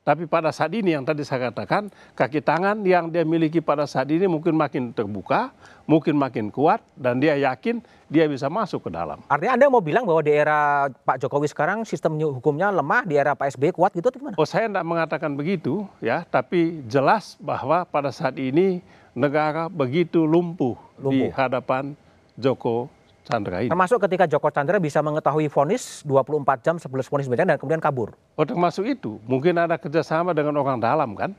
Tapi 0.00 0.24
pada 0.24 0.48
saat 0.48 0.72
ini 0.72 0.96
yang 0.96 1.04
tadi 1.04 1.20
saya 1.22 1.52
katakan, 1.52 1.92
kaki 2.16 2.40
tangan 2.40 2.80
yang 2.88 3.12
dia 3.12 3.20
miliki 3.20 3.60
pada 3.60 3.84
saat 3.84 4.08
ini 4.08 4.24
mungkin 4.24 4.56
makin 4.56 4.96
terbuka, 4.96 5.52
mungkin 5.84 6.16
makin 6.16 6.48
kuat, 6.48 6.80
dan 6.96 7.20
dia 7.20 7.36
yakin 7.36 7.84
dia 8.08 8.24
bisa 8.24 8.48
masuk 8.48 8.88
ke 8.88 8.90
dalam. 8.90 9.20
Artinya 9.28 9.60
Anda 9.60 9.68
mau 9.68 9.84
bilang 9.84 10.08
bahwa 10.08 10.24
di 10.24 10.32
era 10.32 10.88
Pak 10.88 11.20
Jokowi 11.20 11.52
sekarang 11.52 11.84
sistem 11.84 12.16
hukumnya 12.16 12.72
lemah, 12.72 13.04
di 13.04 13.20
era 13.20 13.36
Pak 13.36 13.54
SBY 13.54 13.76
kuat 13.76 13.92
gitu 13.92 14.08
atau 14.08 14.18
gimana? 14.18 14.40
Oh 14.40 14.48
saya 14.48 14.72
tidak 14.72 14.88
mengatakan 14.88 15.36
begitu, 15.36 15.84
ya, 16.00 16.24
tapi 16.24 16.80
jelas 16.88 17.36
bahwa 17.36 17.84
pada 17.84 18.08
saat 18.08 18.40
ini 18.40 18.80
negara 19.12 19.68
begitu 19.68 20.24
lumpuh, 20.24 20.80
lumpuh. 20.96 21.28
di 21.28 21.30
hadapan 21.30 21.92
Joko 22.40 22.88
Chandra 23.30 23.56
ini. 23.62 23.70
Termasuk 23.70 23.98
ketika 24.02 24.24
Joko 24.26 24.50
Chandra 24.50 24.76
bisa 24.82 24.98
mengetahui 25.00 25.46
vonis 25.46 26.02
24 26.02 26.66
jam 26.66 26.74
sebelum 26.82 27.06
vonis 27.06 27.26
dan 27.30 27.54
kemudian 27.54 27.78
kabur. 27.78 28.12
Oh 28.34 28.42
termasuk 28.42 28.84
itu. 28.90 29.22
Mungkin 29.30 29.54
ada 29.54 29.78
kerjasama 29.78 30.34
dengan 30.34 30.58
orang 30.58 30.82
dalam 30.82 31.14
kan? 31.14 31.30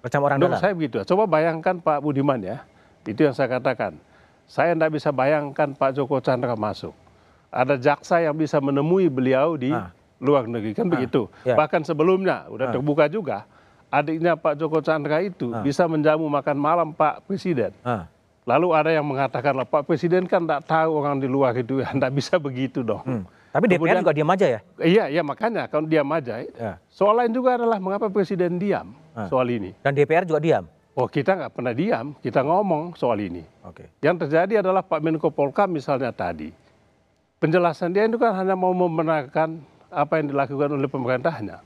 Bersama 0.00 0.32
orang 0.32 0.40
dalam? 0.40 0.56
saya 0.60 0.72
begitu. 0.72 1.00
Coba 1.04 1.28
bayangkan 1.28 1.76
Pak 1.80 2.00
Budiman 2.00 2.40
ya. 2.40 2.64
Itu 3.04 3.28
yang 3.28 3.36
saya 3.36 3.52
katakan. 3.52 3.96
Saya 4.44 4.76
tidak 4.76 4.96
bisa 4.96 5.08
bayangkan 5.12 5.72
Pak 5.72 5.96
Joko 5.96 6.20
Chandra 6.20 6.56
masuk. 6.56 6.92
Ada 7.48 7.80
jaksa 7.80 8.20
yang 8.20 8.36
bisa 8.36 8.60
menemui 8.60 9.08
beliau 9.08 9.56
di 9.56 9.72
ah. 9.72 9.88
luar 10.20 10.44
negeri. 10.44 10.76
Kan 10.76 10.88
ah. 10.88 10.92
begitu. 10.92 11.32
Ya. 11.46 11.56
Bahkan 11.56 11.88
sebelumnya, 11.88 12.44
udah 12.52 12.68
ah. 12.68 12.72
terbuka 12.76 13.08
juga. 13.08 13.48
Adiknya 13.88 14.36
Pak 14.36 14.60
Joko 14.60 14.84
Chandra 14.84 15.24
itu 15.24 15.54
ah. 15.54 15.64
bisa 15.64 15.88
menjamu 15.88 16.28
makan 16.28 16.56
malam 16.60 16.88
Pak 16.92 17.24
Presiden. 17.24 17.72
Lalu 18.44 18.68
ada 18.76 18.90
yang 18.92 19.08
mengatakan 19.08 19.56
lah 19.56 19.64
Pak 19.64 19.88
Presiden 19.88 20.28
kan 20.28 20.44
tidak 20.44 20.68
tahu 20.68 21.00
orang 21.00 21.16
di 21.16 21.28
luar 21.28 21.56
itu 21.56 21.80
tidak 21.96 22.12
bisa 22.12 22.36
begitu 22.36 22.84
dong. 22.84 23.04
Hmm. 23.04 23.24
Tapi 23.54 23.70
DPR 23.70 23.78
Kemudian, 23.78 24.02
juga 24.02 24.14
diam 24.18 24.30
aja 24.34 24.46
ya? 24.50 24.60
Iya, 24.82 25.04
iya 25.14 25.22
makanya 25.22 25.70
kalau 25.70 25.86
diam 25.86 26.10
aja. 26.10 26.42
Ya. 26.42 26.74
Soal 26.90 27.14
lain 27.22 27.30
juga 27.30 27.54
adalah 27.54 27.78
mengapa 27.78 28.10
Presiden 28.10 28.58
diam 28.58 28.92
ah. 29.14 29.30
soal 29.30 29.46
ini. 29.48 29.72
Dan 29.80 29.94
DPR 29.94 30.26
juga 30.26 30.42
diam? 30.42 30.64
Oh 30.94 31.10
kita 31.10 31.34
nggak 31.34 31.52
pernah 31.54 31.74
diam, 31.74 32.14
kita 32.18 32.42
ngomong 32.42 32.94
soal 32.94 33.18
ini. 33.22 33.42
Oke. 33.66 33.90
Yang 34.02 34.26
terjadi 34.26 34.62
adalah 34.62 34.82
Pak 34.82 35.00
Menko 35.02 35.30
Polkam 35.30 35.70
misalnya 35.70 36.10
tadi. 36.10 36.50
Penjelasan 37.38 37.94
dia 37.94 38.06
itu 38.06 38.18
kan 38.18 38.34
hanya 38.34 38.54
mau 38.54 38.70
membenarkan 38.74 39.58
apa 39.90 40.18
yang 40.18 40.34
dilakukan 40.34 40.74
oleh 40.74 40.90
pemerintahnya. 40.90 41.62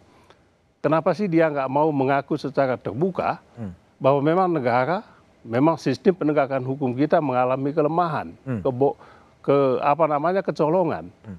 Kenapa 0.85 1.11
sih 1.17 1.27
dia 1.27 1.51
nggak 1.51 1.69
mau 1.69 1.89
mengaku 1.91 2.37
secara 2.37 2.77
terbuka 2.77 3.41
hmm. 3.57 3.73
bahwa 4.01 4.21
memang 4.23 4.49
negara 4.49 5.03
memang 5.45 5.79
sistem 5.79 6.15
penegakan 6.15 6.63
hukum 6.67 6.95
kita 6.95 7.23
mengalami 7.23 7.71
kelemahan, 7.71 8.35
hmm. 8.47 8.63
kebo, 8.63 8.99
ke 9.43 9.79
apa 9.83 10.05
namanya 10.11 10.41
kecolongan. 10.43 11.11
Hmm. 11.25 11.39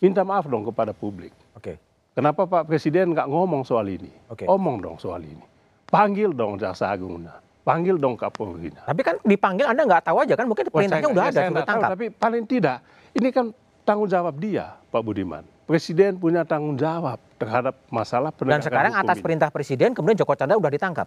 Minta 0.00 0.24
maaf 0.24 0.48
dong 0.48 0.64
kepada 0.64 0.96
publik. 0.96 1.34
Oke. 1.52 1.76
Kenapa 2.16 2.48
Pak 2.48 2.66
Presiden 2.66 3.12
nggak 3.14 3.28
ngomong 3.28 3.62
soal 3.62 3.86
ini? 3.86 4.10
Okay. 4.32 4.48
Omong 4.48 4.80
dong 4.80 4.96
soal 4.98 5.22
ini. 5.22 5.44
Panggil 5.86 6.32
dong 6.32 6.56
Jaksa 6.56 6.90
Agung. 6.90 7.26
Panggil 7.60 8.00
dong 8.00 8.16
Kapolri. 8.16 8.72
Tapi 8.72 9.00
kan 9.04 9.20
dipanggil 9.22 9.68
Anda 9.68 9.84
nggak 9.84 10.08
tahu 10.08 10.24
aja 10.24 10.34
kan 10.34 10.46
mungkin 10.48 10.64
perintahnya 10.72 11.08
udah 11.12 11.24
ada, 11.28 11.40
sudah 11.52 11.64
tangkap. 11.68 11.88
Tahu, 11.90 11.94
tapi 11.94 12.06
paling 12.10 12.44
tidak 12.48 12.78
ini 13.14 13.28
kan 13.34 13.52
tanggung 13.84 14.08
jawab 14.08 14.38
dia, 14.38 14.78
Pak 14.88 15.02
Budiman. 15.02 15.44
Presiden 15.66 16.18
punya 16.18 16.42
tanggung 16.42 16.74
jawab 16.74 17.22
terhadap 17.38 17.78
masalah 17.94 18.34
penegakan 18.34 18.58
Dan 18.58 18.62
sekarang 18.66 18.92
atas 18.98 19.16
ini. 19.18 19.22
perintah 19.22 19.48
Presiden 19.54 19.90
kemudian 19.94 20.18
Joko 20.18 20.34
Chandra 20.34 20.58
udah 20.58 20.70
ditangkap. 20.72 21.06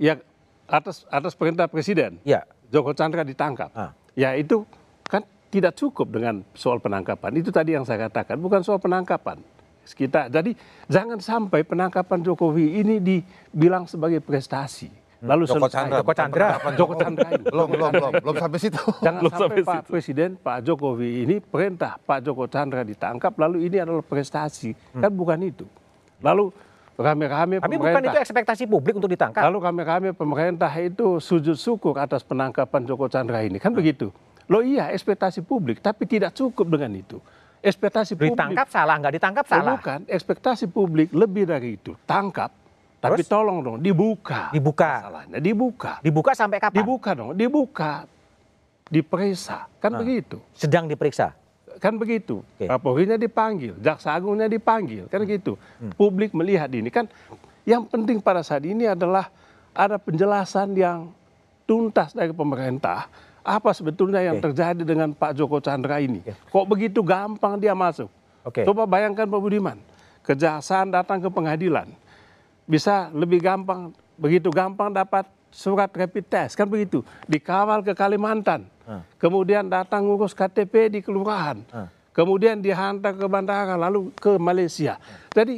Ya 0.00 0.18
atas 0.70 1.04
atas 1.10 1.34
perintah 1.34 1.66
Presiden. 1.66 2.22
Ya. 2.22 2.46
Joko 2.70 2.94
Chandra 2.94 3.26
ditangkap. 3.26 3.74
Ah. 3.74 3.90
Ya 4.14 4.38
itu 4.38 4.62
kan 5.10 5.26
tidak 5.50 5.74
cukup 5.74 6.06
dengan 6.14 6.46
soal 6.54 6.78
penangkapan. 6.78 7.34
Itu 7.42 7.50
tadi 7.50 7.74
yang 7.74 7.82
saya 7.82 8.06
katakan, 8.06 8.38
bukan 8.38 8.62
soal 8.62 8.78
penangkapan 8.78 9.42
kita. 9.90 10.30
Jadi 10.30 10.54
jangan 10.86 11.18
sampai 11.18 11.66
penangkapan 11.66 12.22
Jokowi 12.22 12.78
ini 12.82 13.02
dibilang 13.02 13.90
sebagai 13.90 14.22
prestasi. 14.22 14.86
Hmm. 15.20 15.28
Lalu 15.36 15.42
Joko 15.50 15.68
Chandra, 15.68 15.98
Joko 16.00 16.12
Chandra, 16.16 16.48
Joko 16.78 16.94
Chandra 16.96 17.28
ini. 17.34 17.44
belum, 17.44 17.68
belum, 17.76 17.90
belum, 17.92 18.12
belum 18.24 18.36
sampai 18.40 18.58
situ. 18.62 18.80
Jangan 19.04 19.20
belum 19.20 19.32
sampai, 19.34 19.44
sampai 19.44 19.62
Pak 19.66 19.76
situ. 19.82 19.90
Presiden, 19.92 20.30
Pak 20.40 20.58
Jokowi 20.64 21.10
ini 21.28 21.36
perintah 21.44 22.00
Pak 22.00 22.18
Joko 22.24 22.48
Chandra 22.48 22.80
ditangkap, 22.86 23.34
lalu 23.36 23.68
ini 23.68 23.76
adalah 23.82 24.00
prestasi, 24.00 24.72
hmm. 24.72 25.02
kan 25.02 25.12
bukan 25.12 25.38
itu. 25.44 25.66
Lalu 26.24 26.52
rame-rame 27.00 27.64
Tapi 27.64 27.76
bukan 27.80 28.02
itu 28.04 28.18
ekspektasi 28.20 28.68
publik 28.68 29.00
untuk 29.00 29.08
ditangkap. 29.08 29.40
Lalu 29.48 29.58
rame-rame 29.64 30.08
pemerintah 30.12 30.70
itu 30.76 31.16
sujud 31.16 31.56
syukur 31.56 31.96
atas 31.96 32.20
penangkapan 32.20 32.84
Joko 32.84 33.08
Chandra 33.08 33.40
ini, 33.40 33.56
kan 33.56 33.72
hmm. 33.72 33.80
begitu. 33.80 34.12
Loh 34.50 34.60
iya, 34.60 34.92
ekspektasi 34.92 35.40
publik, 35.46 35.80
tapi 35.80 36.04
tidak 36.04 36.36
cukup 36.36 36.68
dengan 36.68 36.92
itu 36.94 37.18
ekspektasi 37.60 38.16
publik. 38.16 38.34
Ditangkap 38.34 38.66
salah, 38.72 38.94
nggak 38.96 39.14
ditangkap 39.20 39.44
salah. 39.44 39.76
Bukan, 39.76 40.00
ekspektasi 40.08 40.64
publik 40.72 41.12
lebih 41.12 41.44
dari 41.44 41.76
itu. 41.76 41.92
Tangkap, 42.08 42.48
tapi 43.00 43.24
Terus? 43.24 43.32
tolong 43.32 43.64
dong 43.64 43.76
dibuka. 43.80 44.52
Dibuka. 44.52 45.08
Masalahnya 45.08 45.38
dibuka. 45.40 45.92
Dibuka 46.04 46.30
sampai 46.36 46.58
kapan? 46.60 46.76
Dibuka 46.76 47.10
dong, 47.16 47.32
dibuka. 47.32 47.92
Diperiksa, 48.90 49.70
kan 49.80 49.96
nah. 49.96 49.98
begitu. 50.02 50.36
Sedang 50.52 50.84
diperiksa. 50.84 51.32
Kan 51.78 52.00
begitu. 52.00 52.42
Okay. 52.56 52.66
Kapolrinya 52.66 53.20
dipanggil, 53.20 53.78
jaksa 53.78 54.16
agungnya 54.16 54.50
dipanggil, 54.50 55.06
kan 55.06 55.22
hmm. 55.22 55.30
gitu. 55.30 55.52
Hmm. 55.78 55.92
Publik 55.94 56.34
melihat 56.34 56.72
ini 56.74 56.90
kan 56.90 57.06
yang 57.68 57.86
penting 57.86 58.18
pada 58.18 58.42
saat 58.42 58.66
ini 58.66 58.88
adalah 58.88 59.30
ada 59.70 60.00
penjelasan 60.00 60.74
yang 60.74 61.12
tuntas 61.68 62.10
dari 62.10 62.34
pemerintah 62.34 63.06
apa 63.40 63.70
sebetulnya 63.72 64.20
yang 64.20 64.42
terjadi 64.42 64.82
dengan 64.84 65.14
Pak 65.16 65.32
Joko 65.38 65.62
Chandra 65.62 66.02
ini? 66.02 66.20
Okay. 66.20 66.36
Kok 66.36 66.66
begitu 66.66 67.00
gampang 67.00 67.56
dia 67.56 67.72
masuk? 67.72 68.10
Okay. 68.44 68.64
Coba 68.64 68.88
bayangkan 68.88 69.28
Pak 69.28 69.40
Budiman, 69.40 69.78
kejaksaan 70.24 70.92
datang 70.92 71.20
ke 71.20 71.28
pengadilan, 71.28 71.88
bisa 72.64 73.08
lebih 73.12 73.40
gampang, 73.40 73.92
begitu 74.16 74.48
gampang 74.48 74.92
dapat 74.92 75.28
surat 75.50 75.90
rapid 75.92 76.24
test, 76.30 76.54
kan 76.56 76.68
begitu? 76.68 77.04
Dikawal 77.26 77.82
ke 77.84 77.92
Kalimantan. 77.92 78.64
Kemudian 79.20 79.70
datang 79.70 80.06
ngurus 80.08 80.34
KTP 80.34 80.90
di 80.90 81.00
kelurahan, 81.04 81.62
hmm. 81.62 81.88
kemudian 82.10 82.58
dihantar 82.58 83.14
ke 83.14 83.26
bandara, 83.30 83.78
lalu 83.78 84.10
ke 84.18 84.34
Malaysia. 84.40 84.98
Hmm. 84.98 85.30
Jadi 85.36 85.56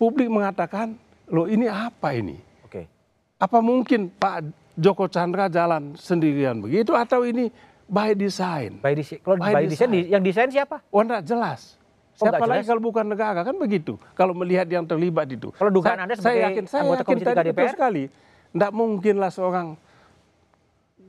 publik 0.00 0.26
mengatakan, 0.26 0.98
loh 1.30 1.46
ini 1.46 1.70
apa 1.70 2.16
ini? 2.16 2.36
Okay. 2.66 2.90
Apa 3.38 3.62
mungkin 3.62 4.10
Pak 4.10 4.50
Joko 4.74 5.06
Chandra 5.06 5.46
jalan 5.46 5.94
sendirian 5.94 6.58
begitu 6.58 6.96
atau 6.96 7.22
ini 7.22 7.52
by 7.86 8.16
design? 8.16 8.82
By, 8.82 8.96
design. 8.96 9.20
Kalau 9.22 9.36
by, 9.38 9.52
by 9.52 9.64
design, 9.68 9.90
design, 9.92 10.10
yang 10.10 10.22
desain 10.24 10.50
siapa? 10.50 10.82
Oh 10.90 11.04
enggak 11.04 11.22
jelas. 11.22 11.78
Oh, 12.20 12.28
siapa 12.28 12.44
lagi 12.44 12.68
kalau 12.68 12.82
bukan 12.82 13.08
negara 13.08 13.40
kan 13.40 13.56
begitu. 13.56 13.96
Kalau 14.12 14.36
melihat 14.36 14.68
yang 14.68 14.84
terlibat 14.84 15.26
itu. 15.32 15.48
Kalau 15.56 15.70
dugaan 15.72 15.96
saya, 15.96 16.04
Anda 16.04 16.14
sebagai 16.14 16.26
saya 16.26 16.48
yakin, 16.50 16.64
saya 16.68 16.80
anggota 16.84 17.02
yakin 17.02 17.16
tadi 17.24 17.50
DPR? 17.52 17.72
sekali. 17.72 18.04
Enggak 18.52 18.72
mungkinlah 18.76 19.30
seorang 19.32 19.68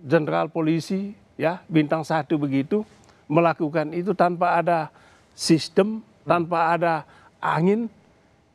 jenderal 0.03 0.51
polisi 0.51 1.15
ya 1.39 1.61
bintang 1.65 2.05
satu 2.05 2.37
begitu 2.37 2.85
melakukan 3.25 3.89
itu 3.95 4.13
tanpa 4.13 4.59
ada 4.59 4.93
sistem, 5.33 6.03
tanpa 6.27 6.75
ada 6.75 7.07
angin 7.41 7.89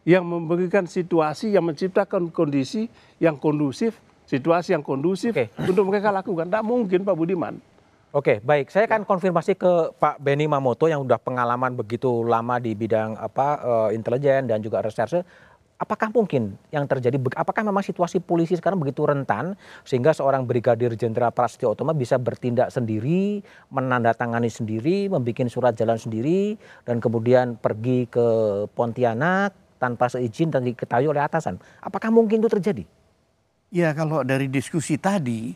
yang 0.07 0.25
memberikan 0.25 0.89
situasi 0.89 1.53
yang 1.53 1.67
menciptakan 1.69 2.33
kondisi 2.33 2.89
yang 3.21 3.37
kondusif 3.37 3.99
situasi 4.29 4.77
yang 4.77 4.85
kondusif 4.85 5.33
okay. 5.33 5.49
untuk 5.65 5.89
mereka 5.89 6.13
lakukan. 6.13 6.53
Tidak 6.53 6.65
mungkin 6.65 7.01
Pak 7.03 7.17
Budiman. 7.17 7.57
Oke, 8.13 8.41
baik. 8.41 8.73
Saya 8.73 8.89
akan 8.89 9.05
konfirmasi 9.05 9.57
ke 9.57 9.93
Pak 9.97 10.21
Benny 10.21 10.49
Mamoto 10.49 10.89
yang 10.89 11.05
sudah 11.05 11.21
pengalaman 11.21 11.77
begitu 11.77 12.25
lama 12.25 12.57
di 12.57 12.73
bidang 12.73 13.17
apa 13.21 13.49
uh, 13.61 13.89
intelijen 13.93 14.49
dan 14.49 14.61
juga 14.65 14.85
reserse. 14.85 15.25
Apakah 15.79 16.11
mungkin 16.11 16.59
yang 16.75 16.91
terjadi? 16.91 17.15
Apakah 17.39 17.63
memang 17.63 17.87
situasi 17.87 18.19
polisi 18.19 18.59
sekarang 18.59 18.83
begitu 18.83 19.07
rentan 19.07 19.55
sehingga 19.87 20.11
seorang 20.11 20.43
Brigadir 20.43 20.91
Jenderal 20.99 21.31
Prasetyo 21.31 21.71
Utama 21.71 21.95
bisa 21.95 22.19
bertindak 22.19 22.75
sendiri, 22.75 23.47
menandatangani 23.71 24.51
sendiri, 24.51 25.07
membuat 25.07 25.47
surat 25.47 25.79
jalan 25.79 25.95
sendiri, 25.95 26.59
dan 26.83 26.99
kemudian 26.99 27.55
pergi 27.55 28.11
ke 28.11 28.27
Pontianak 28.75 29.55
tanpa 29.79 30.11
seizin 30.11 30.51
dan 30.51 30.67
diketahui 30.67 31.15
oleh 31.15 31.23
atasan? 31.23 31.63
Apakah 31.79 32.11
mungkin 32.11 32.43
itu 32.43 32.51
terjadi? 32.51 32.83
Ya 33.71 33.95
kalau 33.95 34.27
dari 34.27 34.51
diskusi 34.51 34.99
tadi 34.99 35.55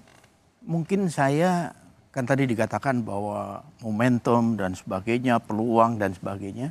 mungkin 0.62 1.10
saya 1.10 1.74
kan 2.14 2.28
tadi 2.28 2.46
dikatakan 2.46 3.02
bahwa 3.02 3.66
momentum 3.82 4.54
dan 4.54 4.78
sebagainya, 4.78 5.42
peluang 5.42 5.98
dan 5.98 6.14
sebagainya. 6.14 6.70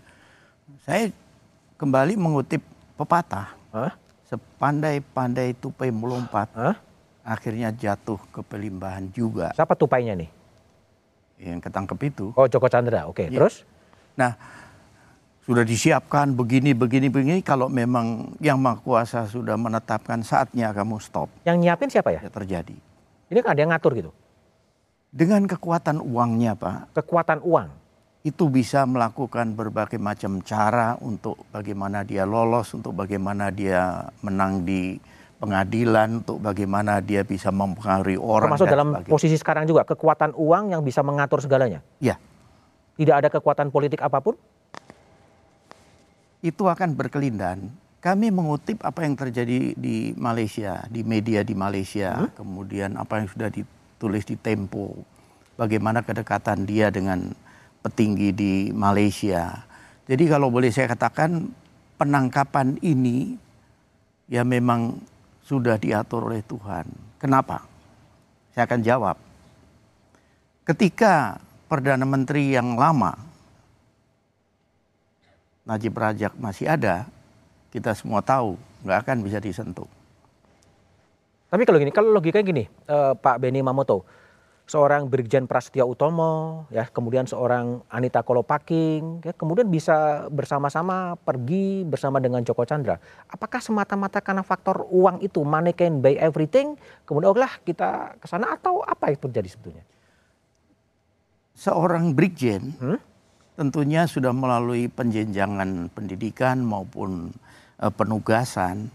Saya 0.88 1.12
kembali 1.82 2.16
mengutip 2.16 2.62
pepatah. 3.02 3.58
Huh? 3.74 3.92
Sepandai-pandai 4.30 5.58
tupai 5.58 5.90
melompat, 5.90 6.48
huh? 6.54 6.76
akhirnya 7.26 7.74
jatuh 7.74 8.22
ke 8.30 8.42
pelimbahan 8.46 9.10
juga. 9.10 9.52
Siapa 9.58 9.74
tupainya 9.74 10.14
nih? 10.18 10.30
Yang 11.42 11.60
ketangkep 11.66 12.00
itu. 12.14 12.26
Oh 12.38 12.46
Joko 12.46 12.70
Chandra, 12.70 13.10
oke. 13.10 13.18
Okay. 13.18 13.28
Ya. 13.34 13.42
Terus? 13.42 13.66
Nah 14.14 14.38
sudah 15.42 15.66
disiapkan 15.66 16.38
begini 16.38 16.78
begini 16.78 17.10
begini 17.10 17.42
kalau 17.42 17.66
memang 17.66 18.38
yang 18.38 18.62
maha 18.62 18.78
kuasa 18.78 19.26
sudah 19.26 19.58
menetapkan 19.58 20.22
saatnya 20.22 20.70
kamu 20.70 21.02
stop. 21.02 21.34
Yang 21.44 21.58
nyiapin 21.66 21.90
siapa 21.90 22.14
ya? 22.14 22.22
ya 22.22 22.30
terjadi. 22.30 22.78
Ini 23.32 23.40
kan 23.42 23.58
ada 23.58 23.60
yang 23.66 23.72
ngatur 23.74 23.98
gitu. 23.98 24.12
Dengan 25.12 25.44
kekuatan 25.44 26.00
uangnya, 26.00 26.56
Pak. 26.56 26.96
Kekuatan 26.96 27.44
uang. 27.44 27.81
Itu 28.22 28.54
bisa 28.54 28.86
melakukan 28.86 29.58
berbagai 29.58 29.98
macam 29.98 30.46
cara 30.46 30.94
untuk 31.02 31.42
bagaimana 31.50 32.06
dia 32.06 32.22
lolos, 32.22 32.70
untuk 32.78 32.94
bagaimana 32.94 33.50
dia 33.50 34.14
menang 34.22 34.62
di 34.62 35.02
pengadilan, 35.42 36.22
untuk 36.22 36.38
bagaimana 36.38 37.02
dia 37.02 37.26
bisa 37.26 37.50
mempengaruhi 37.50 38.22
orang. 38.22 38.54
Termasuk 38.54 38.70
dalam 38.70 38.94
sebagainya. 38.94 39.14
posisi 39.18 39.36
sekarang 39.42 39.66
juga 39.66 39.82
kekuatan 39.90 40.38
uang 40.38 40.78
yang 40.78 40.86
bisa 40.86 41.02
mengatur 41.02 41.42
segalanya. 41.42 41.82
Ya. 41.98 42.22
Tidak 42.94 43.16
ada 43.18 43.34
kekuatan 43.34 43.74
politik 43.74 44.06
apa 44.06 44.22
pun? 44.22 44.38
itu 46.42 46.66
akan 46.66 46.98
berkelindan. 46.98 47.70
Kami 48.02 48.34
mengutip 48.34 48.82
apa 48.82 49.06
yang 49.06 49.14
terjadi 49.14 49.78
di 49.78 50.18
Malaysia, 50.18 50.82
di 50.90 51.06
media 51.06 51.46
di 51.46 51.54
Malaysia, 51.54 52.18
hmm? 52.18 52.34
kemudian 52.34 52.98
apa 52.98 53.22
yang 53.22 53.30
sudah 53.30 53.54
ditulis 53.54 54.26
di 54.26 54.34
Tempo, 54.42 55.06
bagaimana 55.54 56.02
kedekatan 56.02 56.66
dia 56.66 56.90
dengan 56.90 57.30
petinggi 57.82 58.30
di 58.34 58.54
Malaysia. 58.72 59.66
Jadi 60.06 60.24
kalau 60.30 60.54
boleh 60.54 60.70
saya 60.70 60.90
katakan 60.90 61.50
penangkapan 61.98 62.78
ini 62.82 63.38
ya 64.30 64.46
memang 64.46 65.02
sudah 65.46 65.76
diatur 65.78 66.30
oleh 66.30 66.46
Tuhan. 66.46 66.88
Kenapa? 67.18 67.66
Saya 68.54 68.66
akan 68.70 68.82
jawab. 68.82 69.18
Ketika 70.66 71.42
Perdana 71.66 72.06
Menteri 72.06 72.54
yang 72.54 72.76
lama 72.76 73.16
Najib 75.66 75.94
Rajak 75.94 76.36
masih 76.36 76.68
ada, 76.68 77.06
kita 77.72 77.94
semua 77.96 78.20
tahu 78.20 78.58
nggak 78.84 79.00
akan 79.08 79.18
bisa 79.24 79.38
disentuh. 79.38 79.88
Tapi 81.52 81.68
kalau 81.68 81.78
gini, 81.80 81.92
kalau 81.92 82.10
logikanya 82.16 82.46
gini, 82.48 82.64
uh, 82.88 83.14
Pak 83.14 83.44
Beni 83.44 83.60
Mamoto, 83.60 84.08
seorang 84.72 85.12
Brigjen 85.12 85.52
Prasetya 85.52 85.84
Utomo, 85.84 86.64
ya 86.72 86.88
kemudian 86.88 87.28
seorang 87.28 87.84
Anita 87.92 88.24
Kolopaking, 88.24 89.20
ya 89.20 89.36
kemudian 89.36 89.68
bisa 89.68 90.32
bersama-sama 90.32 91.20
pergi 91.20 91.84
bersama 91.84 92.24
dengan 92.24 92.40
Joko 92.48 92.64
Chandra. 92.64 92.96
Apakah 93.28 93.60
semata-mata 93.60 94.24
karena 94.24 94.48
faktor 94.48 94.88
uang 94.88 95.20
itu, 95.20 95.44
money 95.44 95.76
can 95.76 96.00
buy 96.00 96.16
everything, 96.16 96.80
kemudian 97.04 97.36
oh 97.36 97.36
lah 97.36 97.52
kita 97.68 98.16
ke 98.16 98.32
sana 98.32 98.56
atau 98.56 98.80
apa 98.80 99.12
yang 99.12 99.20
terjadi 99.20 99.52
sebetulnya? 99.52 99.84
Seorang 101.52 102.16
Brigjen 102.16 102.72
hmm? 102.80 103.00
tentunya 103.60 104.08
sudah 104.08 104.32
melalui 104.32 104.88
penjenjangan 104.88 105.92
pendidikan 105.92 106.64
maupun 106.64 107.36
uh, 107.76 107.92
penugasan 107.92 108.88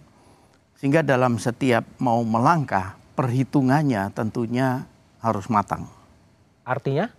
sehingga 0.80 1.04
dalam 1.04 1.36
setiap 1.36 1.84
mau 2.00 2.24
melangkah 2.24 2.96
perhitungannya 3.12 4.08
tentunya 4.16 4.88
harus 5.26 5.50
matang. 5.50 5.90
Artinya 6.62 7.10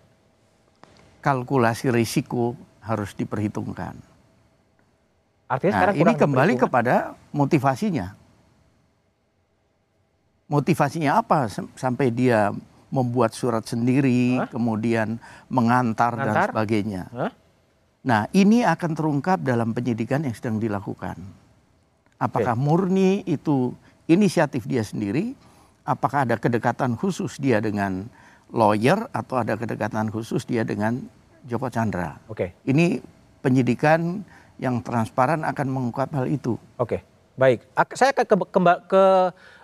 kalkulasi 1.19 1.91
risiko 1.91 2.55
harus 2.79 3.11
diperhitungkan. 3.11 3.99
Artinya 5.47 5.71
nah, 5.71 5.79
sekarang 5.79 5.95
ini 5.99 6.13
kembali 6.15 6.53
kepada 6.55 6.95
motivasinya. 7.35 8.15
Motivasinya 10.47 11.19
apa 11.19 11.51
sampai 11.75 12.07
dia 12.07 12.55
membuat 12.87 13.35
surat 13.35 13.67
sendiri, 13.67 14.39
Hah? 14.39 14.47
kemudian 14.47 15.19
mengantar, 15.51 16.15
mengantar 16.15 16.23
dan 16.23 16.35
sebagainya. 16.55 17.03
Hah? 17.11 17.31
Nah, 18.07 18.21
ini 18.31 18.63
akan 18.63 18.91
terungkap 18.95 19.43
dalam 19.43 19.75
penyidikan 19.75 20.23
yang 20.23 20.31
sedang 20.31 20.55
dilakukan. 20.63 21.19
Apakah 22.15 22.55
okay. 22.55 22.63
murni 22.63 23.11
itu 23.27 23.75
inisiatif 24.07 24.63
dia 24.63 24.87
sendiri? 24.87 25.35
Apakah 25.87 26.27
ada 26.27 26.35
kedekatan 26.35 26.99
khusus 26.99 27.39
dia 27.39 27.63
dengan 27.63 28.11
lawyer 28.51 29.07
atau 29.15 29.39
ada 29.39 29.55
kedekatan 29.55 30.11
khusus 30.11 30.43
dia 30.43 30.67
dengan 30.67 30.99
Joko 31.47 31.71
Chandra? 31.71 32.19
Oke. 32.27 32.51
Okay. 32.51 32.67
Ini 32.67 32.99
penyidikan 33.39 34.19
yang 34.59 34.83
transparan 34.83 35.47
akan 35.47 35.67
mengungkap 35.71 36.11
hal 36.11 36.27
itu. 36.27 36.59
Oke, 36.75 36.99
okay. 36.99 37.01
baik. 37.39 37.63
Saya 37.95 38.11
ke, 38.11 38.27
ke, 38.27 38.35
ke, 38.35 38.59
ke 38.89 39.03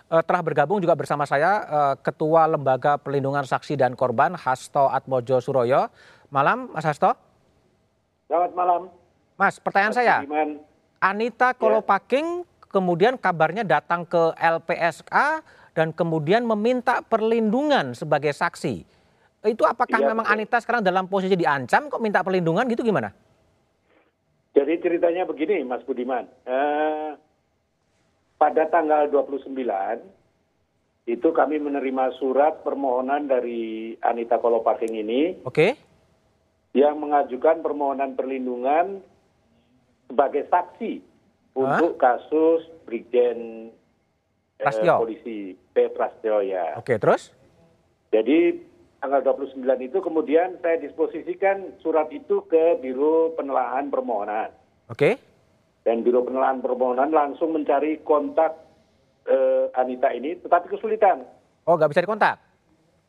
uh, 0.08 0.22
telah 0.24 0.40
bergabung 0.40 0.78
juga 0.78 0.96
bersama 0.96 1.26
saya 1.28 1.66
uh, 1.66 1.94
Ketua 1.98 2.48
Lembaga 2.48 2.96
Pelindungan 2.96 3.44
Saksi 3.44 3.76
dan 3.76 3.98
Korban 3.98 4.38
Hasto 4.38 4.88
Atmojo 4.88 5.42
Suroyo. 5.44 5.90
Malam, 6.32 6.72
Mas 6.72 6.86
Hasto. 6.88 7.12
Selamat 8.30 8.52
malam. 8.56 8.80
Mas, 9.36 9.60
pertanyaan 9.60 9.92
Mas 9.92 9.98
saya. 10.00 10.16
Iman. 10.24 10.50
Anita. 11.02 11.52
Kolopaking 11.52 12.42
ya. 12.42 12.70
kemudian 12.72 13.14
kabarnya 13.20 13.62
datang 13.66 14.08
ke 14.08 14.32
LPSK 14.40 15.12
dan 15.74 15.90
kemudian 15.90 16.46
meminta 16.46 17.02
perlindungan 17.02 17.92
sebagai 17.98 18.30
saksi. 18.30 18.86
Itu 19.44 19.68
apakah 19.68 20.00
ya, 20.00 20.08
memang 20.08 20.24
Anita 20.24 20.56
sekarang 20.62 20.80
dalam 20.80 21.04
posisi 21.04 21.36
diancam 21.36 21.92
kok 21.92 22.00
minta 22.00 22.24
perlindungan 22.24 22.64
gitu 22.70 22.80
gimana? 22.80 23.12
Jadi 24.54 24.80
ceritanya 24.80 25.28
begini 25.28 25.60
Mas 25.66 25.84
Budiman. 25.84 26.24
Uh, 26.46 27.18
pada 28.38 28.70
tanggal 28.70 29.10
29 29.10 29.50
itu 31.04 31.28
kami 31.36 31.60
menerima 31.60 32.16
surat 32.16 32.64
permohonan 32.64 33.28
dari 33.28 33.92
Anita 34.00 34.40
Kolopaking 34.40 34.94
ini. 34.96 35.44
Oke. 35.44 35.52
Okay. 35.52 35.70
Yang 36.72 36.96
mengajukan 36.96 37.60
permohonan 37.60 38.16
perlindungan 38.16 39.04
sebagai 40.08 40.48
saksi 40.48 40.92
Hah? 41.02 41.60
untuk 41.60 42.00
kasus 42.00 42.64
Brigjen 42.88 43.68
eh, 44.58 44.98
polisi 44.98 45.36
P. 45.54 45.76
Prastyo 45.90 46.44
ya. 46.44 46.78
Oke, 46.78 46.94
okay, 46.94 46.96
terus? 47.00 47.34
Jadi 48.14 48.62
tanggal 49.02 49.20
29 49.20 49.60
itu 49.84 49.98
kemudian 50.00 50.56
saya 50.62 50.80
disposisikan 50.80 51.76
surat 51.82 52.08
itu 52.14 52.46
ke 52.46 52.78
Biro 52.80 53.34
Penelahan 53.34 53.90
Permohonan. 53.90 54.48
Oke. 54.88 54.96
Okay. 54.96 55.14
Dan 55.84 56.00
Biro 56.00 56.24
Penelahan 56.24 56.64
Permohonan 56.64 57.12
langsung 57.12 57.52
mencari 57.52 58.00
kontak 58.00 58.56
uh, 59.28 59.68
Anita 59.76 60.08
ini, 60.14 60.40
tetapi 60.40 60.72
kesulitan. 60.72 61.26
Oh, 61.68 61.76
nggak 61.76 61.92
bisa 61.92 62.04
dikontak? 62.04 62.40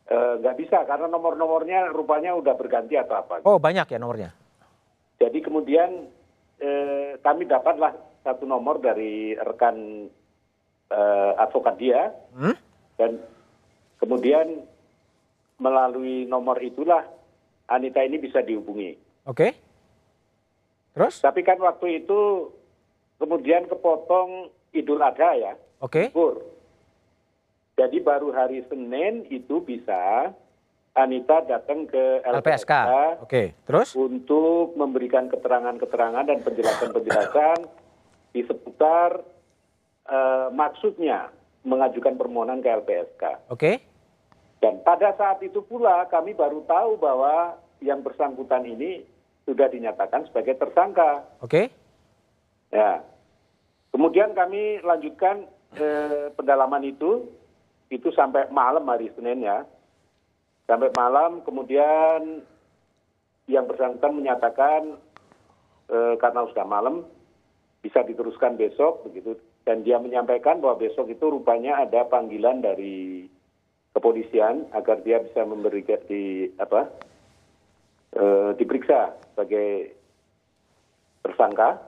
Uh, 0.05 0.37
nggak 0.43 0.57
bisa, 0.59 0.83
karena 0.83 1.07
nomor-nomornya 1.07 1.89
rupanya 1.95 2.35
udah 2.35 2.53
berganti 2.59 2.99
atau 2.99 3.15
apa. 3.15 3.45
Oh, 3.47 3.55
banyak 3.55 3.87
ya 3.87 3.97
nomornya? 3.97 4.35
Jadi 5.15 5.39
kemudian 5.39 6.11
uh, 6.59 7.11
kami 7.23 7.47
dapatlah 7.47 7.95
satu 8.25 8.43
nomor 8.43 8.83
dari 8.83 9.37
rekan 9.37 10.09
advokat 11.35 11.75
dia, 11.81 12.13
hmm? 12.37 12.55
dan 12.95 13.19
kemudian 13.99 14.63
melalui 15.59 16.27
nomor 16.27 16.59
itulah 16.61 17.03
Anita 17.65 18.03
ini 18.05 18.21
bisa 18.21 18.45
dihubungi. 18.45 18.93
Oke. 19.25 19.33
Okay. 19.33 19.51
Terus? 20.95 21.19
Tapi 21.19 21.41
kan 21.41 21.57
waktu 21.59 22.05
itu 22.05 22.51
kemudian 23.17 23.65
kepotong 23.67 24.53
Idul 24.71 25.01
Adha 25.01 25.31
ya. 25.35 25.53
Oke. 25.81 26.13
Okay. 26.13 26.43
Jadi 27.75 27.97
baru 27.99 28.31
hari 28.31 28.63
Senin 28.71 29.27
itu 29.27 29.59
bisa 29.59 30.31
Anita 30.95 31.43
datang 31.43 31.83
ke 31.91 32.23
LPSK, 32.23 32.31
LPSK. 32.39 32.71
Oke, 32.71 33.19
okay. 33.19 33.47
terus 33.67 33.91
untuk 33.99 34.79
memberikan 34.79 35.27
keterangan-keterangan 35.27 36.23
dan 36.23 36.39
penjelasan-penjelasan 36.39 37.67
di 38.31 38.47
seputar 38.47 39.19
maksudnya 40.53 41.33
mengajukan 41.65 42.15
permohonan 42.15 42.61
ke 42.61 42.69
LPSK. 42.69 43.23
Oke. 43.49 43.57
Okay. 43.57 43.75
Dan 44.61 44.81
pada 44.85 45.13
saat 45.17 45.41
itu 45.41 45.61
pula 45.65 46.05
kami 46.09 46.37
baru 46.37 46.63
tahu 46.65 46.97
bahwa 47.01 47.57
yang 47.81 48.05
bersangkutan 48.05 48.65
ini 48.65 49.03
sudah 49.45 49.69
dinyatakan 49.69 50.25
sebagai 50.29 50.57
tersangka. 50.57 51.25
Oke. 51.41 51.49
Okay. 51.49 51.65
Ya. 52.73 53.05
Kemudian 53.93 54.33
kami 54.33 54.81
lanjutkan 54.81 55.45
eh, 55.77 56.33
pendalaman 56.33 56.81
itu, 56.85 57.29
itu 57.93 58.09
sampai 58.13 58.49
malam 58.49 58.85
hari 58.89 59.13
Senin 59.13 59.45
ya. 59.45 59.65
Sampai 60.65 60.89
malam 60.97 61.45
kemudian 61.45 62.41
yang 63.45 63.65
bersangkutan 63.69 64.17
menyatakan 64.17 64.97
eh, 65.93 66.13
karena 66.17 66.49
sudah 66.49 66.65
malam 66.65 67.05
bisa 67.85 68.01
diteruskan 68.01 68.57
besok 68.57 69.05
begitu 69.05 69.37
dan 69.65 69.81
dia 69.81 69.97
menyampaikan 69.97 70.61
bahwa 70.61 70.77
besok 70.77 71.09
itu 71.09 71.25
rupanya 71.25 71.81
ada 71.81 72.05
panggilan 72.05 72.61
dari 72.61 73.25
kepolisian 73.97 74.69
agar 74.71 75.01
dia 75.01 75.25
bisa 75.25 75.41
memberi 75.41 75.81
di 76.05 76.45
apa 76.61 76.85
e, 78.13 78.23
diperiksa 78.61 79.17
sebagai 79.33 79.97
tersangka. 81.25 81.81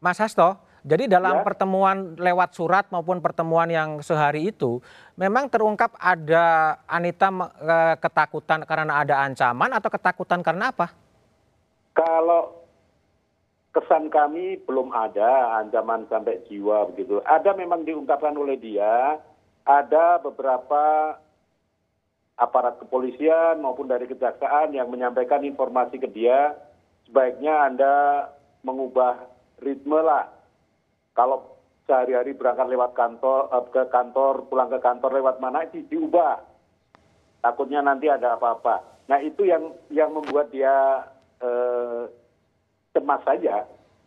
Mas 0.00 0.16
Hasto, 0.16 0.56
jadi 0.80 1.06
dalam 1.06 1.42
ya. 1.42 1.44
pertemuan 1.44 2.16
lewat 2.16 2.56
surat 2.56 2.88
maupun 2.88 3.20
pertemuan 3.20 3.68
yang 3.68 4.00
sehari 4.00 4.48
itu, 4.48 4.80
memang 5.20 5.52
terungkap 5.52 5.92
ada 6.00 6.78
Anita 6.88 7.28
e, 7.60 7.76
ketakutan 8.00 8.64
karena 8.64 9.04
ada 9.04 9.20
ancaman 9.28 9.76
atau 9.76 9.92
ketakutan 9.92 10.40
karena 10.40 10.72
apa? 10.72 10.90
Kalau 11.92 12.61
kesan 13.72 14.12
kami 14.12 14.60
belum 14.68 14.92
ada 14.92 15.56
ancaman 15.64 16.04
sampai 16.12 16.44
jiwa 16.46 16.92
begitu. 16.92 17.24
Ada 17.24 17.56
memang 17.56 17.88
diungkapkan 17.88 18.36
oleh 18.36 18.60
dia, 18.60 19.16
ada 19.64 20.20
beberapa 20.20 21.16
aparat 22.36 22.80
kepolisian 22.84 23.64
maupun 23.64 23.88
dari 23.88 24.04
kejaksaan 24.08 24.76
yang 24.76 24.92
menyampaikan 24.92 25.44
informasi 25.44 26.00
ke 26.00 26.08
dia 26.08 26.56
sebaiknya 27.08 27.68
anda 27.68 27.94
mengubah 28.64 29.24
ritme 29.60 30.00
lah. 30.00 30.28
Kalau 31.12 31.60
sehari-hari 31.84 32.32
berangkat 32.32 32.68
lewat 32.72 32.92
kantor 32.96 33.52
eh, 33.52 33.64
ke 33.72 33.82
kantor 33.88 34.48
pulang 34.48 34.68
ke 34.68 34.80
kantor 34.80 35.10
lewat 35.16 35.36
mana 35.40 35.64
itu 35.64 35.84
diubah. 35.88 36.40
Takutnya 37.42 37.82
nanti 37.82 38.06
ada 38.06 38.38
apa-apa. 38.38 39.06
Nah 39.10 39.18
itu 39.18 39.44
yang 39.44 39.74
yang 39.92 40.14
membuat 40.14 40.48
dia 40.54 41.04
eh, 41.42 42.21
cemas 42.92 43.20
saja 43.24 43.66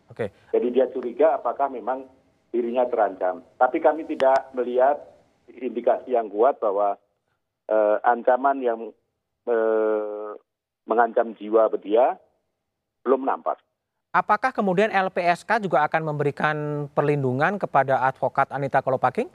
Oke. 0.10 0.30
jadi 0.54 0.68
dia 0.72 0.86
curiga 0.94 1.38
apakah 1.38 1.70
memang 1.70 2.06
dirinya 2.50 2.86
terancam 2.88 3.42
tapi 3.58 3.82
kami 3.82 4.06
tidak 4.08 4.50
melihat 4.56 5.02
indikasi 5.50 6.14
yang 6.18 6.30
kuat 6.30 6.58
bahwa 6.58 6.98
uh, 7.70 7.98
ancaman 8.06 8.58
yang 8.62 8.80
uh, 9.50 10.32
mengancam 10.86 11.34
jiwa 11.38 11.70
dia 11.82 12.18
belum 13.06 13.26
nampak. 13.26 13.62
Apakah 14.16 14.56
kemudian 14.56 14.90
LPSK 14.90 15.60
juga 15.60 15.84
akan 15.84 16.16
memberikan 16.16 16.88
perlindungan 16.96 17.60
kepada 17.60 18.08
advokat 18.08 18.48
Anita 18.50 18.80
Kolopaking? 18.80 19.28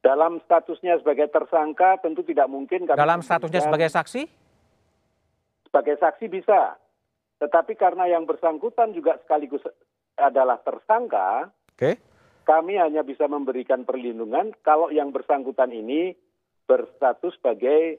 Dalam 0.00 0.40
statusnya 0.44 1.00
sebagai 1.00 1.28
tersangka 1.28 2.00
tentu 2.00 2.24
tidak 2.24 2.48
mungkin. 2.48 2.88
Dalam 2.88 3.20
statusnya 3.20 3.60
sebagai 3.60 3.88
saksi? 3.92 4.22
Sebagai 5.68 5.96
saksi 6.00 6.26
bisa. 6.28 6.76
Tetapi 7.42 7.74
karena 7.74 8.06
yang 8.06 8.24
bersangkutan 8.24 8.94
juga 8.94 9.18
sekaligus 9.22 9.62
adalah 10.14 10.62
tersangka, 10.62 11.50
okay 11.74 11.98
kami 12.44 12.76
hanya 12.76 13.00
bisa 13.02 13.24
memberikan 13.24 13.88
perlindungan 13.88 14.52
kalau 14.60 14.92
yang 14.92 15.10
bersangkutan 15.10 15.72
ini 15.72 16.12
berstatus 16.68 17.34
sebagai 17.40 17.98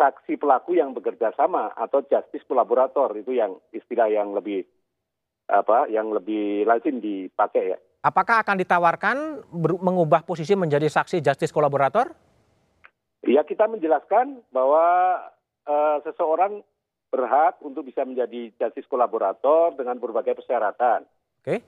saksi 0.00 0.40
pelaku 0.40 0.80
yang 0.80 0.96
bekerja 0.96 1.36
sama 1.36 1.70
atau 1.76 2.00
justice 2.08 2.42
kolaborator 2.48 3.12
itu 3.14 3.36
yang 3.36 3.60
istilah 3.70 4.08
yang 4.08 4.32
lebih 4.32 4.64
apa 5.52 5.86
yang 5.92 6.10
lebih 6.10 6.64
lazim 6.64 6.98
dipakai 6.98 7.76
ya. 7.76 7.78
Apakah 8.02 8.42
akan 8.42 8.56
ditawarkan 8.58 9.46
mengubah 9.78 10.26
posisi 10.26 10.58
menjadi 10.58 10.90
saksi 10.90 11.22
justice 11.22 11.54
kolaborator? 11.54 12.10
Ya 13.22 13.46
kita 13.46 13.70
menjelaskan 13.70 14.42
bahwa 14.50 14.82
uh, 15.70 16.02
seseorang 16.02 16.66
berhak 17.12 17.60
untuk 17.60 17.84
bisa 17.84 18.08
menjadi 18.08 18.48
justice 18.56 18.88
kolaborator 18.88 19.76
dengan 19.76 20.00
berbagai 20.00 20.32
persyaratan. 20.40 21.04
Oke. 21.44 21.44
Okay. 21.44 21.58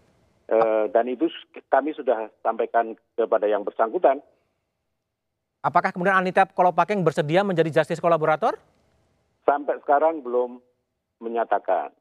Eh, 0.45 0.85
dan 0.93 1.05
itu 1.09 1.29
kami 1.69 1.93
sudah 1.93 2.33
sampaikan 2.41 2.97
kepada 3.17 3.45
yang 3.45 3.65
bersangkutan. 3.65 4.25
Apakah 5.65 5.93
kemudian 5.93 6.21
Anita 6.21 6.45
Kolopaking 6.45 7.01
bersedia 7.01 7.41
menjadi 7.41 7.81
justice 7.81 8.01
kolaborator? 8.01 8.61
Sampai 9.49 9.81
sekarang 9.81 10.21
belum 10.21 10.61
menyatakan. 11.25 11.93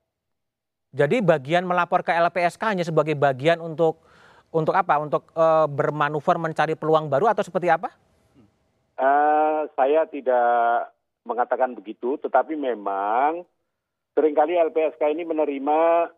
Jadi 0.91 1.23
bagian 1.23 1.63
melapor 1.63 2.03
ke 2.03 2.11
LPSK 2.11 2.63
hanya 2.75 2.83
sebagai 2.83 3.15
bagian 3.15 3.63
untuk 3.63 4.03
untuk 4.51 4.75
apa? 4.75 4.99
Untuk 4.99 5.31
uh, 5.33 5.65
bermanuver 5.71 6.35
mencari 6.35 6.75
peluang 6.75 7.07
baru 7.07 7.31
atau 7.31 7.41
seperti 7.41 7.71
apa? 7.71 7.89
Uh, 8.99 9.65
saya 9.79 10.03
tidak 10.11 10.91
mengatakan 11.23 11.75
begitu, 11.75 12.19
tetapi 12.19 12.55
memang 12.55 13.47
sering 14.13 14.35
kali 14.35 14.59
LPSK 14.59 15.01
ini 15.11 15.23
menerima 15.25 16.11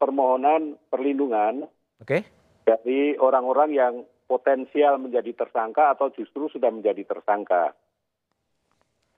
permohonan 0.00 0.78
perlindungan 0.88 1.68
okay. 2.00 2.24
dari 2.64 3.14
orang-orang 3.18 3.70
yang 3.74 3.94
potensial 4.28 5.00
menjadi 5.00 5.32
tersangka 5.32 5.96
atau 5.96 6.12
justru 6.12 6.52
sudah 6.52 6.68
menjadi 6.68 7.04
tersangka. 7.08 7.72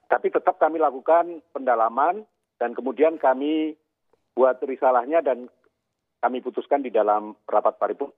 Tapi 0.07 0.27
tetap 0.27 0.59
kami 0.59 0.79
lakukan 0.79 1.39
pendalaman 1.55 2.23
dan 2.59 2.75
kemudian 2.75 3.15
kami 3.15 3.75
buat 4.35 4.59
risalahnya 4.63 5.23
dan 5.23 5.47
kami 6.21 6.39
putuskan 6.39 6.83
di 6.83 6.91
dalam 6.93 7.35
rapat 7.47 7.75
paripurna. 7.79 8.15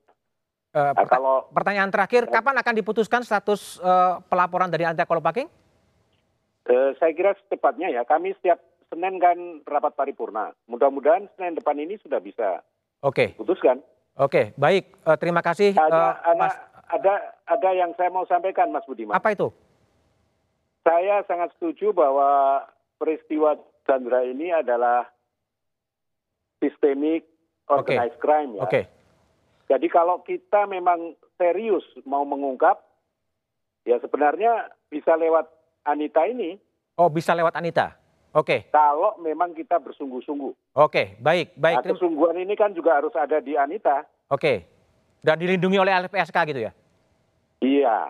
Uh, 0.73 0.89
nah, 0.89 1.05
kalau 1.05 1.45
pertanyaan 1.53 1.93
terakhir, 1.93 2.25
kapan 2.25 2.57
akan 2.57 2.73
diputuskan 2.73 3.21
status 3.21 3.77
uh, 3.77 4.17
pelaporan 4.25 4.73
dari 4.73 4.89
anti 4.89 5.05
kolopaking? 5.05 5.45
Uh, 6.63 6.95
saya 6.95 7.11
kira 7.11 7.35
secepatnya 7.43 7.91
ya. 7.91 8.07
Kami 8.07 8.31
setiap 8.39 8.61
Senin 8.87 9.17
kan 9.19 9.37
rapat 9.67 9.97
paripurna. 9.97 10.53
Mudah-mudahan 10.69 11.27
Senin 11.35 11.57
depan 11.57 11.75
ini 11.81 11.97
sudah 11.99 12.21
bisa. 12.23 12.63
Oke. 13.03 13.35
Okay. 13.35 13.39
Putuskan. 13.39 13.83
Oke, 14.13 14.53
okay, 14.53 14.61
baik. 14.61 14.93
Uh, 15.01 15.17
terima 15.17 15.41
kasih. 15.41 15.73
Ada, 15.73 15.89
uh, 15.89 16.13
ada, 16.21 16.37
Mas... 16.37 16.55
ada, 16.85 17.13
ada 17.49 17.69
yang 17.73 17.97
saya 17.97 18.13
mau 18.13 18.29
sampaikan, 18.29 18.69
Mas 18.69 18.85
Budiman. 18.85 19.17
Apa 19.17 19.33
itu? 19.33 19.49
Saya 20.85 21.25
sangat 21.25 21.49
setuju 21.57 21.97
bahwa 21.97 22.61
peristiwa 23.01 23.57
Chandra 23.89 24.21
ini 24.21 24.53
adalah 24.53 25.09
sistemik 26.61 27.25
organized 27.67 28.19
okay. 28.19 28.23
crime 28.23 28.51
ya. 28.55 28.63
Okay. 28.69 28.83
Jadi 29.67 29.87
kalau 29.89 30.21
kita 30.21 30.69
memang 30.69 31.17
serius 31.41 31.83
mau 32.05 32.21
mengungkap, 32.21 32.77
ya 33.89 33.97
sebenarnya 33.97 34.69
bisa 34.93 35.17
lewat 35.17 35.49
Anita 35.83 36.23
ini. 36.27 36.57
Oh 36.95 37.11
bisa 37.11 37.35
lewat 37.35 37.55
Anita. 37.55 37.99
Oke. 38.33 38.65
Okay. 38.65 38.73
Kalau 38.73 39.13
memang 39.21 39.53
kita 39.53 39.77
bersungguh-sungguh. 39.77 40.73
Oke, 40.73 40.89
okay, 40.89 41.05
baik, 41.21 41.53
baik. 41.53 41.85
Nah, 41.85 41.93
kesungguhan 41.93 42.37
ini 42.41 42.57
kan 42.57 42.73
juga 42.73 42.97
harus 42.97 43.13
ada 43.13 43.37
di 43.37 43.53
Anita. 43.53 44.09
Oke. 44.25 44.41
Okay. 44.41 44.57
Dan 45.21 45.37
dilindungi 45.37 45.77
oleh 45.77 45.93
LPSK 46.09 46.37
gitu 46.49 46.61
ya? 46.65 46.71
Iya. 47.61 48.09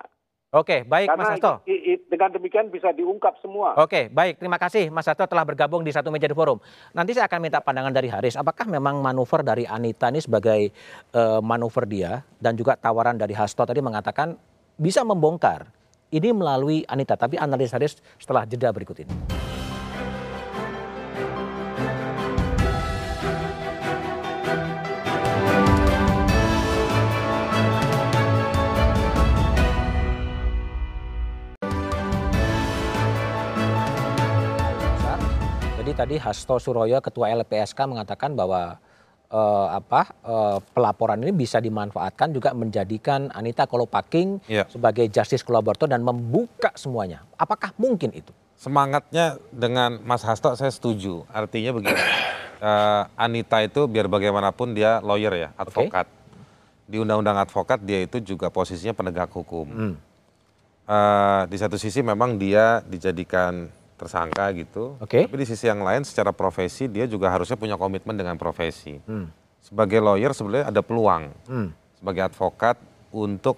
Oke, 0.54 0.86
baik 0.86 1.10
Karena 1.10 1.18
Mas 1.18 1.34
Hasto. 1.34 1.66
dengan 2.14 2.30
demikian 2.30 2.70
bisa 2.70 2.94
diungkap 2.94 3.42
semua. 3.42 3.74
Oke, 3.74 4.06
baik. 4.14 4.38
Terima 4.38 4.62
kasih 4.62 4.94
Mas 4.94 5.10
Hasto 5.10 5.26
telah 5.26 5.42
bergabung 5.42 5.82
di 5.82 5.90
satu 5.90 6.14
meja 6.14 6.30
di 6.30 6.38
forum. 6.38 6.62
Nanti 6.94 7.18
saya 7.18 7.26
akan 7.26 7.42
minta 7.42 7.58
pandangan 7.58 7.90
dari 7.90 8.06
Haris. 8.06 8.38
Apakah 8.38 8.70
memang 8.70 9.02
manuver 9.02 9.42
dari 9.42 9.66
Anita 9.66 10.14
ini 10.14 10.22
sebagai 10.22 10.70
uh, 11.18 11.42
manuver 11.42 11.90
dia 11.90 12.22
dan 12.38 12.54
juga 12.54 12.78
tawaran 12.78 13.18
dari 13.18 13.34
Hasto 13.34 13.66
tadi 13.66 13.82
mengatakan 13.82 14.38
bisa 14.78 15.02
membongkar 15.02 15.74
ini 16.14 16.30
melalui 16.30 16.86
Anita. 16.86 17.18
Tapi 17.18 17.42
analis 17.42 17.74
Haris 17.74 17.98
setelah 18.22 18.46
jeda 18.46 18.70
berikut 18.70 19.02
ini. 19.02 19.42
tadi 35.94 36.18
Hasto 36.18 36.58
Suroyo 36.58 36.98
Ketua 37.00 37.30
LPSK 37.32 37.78
mengatakan 37.86 38.34
bahwa 38.34 38.82
apa 39.34 40.14
uh, 40.22 40.58
pelaporan 40.78 41.18
ini 41.18 41.34
bisa 41.34 41.58
dimanfaatkan 41.58 42.30
juga 42.30 42.54
menjadikan 42.54 43.34
Anita 43.34 43.66
Kolopaking 43.66 44.46
ya. 44.46 44.70
sebagai 44.70 45.10
justice 45.10 45.42
collaborator 45.42 45.90
dan 45.90 46.06
membuka 46.06 46.70
semuanya. 46.78 47.26
Apakah 47.34 47.74
mungkin 47.82 48.14
itu? 48.14 48.30
Semangatnya 48.54 49.42
dengan 49.50 50.00
Mas 50.06 50.22
Hasto 50.22 50.54
saya 50.54 50.70
setuju. 50.70 51.26
Artinya 51.34 51.74
begini, 51.74 51.98
uh, 52.62 53.10
Anita 53.26 53.60
itu 53.66 53.90
biar 53.90 54.06
bagaimanapun 54.06 54.78
dia 54.78 55.02
lawyer 55.02 55.34
ya, 55.34 55.50
advokat. 55.58 56.06
Okay. 56.06 56.22
Di 56.94 56.98
undang-undang 57.02 57.42
advokat 57.42 57.82
dia 57.82 58.06
itu 58.06 58.22
juga 58.22 58.54
posisinya 58.54 58.94
penegak 58.94 59.34
hukum. 59.34 59.66
Hmm. 59.66 59.96
Uh, 60.84 61.48
di 61.50 61.58
satu 61.58 61.80
sisi 61.80 62.04
memang 62.04 62.36
dia 62.38 62.84
dijadikan 62.86 63.72
tersangka 64.04 64.52
gitu. 64.52 65.00
Okay. 65.00 65.26
Tapi 65.26 65.38
di 65.40 65.48
sisi 65.48 65.72
yang 65.72 65.80
lain 65.80 66.04
secara 66.04 66.36
profesi 66.36 66.92
dia 66.92 67.08
juga 67.08 67.32
harusnya 67.32 67.56
punya 67.56 67.80
komitmen 67.80 68.20
dengan 68.20 68.36
profesi. 68.36 69.00
Hmm. 69.08 69.32
Sebagai 69.64 70.04
lawyer 70.04 70.36
sebenarnya 70.36 70.68
ada 70.68 70.84
peluang 70.84 71.32
hmm. 71.48 71.70
sebagai 72.04 72.28
advokat 72.28 72.76
untuk 73.16 73.56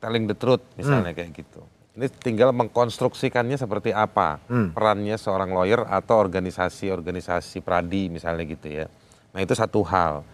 telling 0.00 0.24
the 0.24 0.32
truth 0.32 0.64
misalnya 0.80 1.12
hmm. 1.12 1.18
kayak 1.20 1.30
gitu. 1.36 1.60
Ini 1.98 2.06
tinggal 2.14 2.54
mengkonstruksikannya 2.54 3.58
seperti 3.58 3.90
apa 3.92 4.40
hmm. 4.48 4.72
perannya 4.72 5.18
seorang 5.20 5.52
lawyer 5.52 5.84
atau 5.84 6.16
organisasi-organisasi 6.16 7.60
pradi 7.60 8.08
misalnya 8.08 8.44
gitu 8.48 8.72
ya. 8.72 8.86
Nah 9.36 9.44
itu 9.44 9.52
satu 9.52 9.84
hal. 9.84 10.24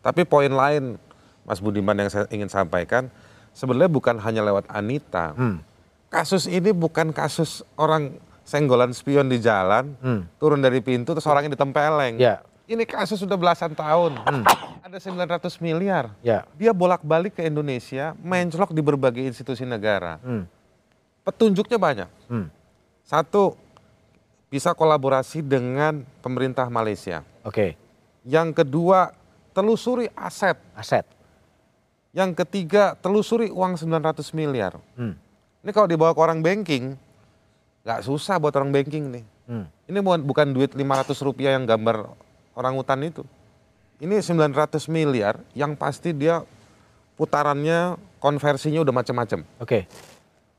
Tapi 0.00 0.24
poin 0.24 0.50
lain 0.50 0.98
Mas 1.44 1.60
Budiman 1.60 1.94
yang 1.94 2.10
saya 2.10 2.26
ingin 2.32 2.48
sampaikan 2.48 3.12
sebenarnya 3.54 3.92
bukan 3.92 4.16
hanya 4.18 4.42
lewat 4.42 4.66
Anita. 4.72 5.36
Hmm. 5.36 5.62
Kasus 6.10 6.50
ini 6.50 6.74
bukan 6.74 7.14
kasus 7.14 7.62
orang 7.78 8.18
senggolan 8.50 8.90
spion 8.90 9.30
di 9.30 9.38
jalan, 9.38 9.94
hmm. 10.02 10.42
turun 10.42 10.58
dari 10.58 10.82
pintu 10.82 11.14
terus 11.14 11.30
orangnya 11.30 11.54
ditempeleng. 11.54 12.18
Ya. 12.18 12.42
Ini 12.66 12.82
kasus 12.86 13.22
sudah 13.22 13.38
belasan 13.38 13.78
tahun. 13.78 14.18
Hmm. 14.26 14.42
Ada 14.82 14.98
900 14.98 15.62
miliar. 15.62 16.10
Ya. 16.22 16.42
Dia 16.58 16.74
bolak-balik 16.74 17.38
ke 17.38 17.46
Indonesia, 17.46 18.14
mencolok 18.18 18.74
di 18.74 18.82
berbagai 18.82 19.22
institusi 19.22 19.62
negara. 19.62 20.18
Hmm. 20.22 20.50
Petunjuknya 21.22 21.78
banyak. 21.78 22.10
Hmm. 22.26 22.50
Satu, 23.06 23.54
bisa 24.50 24.74
kolaborasi 24.74 25.46
dengan 25.46 26.02
pemerintah 26.22 26.66
Malaysia. 26.66 27.22
Oke. 27.46 27.54
Okay. 27.54 27.70
Yang 28.26 28.62
kedua, 28.62 29.14
telusuri 29.54 30.10
aset. 30.14 30.58
Aset. 30.74 31.06
Yang 32.10 32.42
ketiga, 32.42 32.98
telusuri 32.98 33.50
uang 33.50 33.78
900 33.78 34.26
miliar. 34.34 34.74
Hmm. 34.98 35.14
Ini 35.62 35.70
kalau 35.70 35.86
dibawa 35.86 36.14
ke 36.14 36.20
orang 36.22 36.42
banking, 36.42 36.98
nggak 37.84 38.00
susah 38.04 38.36
buat 38.36 38.52
orang 38.56 38.70
banking 38.72 39.04
nih. 39.08 39.24
Hmm. 39.50 39.66
Ini 39.90 39.98
bukan 40.02 40.54
duit 40.54 40.76
500 40.76 41.26
rupiah 41.26 41.56
yang 41.58 41.66
gambar 41.66 42.06
orang 42.54 42.74
hutan 42.78 43.00
itu. 43.02 43.22
Ini 44.00 44.22
900 44.22 44.88
miliar 44.88 45.42
yang 45.52 45.76
pasti 45.76 46.16
dia 46.16 46.40
putarannya 47.20 48.00
konversinya 48.16 48.80
udah 48.80 48.94
macam-macam. 48.96 49.44
Oke. 49.60 49.64
Okay. 49.64 49.82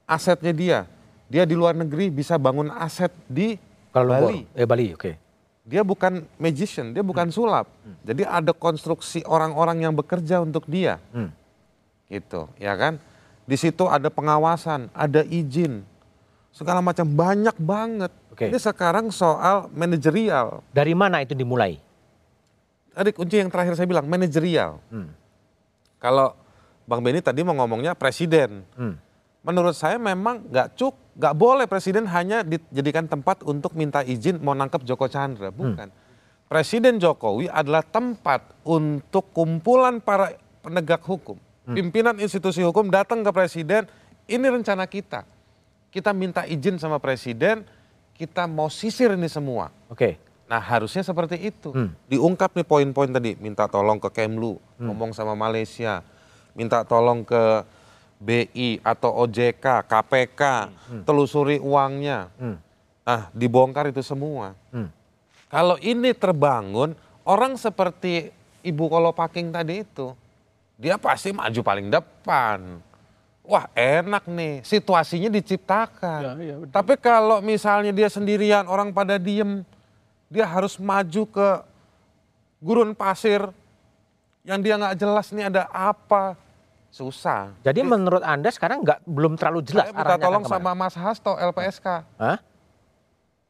Asetnya 0.05 0.53
dia, 0.53 0.79
dia 1.25 1.43
di 1.47 1.57
luar 1.57 1.73
negeri 1.73 2.13
bisa 2.13 2.37
bangun 2.37 2.69
aset 2.69 3.09
di 3.25 3.57
Kalau 3.89 4.13
Bali. 4.13 4.45
Eh 4.53 4.67
Bali, 4.67 4.93
oke. 4.93 5.01
Okay. 5.01 5.13
Dia 5.65 5.81
bukan 5.81 6.25
magician, 6.37 6.91
dia 6.93 7.01
bukan 7.01 7.29
hmm. 7.29 7.35
sulap. 7.35 7.65
Hmm. 7.81 7.97
Jadi 8.05 8.23
ada 8.27 8.51
konstruksi 8.51 9.25
orang-orang 9.25 9.87
yang 9.87 9.93
bekerja 9.95 10.41
untuk 10.43 10.67
dia. 10.69 11.01
Hmm. 11.15 11.33
Gitu, 12.11 12.45
ya 12.59 12.75
kan? 12.75 12.99
Di 13.47 13.57
situ 13.57 13.87
ada 13.87 14.11
pengawasan, 14.11 14.91
ada 14.91 15.25
izin, 15.25 15.87
segala 16.51 16.83
macam 16.83 17.07
banyak 17.07 17.55
banget. 17.57 18.11
Okay. 18.35 18.51
Ini 18.51 18.59
sekarang 18.59 19.09
soal 19.09 19.71
manajerial. 19.71 20.61
Dari 20.75 20.91
mana 20.91 21.23
itu 21.23 21.31
dimulai? 21.33 21.79
Tadi 22.91 23.09
kunci 23.15 23.39
yang 23.39 23.47
terakhir 23.47 23.79
saya 23.79 23.87
bilang 23.87 24.05
manajerial. 24.05 24.83
Hmm. 24.91 25.15
Kalau 25.97 26.35
Bang 26.83 26.99
Benny 26.99 27.23
tadi 27.23 27.39
mau 27.41 27.55
ngomongnya 27.55 27.95
presiden. 27.95 28.67
Hmm. 28.75 28.99
Menurut 29.41 29.73
saya 29.73 29.97
memang 29.97 30.43
nggak 30.51 30.75
cuk, 30.75 30.93
nggak 31.17 31.35
boleh 31.39 31.65
presiden 31.65 32.05
hanya 32.05 32.43
dijadikan 32.45 33.07
tempat 33.07 33.41
untuk 33.47 33.73
minta 33.73 34.05
izin 34.05 34.37
mau 34.43 34.53
nangkep 34.53 34.85
Joko 34.85 35.07
Chandra, 35.07 35.49
hmm. 35.49 35.57
bukan. 35.57 35.87
Hmm. 35.89 35.99
Presiden 36.51 36.99
Jokowi 36.99 37.47
adalah 37.47 37.79
tempat 37.79 38.43
untuk 38.67 39.31
kumpulan 39.31 40.03
para 40.03 40.35
penegak 40.59 40.99
hukum, 41.07 41.39
hmm. 41.63 41.73
pimpinan 41.79 42.15
institusi 42.19 42.59
hukum 42.59 42.91
datang 42.91 43.23
ke 43.23 43.31
presiden, 43.31 43.87
ini 44.27 44.45
rencana 44.51 44.83
kita 44.83 45.23
kita 45.91 46.15
minta 46.15 46.47
izin 46.47 46.79
sama 46.79 46.97
presiden, 46.97 47.67
kita 48.15 48.47
mau 48.47 48.71
sisir 48.71 49.13
ini 49.13 49.27
semua. 49.27 49.69
Oke. 49.91 49.95
Okay. 49.95 50.13
Nah 50.47 50.59
harusnya 50.59 51.03
seperti 51.03 51.39
itu. 51.39 51.71
Hmm. 51.71 51.91
Diungkap 52.07 52.55
nih 52.55 52.67
poin-poin 52.67 53.11
tadi, 53.11 53.35
minta 53.39 53.67
tolong 53.67 53.99
ke 53.99 54.11
Kemlu, 54.11 54.57
hmm. 54.57 54.87
ngomong 54.87 55.11
sama 55.11 55.35
Malaysia, 55.35 56.03
minta 56.55 56.83
tolong 56.87 57.23
ke 57.27 57.63
BI 58.19 58.79
atau 58.83 59.15
OJK, 59.27 59.87
KPK, 59.87 60.41
hmm. 60.67 61.03
telusuri 61.03 61.59
uangnya. 61.59 62.31
Hmm. 62.39 62.59
Nah 63.03 63.31
dibongkar 63.35 63.91
itu 63.91 64.03
semua. 64.03 64.55
Hmm. 64.71 64.91
Kalau 65.51 65.75
ini 65.83 66.15
terbangun, 66.15 66.95
orang 67.27 67.59
seperti 67.59 68.31
Ibu 68.63 68.87
Kolopaking 68.87 69.51
tadi 69.51 69.83
itu, 69.83 70.15
dia 70.79 70.95
pasti 70.95 71.35
maju 71.35 71.59
paling 71.63 71.87
depan 71.91 72.79
wah 73.51 73.67
enak 73.75 74.23
nih, 74.25 74.63
situasinya 74.63 75.27
diciptakan. 75.27 76.19
Ya, 76.23 76.31
ya, 76.39 76.55
Tapi 76.71 76.95
kalau 76.95 77.43
misalnya 77.43 77.91
dia 77.91 78.07
sendirian, 78.07 78.63
orang 78.63 78.95
pada 78.95 79.19
diem, 79.19 79.67
dia 80.31 80.47
harus 80.47 80.79
maju 80.79 81.23
ke 81.27 81.47
gurun 82.63 82.95
pasir 82.95 83.43
yang 84.47 84.63
dia 84.63 84.79
nggak 84.79 84.95
jelas 84.95 85.27
ini 85.29 85.43
ada 85.43 85.67
apa 85.67 86.39
susah. 86.87 87.51
Jadi 87.59 87.83
menurut 87.83 88.23
anda 88.23 88.47
sekarang 88.47 88.79
nggak 88.81 89.03
belum 89.03 89.35
terlalu 89.35 89.67
jelas 89.67 89.91
Saya 89.91 89.93
minta 89.93 90.15
tolong 90.15 90.43
sama 90.47 90.71
Mas 90.71 90.95
Hasto 90.95 91.35
LPSK. 91.35 91.87
Hah? 92.15 92.39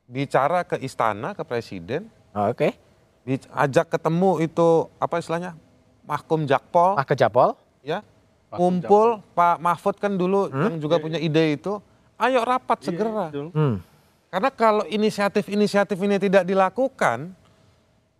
Bicara 0.06 0.66
ke 0.66 0.82
istana 0.82 1.32
ke 1.32 1.46
presiden, 1.46 2.10
Oh, 2.32 2.48
Oke. 2.48 2.74
Bic- 3.22 3.48
ajak 3.54 3.92
ketemu 3.92 4.42
itu 4.42 4.68
apa 4.98 5.20
istilahnya 5.20 5.54
mahkum 6.02 6.48
jakpol 6.48 6.96
Pak 6.96 7.14
Kejapol. 7.14 7.54
ya 7.84 8.02
kumpul 8.52 9.24
Pak 9.32 9.58
Mahfud 9.64 9.96
kan 9.96 10.14
dulu 10.14 10.52
yang 10.52 10.76
juga 10.78 11.00
punya 11.00 11.16
ide 11.18 11.56
itu 11.56 11.80
ayo 12.20 12.44
rapat 12.44 12.84
segera. 12.84 13.32
Hmm. 13.32 13.80
karena 14.30 14.50
kalau 14.54 14.84
inisiatif-inisiatif 14.86 15.98
ini 15.98 16.20
tidak 16.20 16.44
dilakukan 16.44 17.34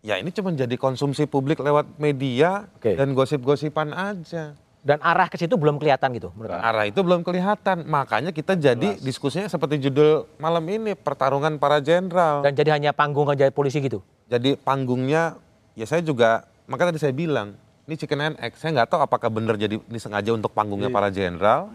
ya 0.02 0.18
ini 0.18 0.34
cuma 0.34 0.50
jadi 0.50 0.74
konsumsi 0.74 1.24
publik 1.30 1.62
lewat 1.62 1.86
media 1.96 2.66
Oke. 2.76 2.98
dan 2.98 3.14
gosip-gosipan 3.14 3.94
aja. 3.94 4.58
Dan 4.82 4.98
arah 4.98 5.30
ke 5.30 5.38
situ 5.38 5.54
belum 5.54 5.78
kelihatan 5.78 6.10
gitu 6.18 6.34
menurut 6.34 6.58
anda? 6.58 6.66
arah 6.74 6.84
itu 6.90 6.98
belum 7.06 7.22
kelihatan. 7.22 7.86
Makanya 7.86 8.34
kita 8.34 8.58
jadi 8.58 8.98
diskusinya 8.98 9.46
seperti 9.46 9.78
judul 9.78 10.26
malam 10.42 10.66
ini 10.66 10.98
pertarungan 10.98 11.54
para 11.54 11.78
jenderal. 11.78 12.42
Dan 12.42 12.58
jadi 12.58 12.74
hanya 12.74 12.90
panggung 12.90 13.30
aja 13.30 13.46
polisi 13.54 13.78
gitu. 13.78 14.02
jadi 14.26 14.58
panggungnya 14.58 15.38
ya 15.78 15.86
saya 15.86 16.02
juga 16.02 16.50
maka 16.66 16.90
tadi 16.90 16.98
saya 16.98 17.14
bilang 17.14 17.54
ini 17.92 18.00
chicken 18.00 18.20
and 18.24 18.36
egg. 18.40 18.56
Saya 18.56 18.72
nggak 18.80 18.88
tahu 18.88 19.04
apakah 19.04 19.28
benar 19.28 19.60
jadi 19.60 19.76
ini 19.76 19.98
sengaja 20.00 20.32
untuk 20.32 20.56
panggungnya 20.56 20.88
para 20.88 21.12
jenderal. 21.12 21.68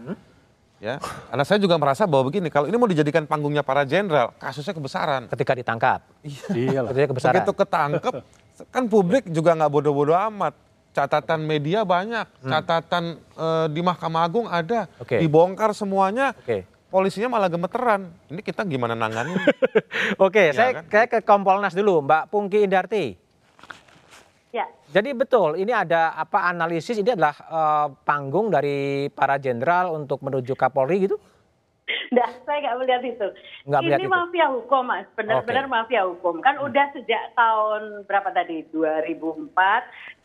Ya. 0.82 0.98
Karena 1.30 1.46
saya 1.46 1.62
juga 1.62 1.78
merasa 1.78 2.06
bahwa 2.10 2.26
begini 2.26 2.50
kalau 2.50 2.66
ini 2.66 2.74
mau 2.74 2.90
dijadikan 2.90 3.22
panggungnya 3.22 3.62
para 3.62 3.86
jenderal 3.86 4.34
kasusnya 4.42 4.74
kebesaran. 4.74 5.30
Ketika 5.30 5.54
ditangkap. 5.54 6.02
Iya. 6.50 6.90
Ketika 6.90 7.06
kebesaran. 7.14 7.34
begitu 7.38 7.52
ketangkep 7.54 8.14
kan 8.74 8.82
publik 8.90 9.30
juga 9.30 9.54
nggak 9.54 9.70
bodoh-bodoh 9.70 10.18
amat. 10.34 10.58
Catatan 10.90 11.46
media 11.46 11.86
banyak. 11.86 12.26
Catatan 12.42 13.22
eh, 13.22 13.66
di 13.70 13.80
Mahkamah 13.86 14.22
Agung 14.26 14.46
ada. 14.50 14.90
Oke. 14.98 15.22
dibongkar 15.22 15.70
semuanya. 15.70 16.34
Oke. 16.34 16.66
polisinya 16.88 17.28
malah 17.28 17.52
gemeteran. 17.52 18.08
Ini 18.32 18.40
kita 18.40 18.64
gimana 18.64 18.96
nanganin? 18.96 19.36
Oke, 20.24 20.50
Iya 20.50 20.56
saya, 20.56 20.70
kan? 20.80 20.84
saya 20.88 21.04
ke 21.04 21.20
Kompolnas 21.20 21.76
dulu, 21.76 22.00
Mbak 22.00 22.32
Pungki 22.32 22.64
Indarti. 22.64 23.27
Jadi 24.88 25.12
betul, 25.12 25.60
ini 25.60 25.68
ada 25.68 26.16
apa 26.16 26.48
analisis 26.48 26.96
ini 26.96 27.12
adalah 27.12 27.36
eh, 27.36 27.86
panggung 28.08 28.48
dari 28.48 29.08
para 29.12 29.36
jenderal 29.36 29.92
untuk 29.92 30.24
menuju 30.24 30.56
Kapolri 30.56 31.04
gitu? 31.04 31.16
Nah, 32.08 32.28
saya 32.44 32.58
nggak 32.64 32.76
melihat 32.80 33.02
itu. 33.04 33.28
Nggak 33.68 33.80
melihat 33.84 34.00
ini 34.00 34.06
itu. 34.08 34.12
mafia 34.12 34.46
hukum, 34.52 34.82
Mas. 34.84 35.08
Benar-benar 35.16 35.64
Oke. 35.68 35.72
mafia 35.72 36.02
hukum. 36.04 36.34
Kan 36.40 36.56
udah 36.60 36.86
sejak 36.92 37.32
tahun 37.36 38.04
berapa 38.04 38.28
tadi? 38.32 38.64
2004. 38.72 39.52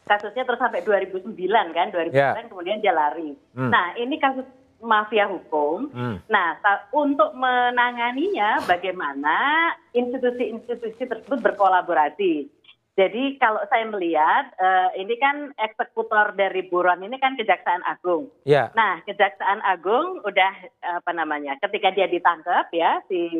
Kasusnya 0.03 0.43
terus 0.43 0.59
sampai 0.59 0.83
2009 0.83 1.31
kan? 1.71 1.87
2009 1.91 2.15
Ya. 2.15 2.35
kemudian 2.51 2.83
dia 2.83 2.91
lari. 2.91 3.35
Hmm. 3.55 3.71
Nah, 3.71 3.95
ini 3.95 4.19
kasus 4.19 4.43
mafia 4.83 5.27
hukum. 5.31 5.87
Hmm. 5.95 6.19
Nah, 6.27 6.59
untuk 6.91 7.31
menanganinya 7.35 8.59
bagaimana 8.67 9.71
institusi-institusi 9.95 11.03
tersebut 11.07 11.39
berkolaborasi. 11.39 12.62
Jadi 12.93 13.41
kalau 13.41 13.57
saya 13.73 13.89
melihat 13.89 14.53
eh, 14.61 15.01
ini 15.01 15.17
kan 15.17 15.49
eksekutor 15.57 16.37
dari 16.37 16.69
buron 16.69 17.01
ini 17.01 17.17
kan 17.17 17.33
Kejaksaan 17.33 17.81
Agung. 17.89 18.29
Ya. 18.45 18.69
Nah, 18.77 19.01
Kejaksaan 19.01 19.65
Agung 19.65 20.21
udah 20.21 20.53
apa 21.01 21.11
namanya? 21.11 21.57
Ketika 21.57 21.89
dia 21.89 22.05
ditangkap 22.05 22.69
ya 22.69 23.01
si 23.09 23.33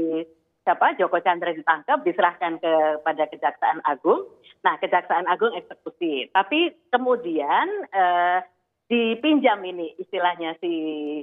siapa 0.65 0.97
Joko 0.97 1.21
Chandra 1.21 1.53
ditangkap 1.53 2.01
diserahkan 2.01 2.57
kepada 2.57 3.29
Kejaksaan 3.29 3.85
Agung. 3.85 4.25
Nah, 4.65 4.81
Kejaksaan 4.81 5.29
Agung 5.29 5.53
eksekusi. 5.53 6.33
Tapi 6.33 6.73
kemudian 6.89 7.67
eh, 7.93 8.41
dipinjam 8.89 9.61
ini 9.61 9.93
istilahnya 10.01 10.57
si 10.57 10.73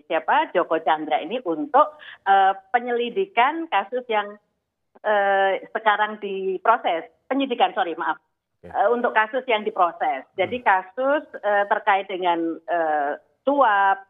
siapa 0.06 0.54
Joko 0.54 0.78
Chandra 0.86 1.18
ini 1.18 1.42
untuk 1.42 1.98
eh, 2.30 2.54
penyelidikan 2.70 3.66
kasus 3.66 4.06
yang 4.06 4.38
eh, 5.02 5.66
sekarang 5.74 6.22
diproses 6.22 7.10
penyidikan 7.30 7.70
sorry 7.72 7.94
maaf 7.94 8.18
Oke. 8.60 8.68
Eh, 8.68 8.88
untuk 8.92 9.16
kasus 9.16 9.40
yang 9.48 9.64
diproses. 9.64 10.28
Jadi 10.36 10.60
kasus 10.60 11.24
eh, 11.40 11.64
terkait 11.64 12.04
dengan 12.12 12.60
eh, 12.68 13.16
suap, 13.40 14.04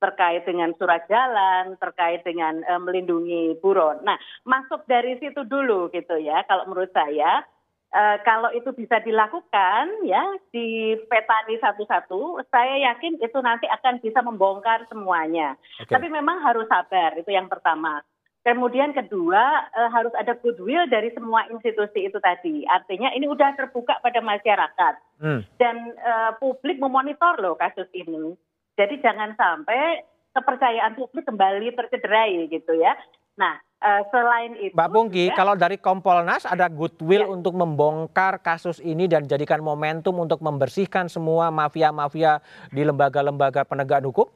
terkait 0.00 0.48
dengan 0.48 0.72
surat 0.80 1.04
jalan, 1.12 1.76
terkait 1.76 2.24
dengan 2.24 2.64
eh, 2.64 2.80
melindungi 2.80 3.60
buron. 3.60 4.00
Nah, 4.00 4.16
masuk 4.48 4.88
dari 4.88 5.20
situ 5.20 5.44
dulu 5.44 5.92
gitu 5.92 6.16
ya. 6.16 6.40
Kalau 6.48 6.64
menurut 6.72 6.88
saya, 6.96 7.44
eh, 7.92 8.16
kalau 8.24 8.48
itu 8.56 8.72
bisa 8.72 8.96
dilakukan 9.04 10.08
ya 10.08 10.24
di 10.48 10.96
petani 11.04 11.60
satu-satu, 11.60 12.48
saya 12.48 12.92
yakin 12.92 13.20
itu 13.20 13.38
nanti 13.44 13.68
akan 13.68 14.00
bisa 14.00 14.24
membongkar 14.24 14.88
semuanya. 14.88 15.60
Oke. 15.84 15.92
Tapi 15.92 16.08
memang 16.08 16.40
harus 16.40 16.64
sabar, 16.64 17.12
itu 17.20 17.28
yang 17.28 17.52
pertama. 17.52 18.00
Kemudian 18.42 18.90
kedua 18.90 19.42
eh, 19.70 19.90
harus 19.90 20.10
ada 20.14 20.34
goodwill 20.34 20.90
dari 20.90 21.14
semua 21.14 21.46
institusi 21.46 22.10
itu 22.10 22.18
tadi. 22.18 22.66
Artinya 22.66 23.14
ini 23.14 23.30
udah 23.30 23.54
terbuka 23.54 23.98
pada 23.98 24.18
masyarakat 24.18 24.94
Hmm. 25.22 25.46
dan 25.56 25.94
eh, 25.94 26.30
publik 26.36 26.76
memonitor 26.76 27.38
loh 27.38 27.54
kasus 27.54 27.86
ini. 27.94 28.34
Jadi 28.74 28.98
jangan 28.98 29.38
sampai 29.38 30.02
kepercayaan 30.32 30.96
publik 30.96 31.22
kembali 31.22 31.70
tercederai 31.70 32.50
gitu 32.50 32.74
ya. 32.74 32.98
Nah 33.38 33.62
eh, 33.78 34.02
selain 34.10 34.58
itu, 34.58 34.74
Mbak 34.74 34.90
Pungki, 34.90 35.24
juga- 35.26 35.38
kalau 35.38 35.54
dari 35.54 35.78
Kompolnas 35.78 36.42
ada 36.42 36.66
goodwill 36.66 37.22
Ya. 37.22 37.30
untuk 37.30 37.54
membongkar 37.54 38.38
kasus 38.38 38.78
ini 38.78 39.06
dan 39.06 39.22
jadikan 39.22 39.58
momentum 39.58 40.18
untuk 40.18 40.38
membersihkan 40.38 41.06
semua 41.06 41.50
mafia-mafia 41.50 42.42
di 42.68 42.82
lembaga-lembaga 42.82 43.62
penegakan 43.62 44.10
hukum? 44.10 44.26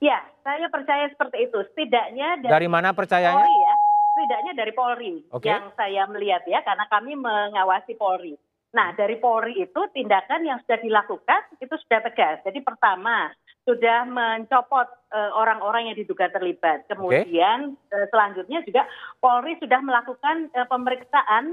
Ya 0.00 0.18
saya 0.42 0.66
percaya 0.72 1.06
seperti 1.12 1.46
itu. 1.46 1.58
Setidaknya 1.72 2.42
Dari 2.42 2.68
mana 2.68 2.96
percayanya? 2.96 3.38
Polri 3.38 3.56
ya, 3.60 3.74
setidaknya 4.16 4.52
dari 4.56 4.72
Polri 4.72 5.14
Oke. 5.30 5.46
yang 5.46 5.70
saya 5.76 6.02
melihat 6.08 6.42
ya, 6.48 6.64
karena 6.64 6.84
kami 6.88 7.14
mengawasi 7.14 7.94
Polri. 7.94 8.34
Nah, 8.70 8.94
dari 8.94 9.18
Polri 9.18 9.58
itu 9.58 9.80
tindakan 9.90 10.46
yang 10.46 10.58
sudah 10.62 10.78
dilakukan 10.78 11.40
itu 11.58 11.74
sudah 11.74 12.00
tegas. 12.06 12.38
Jadi 12.46 12.62
pertama 12.62 13.34
sudah 13.66 14.06
mencopot 14.06 14.88
eh, 15.10 15.30
orang-orang 15.34 15.90
yang 15.90 15.96
diduga 15.98 16.30
terlibat. 16.30 16.86
Kemudian 16.86 17.74
eh, 17.90 18.06
selanjutnya 18.14 18.62
juga 18.62 18.86
Polri 19.18 19.58
sudah 19.58 19.80
melakukan 19.82 20.50
eh, 20.54 20.66
pemeriksaan 20.66 21.44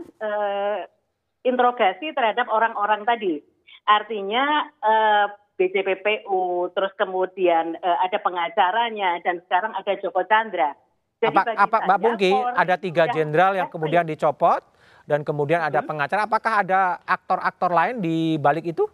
interogasi 1.46 2.12
terhadap 2.12 2.52
orang-orang 2.52 3.08
tadi. 3.08 3.40
Artinya 3.88 4.68
BJPPU, 5.58 6.70
terus 6.78 6.94
kemudian 6.96 7.74
eh, 7.82 7.98
ada 8.06 8.22
pengacaranya 8.22 9.18
dan 9.26 9.42
sekarang 9.50 9.74
ada 9.74 9.98
Joko 9.98 10.22
Chandra. 10.30 10.78
Jadi 11.18 11.34
Apa, 11.34 11.58
apa 11.58 11.78
Mbak 11.90 12.00
Pungki, 12.06 12.30
ada 12.30 12.76
tiga 12.78 13.10
sudah 13.10 13.16
jenderal 13.18 13.52
yang 13.58 13.66
tegas 13.66 13.74
kemudian 13.74 14.06
dicopot 14.06 14.62
dan 15.10 15.26
kemudian 15.26 15.66
ada 15.66 15.82
Hmm. 15.82 15.90
pengacara. 15.90 16.30
Apakah 16.30 16.54
ada 16.62 17.02
aktor-aktor 17.10 17.74
lain 17.74 17.98
di 17.98 18.38
balik 18.38 18.70
itu? 18.70 18.86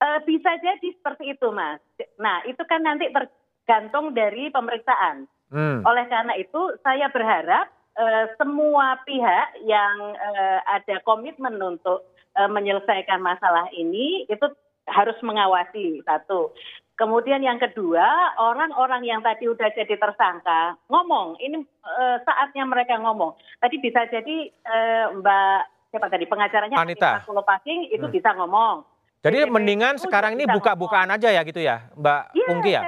Eh, 0.00 0.18
bisa 0.24 0.56
jadi 0.56 0.88
seperti 0.88 1.36
itu, 1.36 1.52
Mas. 1.52 1.84
Nah, 2.16 2.40
itu 2.48 2.64
kan 2.64 2.80
nanti 2.80 3.12
tergantung 3.12 4.16
dari 4.16 4.48
pemeriksaan. 4.48 5.28
Hmm. 5.52 5.84
Oleh 5.84 6.08
karena 6.08 6.32
itu, 6.40 6.80
saya 6.80 7.12
berharap 7.12 7.68
eh, 7.98 8.24
semua 8.40 8.96
pihak 9.04 9.68
yang 9.68 10.16
eh, 10.16 10.58
ada 10.64 10.96
komitmen 11.04 11.60
untuk 11.60 12.08
menyelesaikan 12.38 13.18
masalah 13.18 13.66
ini 13.74 14.22
itu 14.30 14.46
harus 14.88 15.16
mengawasi 15.20 16.00
satu. 16.02 16.52
Kemudian 16.98 17.38
yang 17.38 17.62
kedua, 17.62 18.34
orang-orang 18.42 19.06
yang 19.06 19.22
tadi 19.22 19.46
udah 19.46 19.70
jadi 19.70 19.94
tersangka 19.94 20.74
ngomong. 20.90 21.38
Ini 21.38 21.62
eh, 21.62 22.16
saatnya 22.26 22.66
mereka 22.66 22.98
ngomong. 22.98 23.38
Tadi 23.62 23.76
bisa 23.78 24.02
jadi 24.10 24.36
eh, 24.50 25.04
Mbak 25.14 25.60
siapa 25.94 26.10
tadi 26.10 26.26
pengacaranya 26.26 26.76
Anita. 26.76 27.22
Kulopaking 27.22 27.94
itu 27.94 28.02
Hmm. 28.02 28.12
bisa 28.12 28.34
ngomong. 28.34 28.82
Jadi 29.18 29.46
BJPPU 29.46 29.54
mendingan 29.54 29.94
sekarang 29.98 30.38
ini 30.38 30.46
buka-bukaan 30.46 31.10
aja 31.10 31.26
ya 31.30 31.42
gitu 31.42 31.58
ya, 31.58 31.90
Mbak 31.98 32.22
Iya, 32.38 32.46
Pungki 32.46 32.70
ya? 32.70 32.82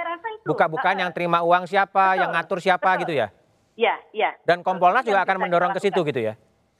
Buka-bukaan 0.46 1.02
yang 1.02 1.10
terima 1.10 1.42
uang 1.42 1.66
siapa, 1.66 2.14
Betul, 2.14 2.20
yang 2.22 2.30
ngatur 2.34 2.58
siapa 2.62 2.90
betul. 2.94 3.00
gitu 3.02 3.12
ya? 3.18 3.28
Iya, 3.74 3.94
iya. 4.14 4.30
Dan 4.46 4.62
Kompolnas 4.62 5.02
juga 5.02 5.26
akan 5.26 5.36
mendorong 5.42 5.74
ke 5.74 5.82
situ 5.82 6.00
gitu 6.06 6.20
ya? 6.22 6.34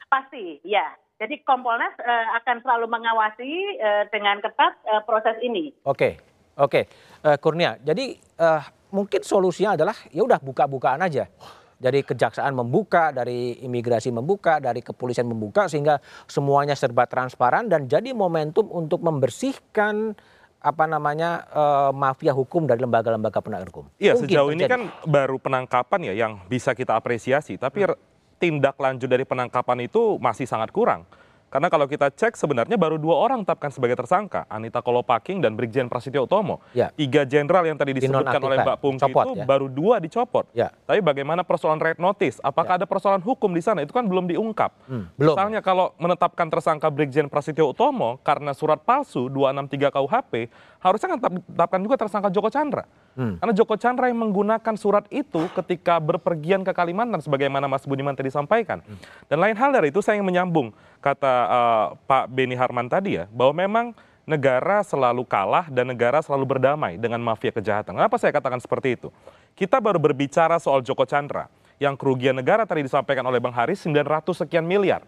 Pasti, 0.07 0.59
ya. 0.63 0.95
Jadi 1.21 1.45
Kompolnas 1.45 1.93
eh, 2.01 2.27
akan 2.41 2.65
selalu 2.65 2.89
mengawasi 2.89 3.51
eh, 3.77 4.03
dengan 4.09 4.41
ketat 4.41 4.73
eh, 4.81 5.01
proses 5.05 5.37
ini. 5.45 5.69
Oke, 5.85 6.17
oke. 6.57 6.81
Eh, 7.21 7.37
Kurnia, 7.37 7.77
jadi 7.77 8.17
eh, 8.17 8.61
mungkin 8.89 9.21
solusinya 9.21 9.77
adalah 9.77 9.93
ya 10.09 10.25
udah 10.25 10.41
buka-bukaan 10.41 11.05
aja. 11.05 11.29
Dari 11.77 12.01
kejaksaan 12.01 12.53
membuka, 12.53 13.09
dari 13.09 13.57
imigrasi 13.61 14.09
membuka, 14.09 14.57
dari 14.57 14.81
kepolisian 14.81 15.25
membuka 15.25 15.65
sehingga 15.65 15.97
semuanya 16.25 16.73
serba 16.73 17.05
transparan 17.05 17.69
dan 17.69 17.85
jadi 17.85 18.13
momentum 18.13 18.69
untuk 18.69 19.01
membersihkan 19.01 20.17
apa 20.61 20.85
namanya 20.85 21.45
eh, 21.49 21.91
mafia 21.93 22.33
hukum 22.33 22.65
dari 22.65 22.81
lembaga-lembaga 22.81 23.41
penegak 23.41 23.69
hukum. 23.69 23.85
Iya, 23.97 24.17
sejauh 24.17 24.53
ini 24.53 24.65
terjadi. 24.65 24.73
kan 24.73 24.81
baru 25.05 25.37
penangkapan 25.37 25.99
ya 26.09 26.13
yang 26.13 26.41
bisa 26.45 26.73
kita 26.73 26.93
apresiasi, 26.93 27.57
tapi 27.57 27.85
r- 27.85 27.97
tindak 28.41 28.73
lanjut 28.81 29.05
dari 29.05 29.21
penangkapan 29.21 29.85
itu 29.85 30.17
masih 30.17 30.49
sangat 30.49 30.73
kurang. 30.73 31.05
Karena 31.51 31.67
kalau 31.67 31.83
kita 31.83 32.07
cek 32.07 32.39
sebenarnya 32.39 32.79
baru 32.79 32.95
dua 32.95 33.19
orang 33.27 33.43
tetapkan 33.43 33.67
sebagai 33.75 33.99
tersangka, 33.99 34.47
Anita 34.47 34.79
Kolopaking 34.79 35.43
dan 35.43 35.59
Brigjen 35.59 35.91
Prasetyo 35.91 36.23
Utomo. 36.23 36.63
Ya. 36.71 36.95
Tiga 36.95 37.27
jenderal 37.27 37.67
yang 37.67 37.75
tadi 37.75 37.91
disebutkan 37.91 38.39
oleh 38.39 38.63
Mbak 38.63 38.77
Pungki 38.79 39.11
itu 39.11 39.31
ya. 39.35 39.43
baru 39.43 39.67
dua 39.67 39.99
dicopot. 39.99 40.47
Ya. 40.55 40.71
Tapi 40.87 41.03
bagaimana 41.03 41.43
persoalan 41.43 41.83
red 41.83 41.99
notice? 41.99 42.39
Apakah 42.39 42.79
ya. 42.79 42.81
ada 42.81 42.85
persoalan 42.87 43.19
hukum 43.19 43.51
di 43.51 43.59
sana? 43.59 43.83
Itu 43.83 43.91
kan 43.91 44.07
belum 44.07 44.31
diungkap. 44.31 44.71
Hmm, 44.87 45.11
belum. 45.19 45.35
Misalnya 45.35 45.59
kalau 45.59 45.91
menetapkan 45.99 46.47
tersangka 46.47 46.87
Brigjen 46.87 47.27
Prasetyo 47.27 47.75
Utomo 47.75 48.15
karena 48.23 48.55
surat 48.55 48.79
palsu 48.87 49.27
263 49.27 49.91
KUHP, 49.91 50.33
harusnya 50.79 51.07
kan 51.11 51.19
tetapkan 51.19 51.79
juga 51.83 51.99
tersangka 51.99 52.31
Joko 52.31 52.47
Chandra. 52.47 52.87
Hmm. 53.11 53.35
Karena 53.37 53.53
Joko 53.55 53.75
Chandra 53.75 54.07
yang 54.07 54.19
menggunakan 54.19 54.75
surat 54.79 55.03
itu 55.11 55.47
ketika 55.51 55.99
berpergian 55.99 56.63
ke 56.63 56.71
Kalimantan 56.71 57.19
sebagaimana 57.19 57.67
Mas 57.67 57.83
Budiman 57.83 58.15
tadi 58.15 58.31
sampaikan. 58.31 58.79
Hmm. 58.81 58.99
Dan 59.27 59.37
lain 59.43 59.55
hal 59.55 59.69
dari 59.75 59.91
itu 59.91 59.99
saya 59.99 60.19
ingin 60.19 60.31
menyambung 60.31 60.71
kata 61.03 61.33
uh, 61.47 61.85
Pak 62.07 62.31
Beni 62.31 62.55
Harman 62.55 62.87
tadi 62.87 63.19
ya, 63.19 63.27
bahwa 63.27 63.53
memang 63.55 63.85
negara 64.23 64.85
selalu 64.85 65.27
kalah 65.27 65.67
dan 65.67 65.91
negara 65.91 66.23
selalu 66.23 66.55
berdamai 66.55 66.95
dengan 66.95 67.19
mafia 67.19 67.51
kejahatan. 67.51 67.97
Kenapa 67.97 68.15
saya 68.15 68.31
katakan 68.31 68.61
seperti 68.63 68.95
itu? 68.95 69.09
Kita 69.57 69.83
baru 69.83 69.99
berbicara 69.99 70.55
soal 70.61 70.79
Joko 70.85 71.03
Chandra 71.03 71.51
yang 71.81 71.97
kerugian 71.97 72.37
negara 72.37 72.63
tadi 72.63 72.85
disampaikan 72.85 73.25
oleh 73.25 73.41
Bang 73.41 73.51
Haris 73.51 73.81
900 73.83 74.45
sekian 74.45 74.63
miliar. 74.63 75.03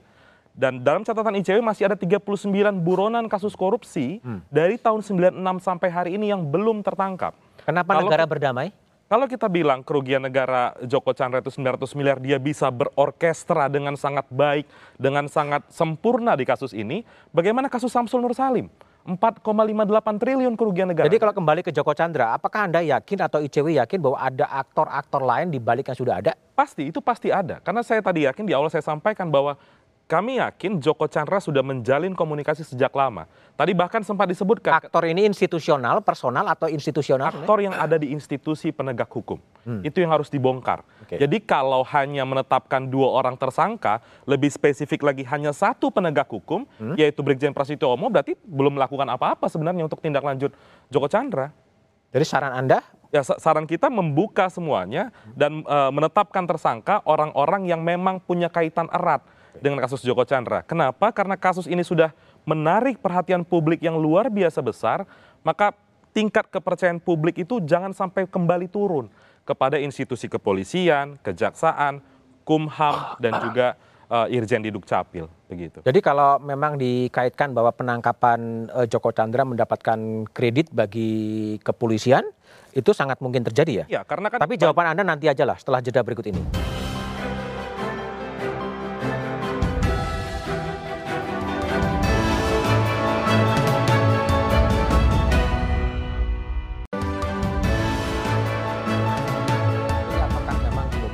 Dan 0.54 0.86
dalam 0.86 1.02
catatan 1.02 1.34
ICW 1.42 1.66
masih 1.66 1.90
ada 1.90 1.98
39 1.98 2.30
buronan 2.78 3.26
kasus 3.26 3.58
korupsi 3.58 4.22
hmm. 4.22 4.54
dari 4.54 4.78
tahun 4.78 5.02
96 5.02 5.34
sampai 5.66 5.90
hari 5.90 6.12
ini 6.14 6.30
yang 6.30 6.46
belum 6.46 6.86
tertangkap. 6.86 7.34
Kenapa 7.64 7.96
kalau, 7.96 8.08
negara 8.08 8.24
berdamai? 8.28 8.70
Kalau 9.08 9.26
kita 9.28 9.48
bilang 9.52 9.84
kerugian 9.84 10.24
negara 10.24 10.74
Joko 10.84 11.14
Chandra 11.14 11.44
itu 11.44 11.52
900 11.54 11.98
miliar, 12.00 12.18
dia 12.18 12.40
bisa 12.40 12.68
berorkestra 12.74 13.70
dengan 13.70 13.94
sangat 13.94 14.26
baik, 14.32 14.66
dengan 14.96 15.28
sangat 15.30 15.68
sempurna 15.70 16.34
di 16.34 16.48
kasus 16.48 16.72
ini, 16.74 17.06
bagaimana 17.30 17.70
kasus 17.70 17.94
Samsul 17.94 18.24
Nur 18.24 18.34
Salim? 18.34 18.72
4,58 19.04 20.16
triliun 20.16 20.56
kerugian 20.56 20.88
negara. 20.88 21.12
Jadi 21.12 21.20
kalau 21.20 21.36
kembali 21.36 21.60
ke 21.60 21.76
Joko 21.76 21.92
Chandra, 21.92 22.40
apakah 22.40 22.72
Anda 22.72 22.80
yakin 22.80 23.28
atau 23.28 23.44
ICW 23.44 23.76
yakin 23.84 24.00
bahwa 24.00 24.16
ada 24.16 24.48
aktor-aktor 24.48 25.20
lain 25.20 25.52
di 25.52 25.60
balik 25.60 25.92
yang 25.92 26.00
sudah 26.00 26.24
ada? 26.24 26.32
Pasti, 26.56 26.88
itu 26.88 27.04
pasti 27.04 27.28
ada. 27.28 27.60
Karena 27.60 27.84
saya 27.84 28.00
tadi 28.00 28.24
yakin 28.24 28.48
di 28.48 28.56
awal 28.56 28.72
saya 28.72 28.80
sampaikan 28.80 29.28
bahwa 29.28 29.60
kami 30.14 30.38
yakin 30.38 30.78
Joko 30.78 31.10
Chandra 31.10 31.42
sudah 31.42 31.66
menjalin 31.66 32.14
komunikasi 32.14 32.62
sejak 32.62 32.94
lama. 32.94 33.26
Tadi 33.58 33.74
bahkan 33.74 34.06
sempat 34.06 34.30
disebutkan. 34.30 34.78
Aktor 34.78 35.10
ini 35.10 35.26
institusional, 35.26 36.06
personal 36.06 36.46
atau 36.54 36.70
institusional? 36.70 37.34
Aktor 37.34 37.66
yang 37.66 37.74
ada 37.74 37.98
di 37.98 38.14
institusi 38.14 38.70
penegak 38.70 39.10
hukum. 39.10 39.42
Hmm. 39.66 39.82
Itu 39.82 40.06
yang 40.06 40.14
harus 40.14 40.30
dibongkar. 40.30 40.86
Okay. 41.10 41.18
Jadi 41.18 41.42
kalau 41.42 41.82
hanya 41.90 42.22
menetapkan 42.30 42.86
dua 42.86 43.10
orang 43.10 43.34
tersangka, 43.34 44.06
lebih 44.30 44.54
spesifik 44.54 45.02
lagi 45.02 45.26
hanya 45.26 45.50
satu 45.50 45.90
penegak 45.90 46.30
hukum, 46.30 46.70
hmm. 46.78 46.94
yaitu 46.94 47.26
Brigjen 47.26 47.50
Prasetyo 47.50 47.98
Omo, 47.98 48.14
berarti 48.14 48.38
belum 48.46 48.78
melakukan 48.78 49.10
apa-apa 49.10 49.50
sebenarnya 49.50 49.90
untuk 49.90 49.98
tindak 49.98 50.22
lanjut 50.22 50.54
Joko 50.94 51.10
Chandra. 51.10 51.50
Jadi 52.14 52.26
saran 52.30 52.54
Anda? 52.54 52.86
Ya 53.10 53.26
saran 53.26 53.66
kita 53.66 53.90
membuka 53.90 54.46
semuanya 54.50 55.10
dan 55.34 55.66
uh, 55.66 55.90
menetapkan 55.90 56.46
tersangka 56.46 57.02
orang-orang 57.06 57.66
yang 57.66 57.82
memang 57.82 58.22
punya 58.22 58.50
kaitan 58.50 58.90
erat 58.94 59.26
dengan 59.60 59.82
kasus 59.84 60.02
Joko 60.02 60.24
Chandra. 60.24 60.64
Kenapa? 60.64 61.12
Karena 61.12 61.36
kasus 61.38 61.70
ini 61.70 61.86
sudah 61.86 62.16
menarik 62.48 63.00
perhatian 63.00 63.44
publik 63.46 63.84
yang 63.84 64.00
luar 64.00 64.32
biasa 64.32 64.64
besar, 64.64 65.06
maka 65.44 65.76
tingkat 66.14 66.48
kepercayaan 66.48 67.02
publik 67.02 67.42
itu 67.42 67.60
jangan 67.66 67.92
sampai 67.92 68.30
kembali 68.30 68.70
turun 68.70 69.10
kepada 69.44 69.76
institusi 69.82 70.32
kepolisian, 70.32 71.20
kejaksaan, 71.20 72.00
kumham, 72.48 73.18
dan 73.20 73.34
juga 73.44 73.76
uh, 74.08 74.28
Irjen 74.30 74.64
di 74.64 74.72
Dukcapil 74.72 75.28
begitu. 75.50 75.84
Jadi 75.84 76.00
kalau 76.00 76.40
memang 76.40 76.80
dikaitkan 76.80 77.52
bahwa 77.52 77.74
penangkapan 77.76 78.70
uh, 78.72 78.86
Joko 78.88 79.12
Chandra 79.12 79.44
mendapatkan 79.44 80.30
kredit 80.32 80.72
bagi 80.72 81.58
kepolisian, 81.60 82.24
itu 82.74 82.90
sangat 82.94 83.22
mungkin 83.22 83.46
terjadi 83.46 83.86
ya? 83.86 84.00
Ya, 84.00 84.02
karena 84.06 84.30
kan 84.34 84.42
Tapi 84.42 84.58
jawaban 84.58 84.96
Anda 84.96 85.04
nanti 85.06 85.30
aja 85.30 85.46
lah 85.46 85.58
setelah 85.60 85.84
jeda 85.84 86.02
berikut 86.02 86.26
ini. 86.26 86.73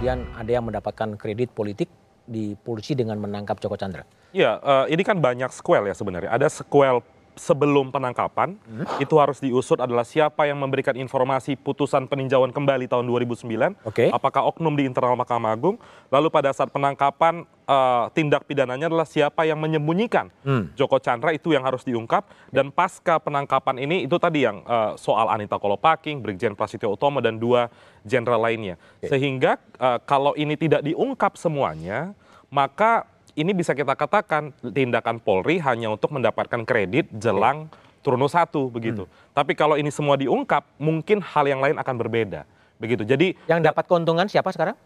Kemudian 0.10 0.26
ada 0.34 0.50
yang 0.50 0.66
mendapatkan 0.66 1.10
kredit 1.22 1.54
politik 1.54 1.86
di 2.26 2.58
polisi 2.58 2.98
dengan 2.98 3.22
menangkap 3.22 3.62
Joko 3.62 3.78
Chandra? 3.78 4.02
Ya, 4.34 4.58
uh, 4.62 4.86
ini 4.90 5.06
kan 5.06 5.22
banyak 5.22 5.54
sequel 5.54 5.86
ya 5.86 5.94
sebenarnya. 5.94 6.34
Ada 6.34 6.50
sequel 6.50 7.06
sebelum 7.40 7.88
penangkapan 7.96 8.60
hmm? 8.60 9.00
itu 9.00 9.16
harus 9.16 9.40
diusut 9.40 9.80
adalah 9.80 10.04
siapa 10.04 10.44
yang 10.44 10.60
memberikan 10.60 10.92
informasi 11.00 11.56
putusan 11.56 12.12
peninjauan 12.12 12.52
kembali 12.52 12.92
tahun 12.92 13.08
2009. 13.08 13.88
Okay. 13.88 14.12
Apakah 14.12 14.44
oknum 14.52 14.76
di 14.76 14.84
internal 14.84 15.16
Mahkamah 15.16 15.56
Agung? 15.56 15.80
Lalu 16.12 16.28
pada 16.28 16.52
saat 16.52 16.68
penangkapan 16.68 17.48
uh, 17.64 18.12
tindak 18.12 18.44
pidananya 18.44 18.92
adalah 18.92 19.08
siapa 19.08 19.48
yang 19.48 19.56
menyembunyikan 19.56 20.28
hmm. 20.44 20.76
Joko 20.76 21.00
Chandra 21.00 21.32
itu 21.32 21.56
yang 21.56 21.64
harus 21.64 21.88
diungkap 21.88 22.28
dan 22.52 22.76
pasca 22.76 23.24
penangkapan 23.24 23.80
ini 23.80 24.04
itu 24.04 24.20
tadi 24.20 24.44
yang 24.44 24.60
uh, 24.68 25.00
soal 25.00 25.32
Anita 25.32 25.56
Kolopaking, 25.56 26.20
Brigjen 26.20 26.60
Prasetyo 26.60 26.92
Utomo 26.92 27.24
dan 27.24 27.40
dua 27.40 27.72
jenderal 28.04 28.44
lainnya. 28.44 28.76
Okay. 29.00 29.16
Sehingga 29.16 29.56
uh, 29.80 30.04
kalau 30.04 30.36
ini 30.36 30.60
tidak 30.60 30.84
diungkap 30.84 31.40
semuanya, 31.40 32.12
maka 32.52 33.08
ini 33.38 33.52
bisa 33.54 33.78
kita 33.78 33.94
katakan 33.94 34.56
tindakan 34.74 35.22
Polri 35.22 35.62
hanya 35.62 35.94
untuk 35.94 36.14
mendapatkan 36.14 36.66
kredit 36.66 37.10
jelang 37.18 37.70
turun 38.00 38.24
satu 38.32 38.72
begitu. 38.72 39.06
Hmm. 39.06 39.14
Tapi 39.36 39.54
kalau 39.54 39.76
ini 39.76 39.92
semua 39.92 40.16
diungkap, 40.16 40.64
mungkin 40.80 41.20
hal 41.20 41.46
yang 41.46 41.60
lain 41.60 41.76
akan 41.76 41.96
berbeda. 42.00 42.48
Begitu. 42.80 43.04
Jadi 43.04 43.36
yang 43.46 43.60
dapat 43.60 43.86
keuntungan 43.86 44.26
siapa 44.32 44.56
sekarang? 44.56 44.80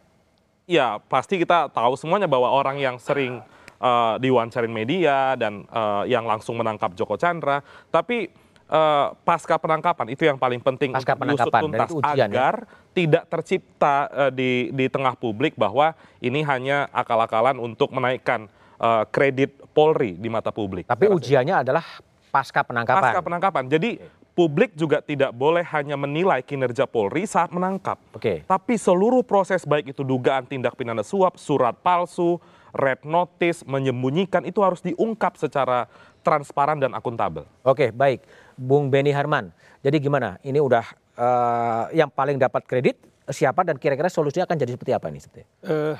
ya 0.70 1.00
pasti 1.12 1.40
kita 1.40 1.72
tahu 1.72 1.94
semuanya 2.00 2.28
bahwa 2.28 2.48
orang 2.48 2.80
yang 2.80 2.96
sering 2.96 3.44
uh, 3.84 4.16
diwawancarin 4.20 4.72
media 4.72 5.36
dan 5.36 5.68
uh, 5.70 6.08
yang 6.08 6.24
langsung 6.24 6.56
menangkap 6.56 6.96
Joko 6.96 7.20
Chandra, 7.20 7.62
tapi 7.92 8.32
uh, 8.74 9.14
pasca 9.22 9.56
penangkapan 9.62 10.10
itu 10.10 10.26
yang 10.26 10.42
paling 10.42 10.60
penting 10.60 10.90
pasca 10.92 11.14
diusut 11.14 11.54
tuntas 11.54 11.90
ujian, 11.94 12.18
ya? 12.18 12.26
agar 12.26 12.54
ya? 12.66 12.70
tidak 12.98 13.24
tercipta 13.30 13.96
uh, 14.10 14.32
di 14.34 14.74
di 14.74 14.90
tengah 14.90 15.14
publik 15.14 15.54
bahwa 15.54 15.94
ini 16.18 16.42
hanya 16.42 16.90
akal-akalan 16.90 17.62
untuk 17.62 17.94
menaikkan 17.94 18.50
uh, 18.82 19.06
kredit 19.14 19.62
Polri 19.74 20.18
di 20.18 20.30
mata 20.30 20.50
publik. 20.50 20.90
Tapi 20.90 21.10
ujiannya 21.10 21.66
adalah 21.66 21.86
pasca 22.34 22.62
penangkapan. 22.66 23.02
Pasca 23.02 23.22
penangkapan. 23.22 23.64
Jadi 23.70 23.98
publik 24.34 24.74
juga 24.74 25.02
tidak 25.02 25.34
boleh 25.34 25.62
hanya 25.74 25.98
menilai 25.98 26.42
kinerja 26.42 26.90
Polri 26.90 27.26
saat 27.30 27.54
menangkap. 27.54 27.98
Oke. 28.14 28.46
Tapi 28.46 28.74
seluruh 28.78 29.22
proses 29.26 29.66
baik 29.66 29.94
itu 29.94 30.02
dugaan 30.02 30.46
tindak 30.46 30.78
pidana 30.78 31.06
suap, 31.06 31.38
surat 31.42 31.74
palsu, 31.82 32.42
red 32.74 33.06
notice, 33.06 33.62
menyembunyikan 33.64 34.44
itu 34.44 34.60
harus 34.66 34.82
diungkap 34.82 35.38
secara 35.38 35.86
transparan 36.26 36.82
dan 36.82 36.98
akuntabel. 36.98 37.46
Oke, 37.62 37.94
baik. 37.94 38.26
Bung 38.58 38.90
Beni 38.90 39.14
Harman. 39.14 39.54
Jadi 39.86 40.02
gimana? 40.02 40.42
Ini 40.42 40.58
udah 40.58 40.86
uh, 41.16 41.86
yang 41.94 42.10
paling 42.10 42.42
dapat 42.42 42.66
kredit 42.66 42.98
siapa 43.30 43.64
dan 43.64 43.78
kira-kira 43.78 44.10
solusinya 44.10 44.50
akan 44.50 44.58
jadi 44.58 44.72
seperti 44.74 44.92
apa 44.92 45.08
ini? 45.08 45.20
Uh, 45.64 45.96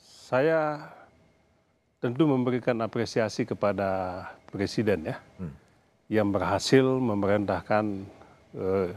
saya 0.00 0.90
tentu 2.00 2.24
memberikan 2.26 2.76
apresiasi 2.82 3.44
kepada 3.46 4.22
presiden 4.48 5.12
ya. 5.12 5.16
Hmm 5.38 5.66
yang 6.06 6.30
berhasil 6.30 6.86
memerintahkan 6.86 8.06
eh, 8.54 8.88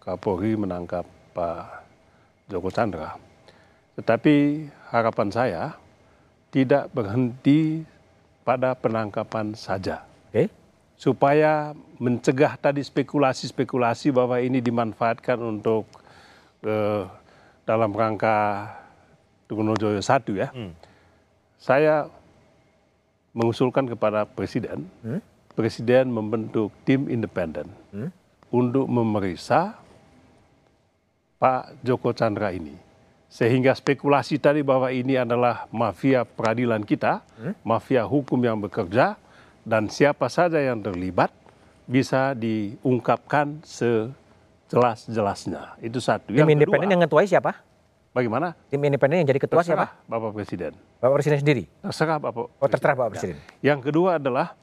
Kapolri 0.00 0.56
menangkap 0.56 1.04
Pak 1.32 1.84
Joko 2.48 2.68
Chandra. 2.68 3.16
Tetapi 3.96 4.68
harapan 4.92 5.28
saya 5.32 5.62
tidak 6.54 6.86
berhenti 6.94 7.82
pada 8.46 8.78
penangkapan 8.78 9.58
saja. 9.58 10.06
Okay. 10.30 10.46
Supaya 10.94 11.74
mencegah 11.98 12.54
tadi 12.54 12.78
spekulasi-spekulasi 12.78 14.14
bahwa 14.14 14.38
ini 14.38 14.62
dimanfaatkan 14.62 15.42
untuk 15.42 15.90
eh, 16.62 17.02
dalam 17.66 17.90
rangka 17.90 18.70
Trunojoyo 19.50 19.98
satu 19.98 20.38
ya. 20.38 20.54
Hmm. 20.54 20.78
Saya 21.58 22.06
mengusulkan 23.34 23.90
kepada 23.90 24.22
Presiden 24.22 24.86
hmm? 25.02 25.20
Presiden 25.58 26.14
membentuk 26.14 26.70
tim 26.86 27.10
independen 27.10 27.66
hmm? 27.90 28.10
untuk 28.54 28.86
memeriksa 28.86 29.74
Pak 31.42 31.82
Joko 31.82 32.14
Chandra 32.14 32.54
ini. 32.54 32.83
Sehingga 33.34 33.74
spekulasi 33.74 34.38
tadi 34.38 34.62
bahwa 34.62 34.94
ini 34.94 35.18
adalah 35.18 35.66
mafia 35.74 36.22
peradilan 36.22 36.86
kita, 36.86 37.18
hmm? 37.34 37.66
mafia 37.66 38.06
hukum 38.06 38.38
yang 38.38 38.62
bekerja, 38.62 39.18
dan 39.66 39.90
siapa 39.90 40.30
saja 40.30 40.62
yang 40.62 40.78
terlibat 40.78 41.34
bisa 41.82 42.30
diungkapkan 42.38 43.58
sejelas-jelasnya. 43.66 45.82
Itu 45.82 45.98
satu. 45.98 46.30
Yang 46.30 46.46
Tim 46.46 46.62
independen 46.62 46.94
yang 46.94 47.02
ngetuai 47.02 47.26
siapa? 47.26 47.58
Bagaimana? 48.14 48.54
Tim 48.70 48.78
independen 48.86 49.26
yang 49.26 49.28
jadi 49.34 49.42
ketua 49.42 49.66
Terserah 49.66 49.90
siapa? 49.90 50.06
Bapak 50.06 50.30
Presiden. 50.38 50.78
Bapak 51.02 51.14
Presiden 51.18 51.38
sendiri? 51.42 51.66
Terserah 51.82 52.22
Bapak 52.22 52.54
Oh 52.62 52.68
terserah 52.70 52.94
Bapak 52.94 53.18
Presiden. 53.18 53.42
Ya. 53.58 53.74
Yang 53.74 53.90
kedua 53.90 54.22
adalah 54.22 54.54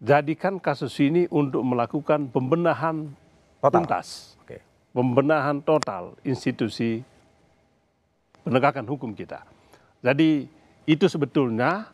jadikan 0.00 0.56
kasus 0.56 0.96
ini 1.04 1.28
untuk 1.28 1.60
melakukan 1.68 2.32
pembenahan 2.32 3.12
Total. 3.60 3.76
tuntas. 3.76 4.40
Oke. 4.40 4.64
Pembenahan 4.96 5.60
total 5.60 6.16
institusi 6.24 7.04
penegakan 8.48 8.88
hukum 8.88 9.12
kita. 9.12 9.44
Jadi 10.00 10.48
itu 10.88 11.04
sebetulnya 11.04 11.92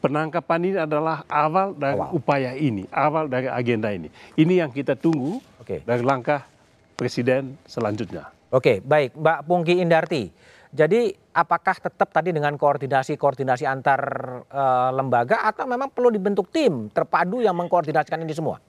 penangkapan 0.00 0.60
ini 0.64 0.78
adalah 0.80 1.22
awal 1.28 1.76
dari 1.76 2.00
Awal. 2.00 2.08
upaya 2.16 2.52
ini, 2.56 2.88
awal 2.88 3.28
dari 3.28 3.46
agenda 3.46 3.92
ini. 3.92 4.08
Ini 4.40 4.64
yang 4.64 4.72
kita 4.72 4.96
tunggu 4.96 5.38
Oke. 5.60 5.84
dari 5.84 6.00
langkah 6.00 6.48
presiden 6.96 7.60
selanjutnya. 7.68 8.32
Oke, 8.50 8.80
baik, 8.80 9.14
Mbak 9.14 9.38
Pungki 9.46 9.78
Indarti. 9.78 10.32
Jadi 10.70 11.10
apakah 11.34 11.74
tetap 11.82 12.14
tadi 12.14 12.30
dengan 12.30 12.54
koordinasi-koordinasi 12.54 13.66
antar 13.66 14.00
eh, 14.46 14.90
lembaga 14.94 15.42
atau 15.44 15.66
memang 15.66 15.90
perlu 15.90 16.14
dibentuk 16.14 16.48
tim 16.54 16.86
terpadu 16.90 17.42
yang 17.42 17.58
mengkoordinasikan 17.58 18.22
ini 18.22 18.34
semua? 18.34 18.62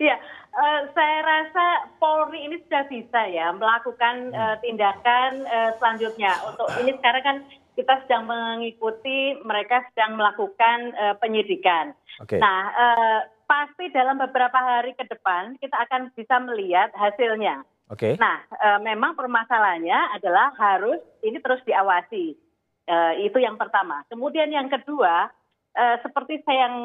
Iya, 0.00 0.16
eh, 0.56 0.80
saya 0.96 1.18
rasa 1.20 1.66
Polri 2.00 2.48
ini 2.48 2.56
sudah 2.64 2.88
bisa 2.88 3.20
ya 3.28 3.52
melakukan 3.52 4.32
eh, 4.32 4.56
tindakan 4.64 5.44
eh, 5.44 5.70
selanjutnya. 5.76 6.32
Untuk 6.48 6.72
ini 6.80 6.96
sekarang 6.96 7.22
kan 7.22 7.36
kita 7.76 8.00
sedang 8.08 8.24
mengikuti 8.24 9.36
mereka 9.44 9.84
sedang 9.92 10.16
melakukan 10.16 10.96
eh, 10.96 11.14
penyidikan. 11.20 11.92
Oke. 12.16 12.40
Nah, 12.40 12.72
eh, 12.72 13.20
pasti 13.44 13.92
dalam 13.92 14.16
beberapa 14.16 14.56
hari 14.56 14.96
ke 14.96 15.04
depan 15.04 15.60
kita 15.60 15.76
akan 15.84 16.08
bisa 16.16 16.40
melihat 16.48 16.88
hasilnya. 16.96 17.60
Oke. 17.92 18.16
Nah, 18.16 18.40
eh, 18.56 18.80
memang 18.80 19.20
permasalahannya 19.20 20.16
adalah 20.16 20.56
harus 20.56 20.96
ini 21.20 21.36
terus 21.44 21.60
diawasi. 21.68 22.40
Eh, 22.88 23.12
itu 23.28 23.36
yang 23.36 23.60
pertama. 23.60 24.00
Kemudian 24.08 24.48
yang 24.48 24.72
kedua, 24.72 25.28
eh, 25.76 25.96
seperti 26.00 26.40
saya 26.48 26.72
yang 26.72 26.76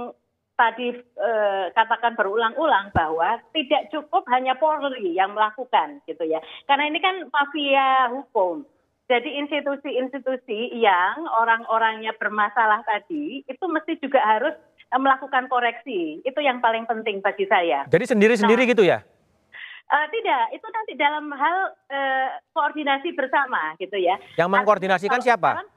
tadi 0.56 0.96
eh, 0.96 1.66
katakan 1.76 2.16
berulang-ulang 2.16 2.96
bahwa 2.96 3.40
tidak 3.52 3.92
cukup 3.92 4.24
hanya 4.32 4.56
Polri 4.56 5.16
yang 5.16 5.36
melakukan 5.36 6.00
gitu 6.08 6.24
ya. 6.24 6.40
Karena 6.66 6.88
ini 6.88 7.00
kan 7.04 7.28
mafia 7.30 8.10
hukum. 8.12 8.64
Jadi 9.06 9.38
institusi-institusi 9.38 10.74
yang 10.82 11.30
orang-orangnya 11.30 12.18
bermasalah 12.18 12.82
tadi 12.90 13.46
itu 13.46 13.66
mesti 13.70 14.02
juga 14.02 14.24
harus 14.24 14.56
eh, 14.90 15.00
melakukan 15.00 15.52
koreksi. 15.52 16.24
Itu 16.26 16.40
yang 16.42 16.64
paling 16.64 16.88
penting 16.90 17.22
bagi 17.22 17.46
saya. 17.46 17.86
Jadi 17.92 18.06
sendiri-sendiri 18.10 18.66
gitu 18.66 18.82
ya? 18.82 19.04
Eh, 19.86 20.08
tidak, 20.10 20.44
itu 20.58 20.68
nanti 20.74 20.92
dalam 20.98 21.30
hal 21.30 21.58
eh, 21.94 22.30
koordinasi 22.58 23.14
bersama 23.14 23.78
gitu 23.78 24.02
ya. 24.02 24.18
Yang 24.34 24.50
mengkoordinasikan 24.50 25.22
Artinya 25.22 25.38
kalau 25.38 25.76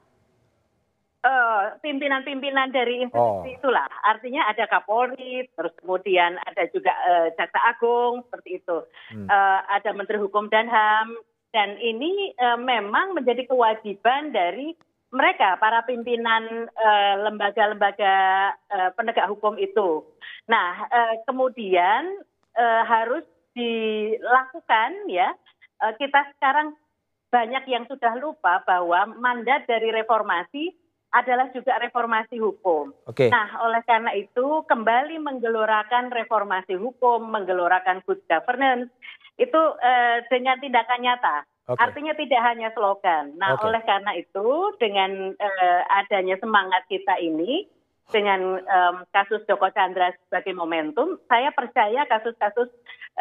eh, 1.25 1.63
Pimpinan-pimpinan 1.83 2.71
dari 2.71 3.03
institusi 3.03 3.51
Oh. 3.51 3.57
itulah. 3.59 3.87
Artinya 4.07 4.47
ada 4.47 4.65
Kapolri, 4.67 5.47
terus 5.55 5.73
kemudian 5.79 6.39
ada 6.43 6.63
juga 6.71 6.91
eh, 7.07 7.27
Jaksa 7.35 7.59
Agung 7.69 8.23
seperti 8.27 8.63
itu. 8.63 8.77
Hmm. 9.11 9.27
Eh, 9.27 9.59
ada 9.67 9.91
Menteri 9.91 10.17
Hukum 10.19 10.47
dan 10.47 10.67
HAM 10.71 11.17
dan 11.51 11.75
ini 11.81 12.31
eh, 12.37 12.59
memang 12.59 13.17
menjadi 13.17 13.43
kewajiban 13.49 14.31
dari 14.31 14.75
mereka 15.09 15.57
para 15.57 15.81
pimpinan 15.89 16.69
lembaga-lembaga 17.25 18.15
eh, 18.69 18.89
penegak 18.93 19.25
hukum 19.25 19.57
itu. 19.57 20.05
Nah, 20.45 20.85
eh, 20.85 21.15
kemudian 21.25 22.21
eh, 22.53 22.83
harus 22.85 23.25
dilakukan 23.57 25.09
ya. 25.09 25.33
Eh, 25.81 25.93
kita 25.97 26.29
sekarang 26.37 26.77
banyak 27.29 27.63
yang 27.69 27.85
sudah 27.85 28.17
lupa 28.17 28.61
bahwa 28.65 29.05
mandat 29.17 29.69
dari 29.69 29.93
reformasi 29.93 30.73
adalah 31.09 31.49
juga 31.49 31.77
reformasi 31.81 32.37
hukum. 32.37 32.93
Oke. 33.09 33.33
Nah, 33.33 33.49
oleh 33.65 33.81
karena 33.85 34.13
itu 34.13 34.61
kembali 34.69 35.17
menggelorakan 35.17 36.13
reformasi 36.13 36.77
hukum, 36.77 37.33
menggelorakan 37.33 38.05
good 38.05 38.21
governance 38.29 38.93
itu 39.41 39.61
eh, 39.81 40.21
dengan 40.29 40.61
tindakan 40.61 41.01
nyata. 41.01 41.37
Oke. 41.69 41.79
Artinya 41.81 42.13
tidak 42.17 42.41
hanya 42.45 42.69
slogan. 42.73 43.37
Nah, 43.37 43.57
Oke. 43.57 43.69
oleh 43.69 43.81
karena 43.85 44.11
itu 44.17 44.47
dengan 44.77 45.33
eh, 45.33 45.81
adanya 45.89 46.37
semangat 46.37 46.85
kita 46.89 47.17
ini 47.17 47.65
dengan 48.09 48.57
em, 48.57 48.95
kasus 49.13 49.45
Joko 49.45 49.69
Chandra 49.69 50.09
sebagai 50.25 50.57
momentum, 50.57 51.21
saya 51.29 51.53
percaya 51.53 52.09
kasus-kasus 52.09 52.69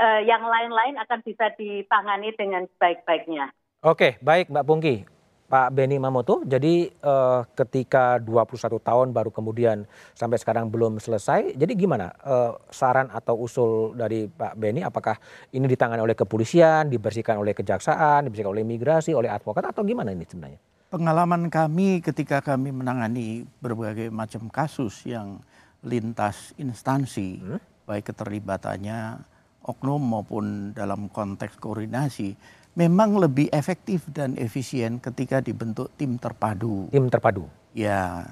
eh, 0.01 0.21
yang 0.25 0.41
lain-lain 0.41 0.97
akan 0.97 1.21
bisa 1.21 1.53
ditangani 1.61 2.33
dengan 2.37 2.65
sebaik-baiknya. 2.77 3.53
Oke, 3.85 4.17
baik 4.25 4.49
Mbak 4.49 4.65
Pungki. 4.65 5.18
Pak 5.49 5.73
Beni 5.73 5.97
Mamoto, 5.97 6.45
jadi 6.45 6.93
eh, 6.93 7.41
ketika 7.57 8.21
21 8.21 8.85
tahun 8.85 9.17
baru 9.17 9.33
kemudian 9.33 9.89
sampai 10.13 10.37
sekarang 10.37 10.69
belum 10.69 11.01
selesai, 11.01 11.57
jadi 11.57 11.73
gimana 11.73 12.13
eh, 12.21 12.53
saran 12.69 13.09
atau 13.09 13.41
usul 13.41 13.97
dari 13.97 14.29
Pak 14.29 14.61
Beni, 14.61 14.85
apakah 14.85 15.17
ini 15.57 15.65
ditangani 15.65 16.05
oleh 16.05 16.13
kepolisian, 16.13 16.93
dibersihkan 16.93 17.41
oleh 17.41 17.57
kejaksaan, 17.57 18.29
dibersihkan 18.29 18.53
oleh 18.53 18.61
imigrasi, 18.61 19.17
oleh 19.17 19.33
advokat, 19.33 19.73
atau 19.73 19.81
gimana 19.89 20.13
ini 20.13 20.29
sebenarnya? 20.29 20.61
Pengalaman 20.93 21.49
kami 21.49 22.05
ketika 22.05 22.45
kami 22.45 22.69
menangani 22.69 23.49
berbagai 23.65 24.13
macam 24.13 24.53
kasus 24.53 25.01
yang 25.09 25.41
lintas 25.81 26.53
instansi, 26.61 27.41
baik 27.89 28.13
keterlibatannya 28.13 29.17
oknum 29.65 30.01
maupun 30.01 30.73
dalam 30.73 31.13
konteks 31.13 31.57
koordinasi, 31.61 32.37
memang 32.79 33.19
lebih 33.19 33.51
efektif 33.51 34.07
dan 34.15 34.39
efisien 34.39 35.03
ketika 35.03 35.43
dibentuk 35.43 35.91
tim 35.99 36.15
terpadu. 36.15 36.87
Tim 36.95 37.11
terpadu. 37.11 37.51
Ya, 37.75 38.23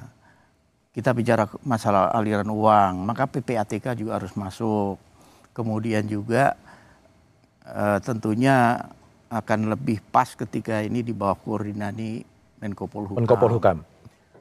kita 0.94 1.11
bicara 1.11 1.51
masalah 1.66 2.14
aliran 2.14 2.47
uang, 2.47 3.03
maka 3.03 3.26
PPATK 3.26 3.99
juga 3.99 4.22
harus 4.22 4.30
masuk. 4.38 5.03
Kemudian 5.51 6.07
juga 6.07 6.55
eh, 7.66 7.99
tentunya 8.07 8.86
akan 9.26 9.74
lebih 9.74 9.99
pas 10.14 10.30
ketika 10.38 10.78
ini 10.78 11.03
di 11.03 11.11
bawah 11.11 11.34
koordinasi 11.42 12.22
Menko 12.62 12.86
Polhukam. 12.86 13.18
Menko 13.18 13.34
Polhukam. 13.34 13.82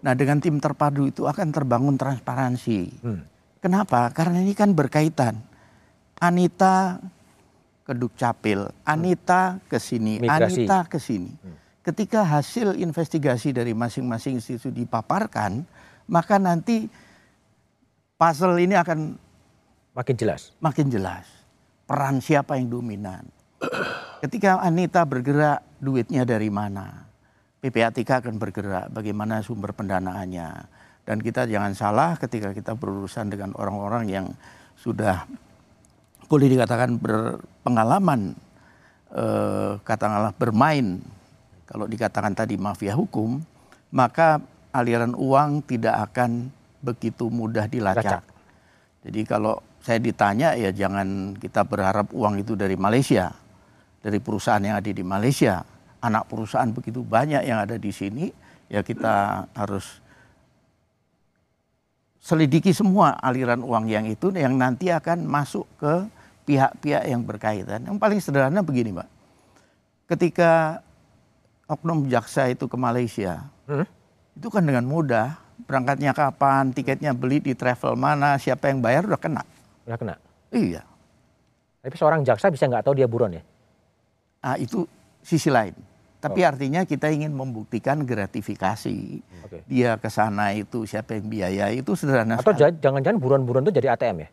Nah, 0.06 0.14
dengan 0.14 0.38
tim 0.38 0.62
terpadu 0.62 1.10
itu 1.10 1.26
akan 1.26 1.50
terbangun 1.50 1.98
transparansi. 1.98 3.02
Hmm. 3.02 3.26
Kenapa? 3.58 4.14
Karena 4.14 4.46
ini 4.46 4.54
kan 4.54 4.78
berkaitan. 4.78 5.42
Anita 6.22 7.02
ke 7.86 7.94
Dukcapil, 7.94 8.66
Anita 8.82 9.62
ke 9.70 9.78
sini. 9.78 10.18
Anita 10.26 10.90
ke 10.90 10.98
sini. 10.98 11.30
Ketika 11.86 12.26
hasil 12.26 12.74
investigasi 12.82 13.54
dari 13.54 13.78
masing-masing 13.78 14.42
institusi 14.42 14.74
dipaparkan, 14.74 15.62
maka 16.10 16.42
nanti 16.42 16.90
puzzle 18.18 18.58
ini 18.58 18.74
akan 18.74 19.22
Makin 19.96 20.18
jelas. 20.18 20.52
makin 20.60 20.90
jelas. 20.92 21.24
Peran 21.86 22.20
siapa 22.20 22.58
yang 22.58 22.74
dominan. 22.74 23.24
Ketika 24.26 24.60
Anita 24.60 25.06
bergerak, 25.06 25.62
duitnya 25.78 26.26
dari 26.26 26.50
mana? 26.50 27.06
PPATK 27.62 28.26
akan 28.26 28.36
bergerak, 28.42 28.92
bagaimana 28.92 29.46
sumber 29.46 29.72
pendanaannya. 29.72 30.68
Dan 31.06 31.22
kita 31.22 31.46
jangan 31.46 31.78
salah 31.78 32.18
ketika 32.18 32.50
kita 32.52 32.74
berurusan 32.74 33.30
dengan 33.30 33.54
orang-orang 33.56 34.06
yang 34.10 34.26
sudah 34.74 35.30
boleh 36.26 36.48
dikatakan 36.52 36.98
berpengalaman, 36.98 38.34
eh, 39.14 39.72
katakanlah 39.82 40.34
bermain, 40.36 41.00
kalau 41.66 41.90
dikatakan 41.90 42.34
tadi 42.38 42.58
mafia 42.58 42.94
hukum, 42.94 43.42
maka 43.94 44.42
aliran 44.76 45.16
uang 45.18 45.66
tidak 45.66 46.12
akan 46.12 46.52
begitu 46.84 47.32
mudah 47.32 47.66
dilacak. 47.66 48.22
Lacak. 48.22 48.24
Jadi 49.06 49.22
kalau 49.26 49.62
saya 49.82 50.02
ditanya 50.02 50.58
ya 50.58 50.74
jangan 50.74 51.38
kita 51.38 51.62
berharap 51.66 52.10
uang 52.10 52.42
itu 52.42 52.58
dari 52.58 52.74
Malaysia, 52.74 53.34
dari 54.02 54.18
perusahaan 54.18 54.62
yang 54.62 54.78
ada 54.78 54.90
di 54.90 55.06
Malaysia. 55.06 55.62
Anak 56.02 56.30
perusahaan 56.30 56.70
begitu 56.70 57.02
banyak 57.02 57.46
yang 57.46 57.66
ada 57.66 57.82
di 57.82 57.90
sini, 57.90 58.30
ya 58.70 58.86
kita 58.86 59.46
harus 59.58 60.02
selidiki 62.22 62.74
semua 62.74 63.18
aliran 63.22 63.62
uang 63.62 63.86
yang 63.86 64.06
itu 64.10 64.34
yang 64.34 64.58
nanti 64.58 64.90
akan 64.90 65.26
masuk 65.30 65.70
ke 65.78 66.10
pihak-pihak 66.46 67.04
yang 67.10 67.22
berkaitan. 67.26 67.84
Yang 67.84 67.98
paling 67.98 68.20
sederhana 68.22 68.62
begini, 68.62 68.94
Mbak. 68.94 69.10
Ketika 70.06 70.82
oknum 71.66 72.06
jaksa 72.06 72.48
itu 72.48 72.70
ke 72.70 72.78
Malaysia, 72.78 73.50
Hmm? 73.66 73.86
itu 74.38 74.48
kan 74.54 74.62
dengan 74.62 74.86
mudah. 74.86 75.42
Berangkatnya 75.66 76.14
kapan, 76.14 76.70
tiketnya 76.70 77.16
beli 77.16 77.42
di 77.42 77.58
travel 77.58 77.98
mana, 77.98 78.38
siapa 78.38 78.70
yang 78.70 78.84
bayar 78.84 79.08
udah 79.08 79.18
kena. 79.18 79.42
Udah 79.88 79.98
kena. 79.98 80.16
Iya. 80.54 80.86
Tapi 81.82 81.96
seorang 81.96 82.22
jaksa 82.22 82.54
bisa 82.54 82.70
nggak 82.70 82.86
tahu 82.86 82.94
dia 82.94 83.08
buron 83.10 83.34
ya? 83.34 83.44
Ah, 84.44 84.60
itu 84.60 84.86
sisi 85.26 85.50
lain. 85.50 85.74
Tapi 86.22 86.42
artinya 86.42 86.82
kita 86.82 87.10
ingin 87.14 87.30
membuktikan 87.30 88.02
gratifikasi. 88.02 88.98
Oke. 89.46 89.62
Dia 89.70 89.94
ke 89.98 90.10
sana 90.10 90.58
itu 90.58 90.86
siapa 90.90 91.14
yang 91.14 91.30
biaya 91.30 91.70
itu 91.70 91.94
sederhana 91.94 92.42
Atau 92.42 92.58
jangan-jangan 92.58 93.22
buron-buron 93.22 93.62
itu 93.66 93.78
jadi 93.78 93.94
ATM 93.94 94.26
ya? 94.26 94.30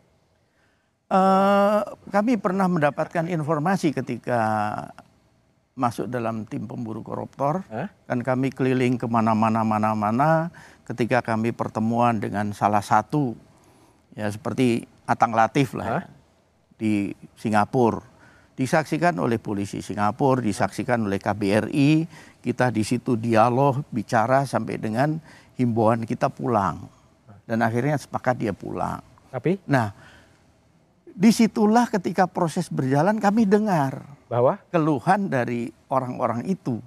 Eh, 1.13 1.79
kami 2.09 2.41
pernah 2.41 2.65
mendapatkan 2.65 3.29
informasi 3.29 3.93
ketika 3.93 4.41
masuk 5.77 6.09
dalam 6.09 6.49
tim 6.49 6.65
pemburu 6.65 7.05
koruptor. 7.05 7.61
Huh? 7.69 7.85
kan 8.09 8.19
kami 8.25 8.49
keliling 8.49 8.97
ke 8.97 9.05
mana-mana 9.05 9.61
mana-mana 9.61 10.49
ketika 10.89 11.21
kami 11.21 11.53
pertemuan 11.53 12.17
dengan 12.17 12.49
salah 12.57 12.81
satu 12.81 13.37
ya 14.17 14.25
seperti 14.25 14.89
Atang 15.05 15.37
Latif 15.37 15.77
lah 15.77 15.85
ya, 15.85 15.99
di 16.81 17.13
Singapura. 17.37 18.01
Disaksikan 18.57 19.13
oleh 19.21 19.37
polisi 19.37 19.85
Singapura 19.85 20.41
disaksikan 20.41 21.05
oleh 21.05 21.21
KBRI 21.21 22.09
kita 22.41 22.73
di 22.73 22.81
situ 22.81 23.13
dialog 23.17 23.85
bicara 23.93 24.49
sampai 24.49 24.81
dengan 24.81 25.21
himbauan 25.61 26.09
kita 26.09 26.33
pulang. 26.33 26.89
Dan 27.45 27.61
akhirnya 27.61 28.01
sepakat 28.01 28.41
dia 28.41 28.53
pulang. 28.53 29.01
Tapi? 29.29 29.61
Nah 29.69 30.12
di 31.13 31.29
situlah 31.29 31.85
ketika 31.87 32.25
proses 32.25 32.67
berjalan 32.73 33.21
kami 33.21 33.45
dengar 33.45 34.01
bahwa 34.25 34.57
keluhan 34.73 35.29
dari 35.29 35.69
orang-orang 35.93 36.49
itu 36.49 36.81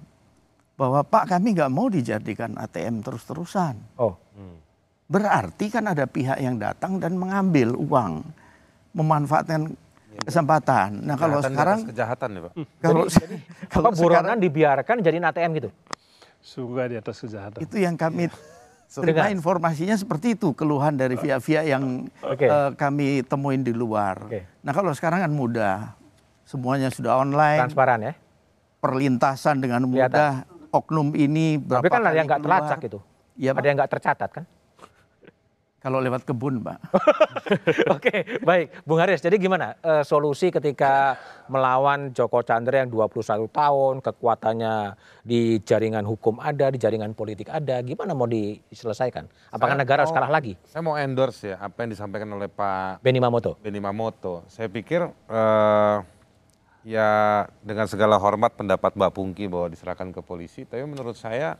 bahwa 0.77 1.01
Pak 1.01 1.31
kami 1.31 1.57
nggak 1.57 1.73
mau 1.73 1.89
dijadikan 1.89 2.53
ATM 2.53 3.01
terus-terusan. 3.01 3.97
Oh. 3.97 4.13
Hmm. 4.37 4.61
Berarti 5.09 5.73
kan 5.73 5.89
ada 5.89 6.05
pihak 6.05 6.37
yang 6.37 6.61
datang 6.61 7.01
dan 7.01 7.17
mengambil 7.17 7.73
uang, 7.73 8.21
memanfaatkan 8.93 9.73
kesempatan. 10.21 11.01
Nah 11.01 11.15
kalau 11.17 11.41
sekarang 11.41 11.87
kejahatan 11.87 12.29
ya 12.29 12.41
Pak. 12.45 12.53
Kalau 12.83 13.03
jadi, 13.09 13.35
kalau 13.73 13.89
sekarang 13.95 14.37
dibiarkan 14.37 14.95
jadi 15.01 15.17
ATM 15.17 15.51
gitu. 15.57 15.69
Sungguh 16.43 16.85
di 16.93 16.97
atas 17.01 17.17
kejahatan. 17.25 17.59
Itu 17.63 17.81
yang 17.81 17.97
kami 17.97 18.29
terima 18.87 19.27
informasinya 19.27 19.95
seperti 19.99 20.39
itu 20.39 20.55
keluhan 20.55 20.95
dari 20.95 21.19
via-via 21.19 21.61
yang 21.67 22.07
okay. 22.23 22.47
uh, 22.47 22.71
eh, 22.71 22.79
kami 22.79 23.21
temuin 23.27 23.61
di 23.61 23.75
luar. 23.75 24.23
Okay. 24.31 24.47
Nah 24.63 24.71
kalau 24.71 24.95
sekarang 24.95 25.19
kan 25.23 25.31
mudah 25.31 25.95
semuanya 26.47 26.87
sudah 26.87 27.19
online. 27.19 27.67
Transparan 27.67 27.99
ya. 28.01 28.13
Perlintasan 28.79 29.59
dengan 29.59 29.83
mudah. 29.85 30.47
Oknum 30.67 31.15
ini 31.15 31.55
berapa 31.55 31.79
Tapi 31.79 31.89
kan 31.89 32.03
ada 32.03 32.15
yang 32.15 32.27
nggak 32.27 32.41
terlacak 32.43 32.79
itu. 32.83 32.99
Ya, 33.39 33.55
ada 33.55 33.67
yang 33.67 33.77
nggak 33.79 33.91
tercatat 33.97 34.29
kan? 34.35 34.43
Kalau 35.77 36.01
lewat 36.01 36.25
kebun, 36.25 36.65
Pak. 36.65 36.79
Oke, 37.95 38.41
baik. 38.41 38.81
Bung 38.81 38.97
Haris, 38.97 39.21
jadi 39.21 39.37
gimana 39.37 39.77
e, 39.77 40.01
solusi 40.01 40.49
ketika 40.49 41.13
melawan 41.45 42.09
Joko 42.17 42.41
Chandra 42.41 42.81
yang 42.81 42.89
21 42.89 43.45
tahun, 43.45 44.01
kekuatannya 44.01 44.97
di 45.21 45.61
jaringan 45.61 46.01
hukum 46.01 46.41
ada, 46.41 46.73
di 46.73 46.81
jaringan 46.81 47.13
politik 47.13 47.53
ada, 47.53 47.77
gimana 47.85 48.17
mau 48.17 48.25
diselesaikan? 48.25 49.29
Apakah 49.53 49.77
saya 49.77 49.81
negara 49.85 49.99
harus 50.01 50.15
kalah 50.17 50.33
lagi? 50.33 50.57
Saya 50.65 50.81
mau 50.81 50.97
endorse 50.97 51.53
ya 51.53 51.61
apa 51.61 51.85
yang 51.85 51.93
disampaikan 51.93 52.29
oleh 52.33 52.49
Pak 52.49 53.05
Beni 53.05 53.21
Mamoto. 53.21 53.61
Beni 53.61 53.77
Mamoto. 53.77 54.49
Saya 54.49 54.73
pikir 54.73 55.05
eh, 55.05 55.97
ya 56.89 57.09
dengan 57.61 57.85
segala 57.85 58.17
hormat 58.17 58.57
pendapat 58.57 58.97
Mbak 58.97 59.11
Pungki 59.13 59.45
bahwa 59.45 59.69
diserahkan 59.69 60.09
ke 60.09 60.25
polisi, 60.25 60.65
tapi 60.65 60.81
menurut 60.89 61.13
saya 61.13 61.53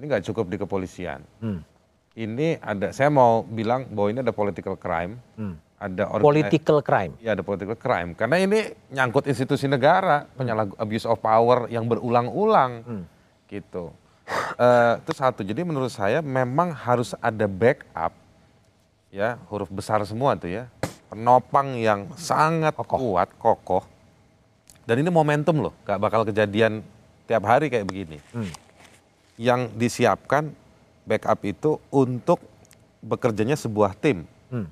ini 0.00 0.08
nggak 0.08 0.24
cukup 0.32 0.48
di 0.48 0.56
kepolisian. 0.56 1.20
Hmm. 1.44 1.73
Ini 2.14 2.62
ada, 2.62 2.94
saya 2.94 3.10
mau 3.10 3.42
bilang 3.42 3.90
bahwa 3.90 4.08
ini 4.14 4.20
ada 4.22 4.30
political 4.30 4.78
crime, 4.78 5.18
hmm. 5.34 5.54
ada 5.82 6.02
political 6.22 6.78
crime. 6.78 7.12
Ya 7.18 7.34
ada 7.34 7.42
political 7.42 7.74
crime, 7.74 8.14
karena 8.14 8.38
ini 8.38 8.70
nyangkut 8.94 9.26
institusi 9.26 9.66
negara, 9.66 10.22
hmm. 10.22 10.38
penyalah 10.38 10.66
abuse 10.78 11.10
of 11.10 11.18
power 11.18 11.66
yang 11.66 11.90
berulang-ulang, 11.90 12.86
hmm. 12.86 13.04
gitu. 13.50 13.90
Uh, 14.54 14.96
itu 15.02 15.12
satu. 15.12 15.42
Jadi 15.42 15.66
menurut 15.66 15.90
saya 15.90 16.22
memang 16.22 16.70
harus 16.70 17.18
ada 17.18 17.50
backup, 17.50 18.14
ya 19.10 19.34
huruf 19.50 19.68
besar 19.74 19.98
semua 20.06 20.38
tuh 20.38 20.54
ya, 20.54 20.70
penopang 21.10 21.74
yang 21.74 22.14
sangat 22.14 22.78
kokoh. 22.78 23.18
kuat, 23.18 23.28
kokoh 23.36 23.84
dan 24.84 25.00
ini 25.00 25.08
momentum 25.08 25.64
loh, 25.64 25.72
gak 25.88 25.96
bakal 25.96 26.28
kejadian 26.28 26.84
tiap 27.24 27.44
hari 27.48 27.72
kayak 27.72 27.88
begini. 27.88 28.20
Hmm. 28.36 28.52
Yang 29.40 29.60
disiapkan 29.80 30.52
backup 31.04 31.40
itu 31.44 31.76
untuk 31.92 32.40
bekerjanya 33.04 33.54
sebuah 33.54 33.92
tim. 33.96 34.24
Hmm. 34.48 34.68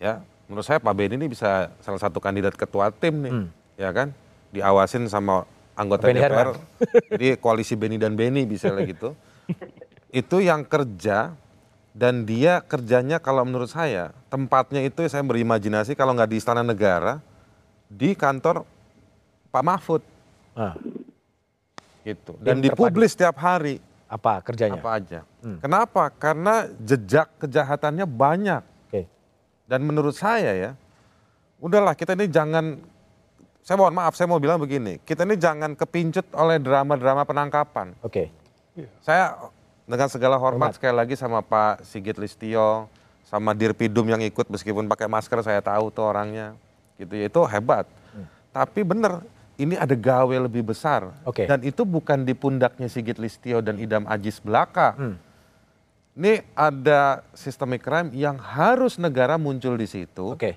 Ya, 0.00 0.24
menurut 0.48 0.64
saya 0.64 0.80
Pak 0.80 0.94
Beni 0.96 1.20
ini 1.20 1.28
bisa 1.28 1.72
salah 1.84 2.00
satu 2.00 2.18
kandidat 2.18 2.56
ketua 2.56 2.90
tim 2.90 3.14
nih, 3.24 3.32
hmm. 3.32 3.46
ya 3.78 3.90
kan? 3.92 4.08
Diawasin 4.50 5.06
sama 5.08 5.44
anggota 5.76 6.08
Benny 6.08 6.20
DPR. 6.20 6.30
Herman. 6.32 6.54
Jadi 7.12 7.26
koalisi 7.38 7.74
Beni 7.76 7.96
dan 8.00 8.16
Beni 8.16 8.48
bisa 8.48 8.72
gitu. 8.82 9.12
itu 10.24 10.36
yang 10.40 10.64
kerja 10.64 11.34
dan 11.94 12.26
dia 12.26 12.58
kerjanya 12.64 13.22
kalau 13.22 13.46
menurut 13.46 13.70
saya 13.70 14.10
tempatnya 14.26 14.82
itu 14.82 15.06
saya 15.06 15.22
berimajinasi 15.22 15.94
kalau 15.94 16.14
nggak 16.14 16.30
di 16.30 16.36
istana 16.42 16.62
negara 16.66 17.22
di 17.86 18.18
kantor 18.18 18.66
Pak 19.54 19.62
Mahfud. 19.62 20.02
Ah. 20.58 20.74
Gitu. 22.02 22.34
Dan 22.42 22.58
dipublis 22.58 23.14
setiap 23.14 23.38
hari. 23.38 23.78
Apa 24.08 24.44
kerjanya? 24.44 24.80
Apa 24.80 25.00
aja. 25.00 25.20
Hmm. 25.40 25.58
Kenapa? 25.58 26.12
Karena 26.12 26.68
jejak 26.78 27.32
kejahatannya 27.40 28.04
banyak. 28.04 28.62
Okay. 28.88 29.04
Dan 29.64 29.88
menurut 29.88 30.14
saya 30.14 30.52
ya, 30.52 30.70
udahlah 31.58 31.96
kita 31.96 32.12
ini 32.12 32.28
jangan, 32.28 32.78
saya 33.64 33.76
mohon 33.80 33.96
maaf, 33.96 34.12
saya 34.12 34.28
mau 34.28 34.36
bilang 34.36 34.60
begini, 34.60 35.00
kita 35.02 35.24
ini 35.24 35.40
jangan 35.40 35.72
kepincut 35.72 36.28
oleh 36.36 36.60
drama-drama 36.60 37.24
penangkapan. 37.24 37.96
Oke. 38.04 38.28
Okay. 38.76 38.86
Saya 39.00 39.38
dengan 39.88 40.08
segala 40.08 40.36
hormat, 40.36 40.72
hormat 40.72 40.76
sekali 40.76 40.94
lagi 40.96 41.14
sama 41.16 41.40
Pak 41.40 41.84
Sigit 41.84 42.16
Listio, 42.20 42.88
sama 43.24 43.56
Dirpidum 43.56 44.04
yang 44.04 44.20
ikut 44.20 44.48
meskipun 44.52 44.84
pakai 44.88 45.08
masker 45.08 45.40
saya 45.40 45.60
tahu 45.64 45.88
tuh 45.88 46.04
orangnya, 46.04 46.52
gitu 47.00 47.16
ya 47.16 47.26
itu 47.28 47.40
hebat. 47.48 47.88
Hmm. 48.12 48.26
Tapi 48.52 48.80
benar 48.84 49.24
ini 49.54 49.78
ada 49.78 49.94
gawe 49.94 50.36
lebih 50.46 50.66
besar. 50.66 51.14
Okay. 51.22 51.46
Dan 51.46 51.62
itu 51.62 51.86
bukan 51.86 52.26
di 52.26 52.34
pundaknya 52.34 52.90
Sigit 52.90 53.18
Listio 53.22 53.62
dan 53.62 53.78
Idam 53.78 54.06
Ajis 54.10 54.42
belaka. 54.42 54.98
Hmm. 54.98 55.16
Ini 56.14 56.46
ada 56.54 57.26
systemic 57.34 57.82
crime 57.82 58.14
yang 58.14 58.38
harus 58.38 59.02
negara 59.02 59.34
muncul 59.34 59.74
di 59.74 59.86
situ, 59.90 60.38
okay. 60.38 60.54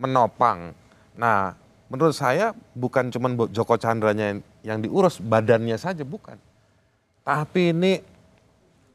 menopang. 0.00 0.72
Nah, 1.12 1.52
menurut 1.92 2.16
saya 2.16 2.56
bukan 2.72 3.12
cuma 3.12 3.28
Joko 3.52 3.76
Chandranya 3.76 4.32
yang, 4.32 4.40
yang 4.64 4.78
diurus, 4.80 5.20
badannya 5.20 5.76
saja 5.76 6.08
bukan. 6.08 6.40
Tapi 7.20 7.76
ini 7.76 8.00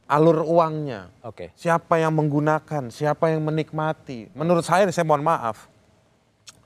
alur 0.09 0.41
uangnya. 0.41 1.13
Okay. 1.21 1.53
Siapa 1.53 2.01
yang 2.01 2.17
menggunakan, 2.17 2.89
siapa 2.89 3.29
yang 3.29 3.45
menikmati. 3.45 4.33
Menurut 4.33 4.65
saya, 4.65 4.89
saya 4.89 5.05
mohon 5.05 5.21
maaf, 5.21 5.69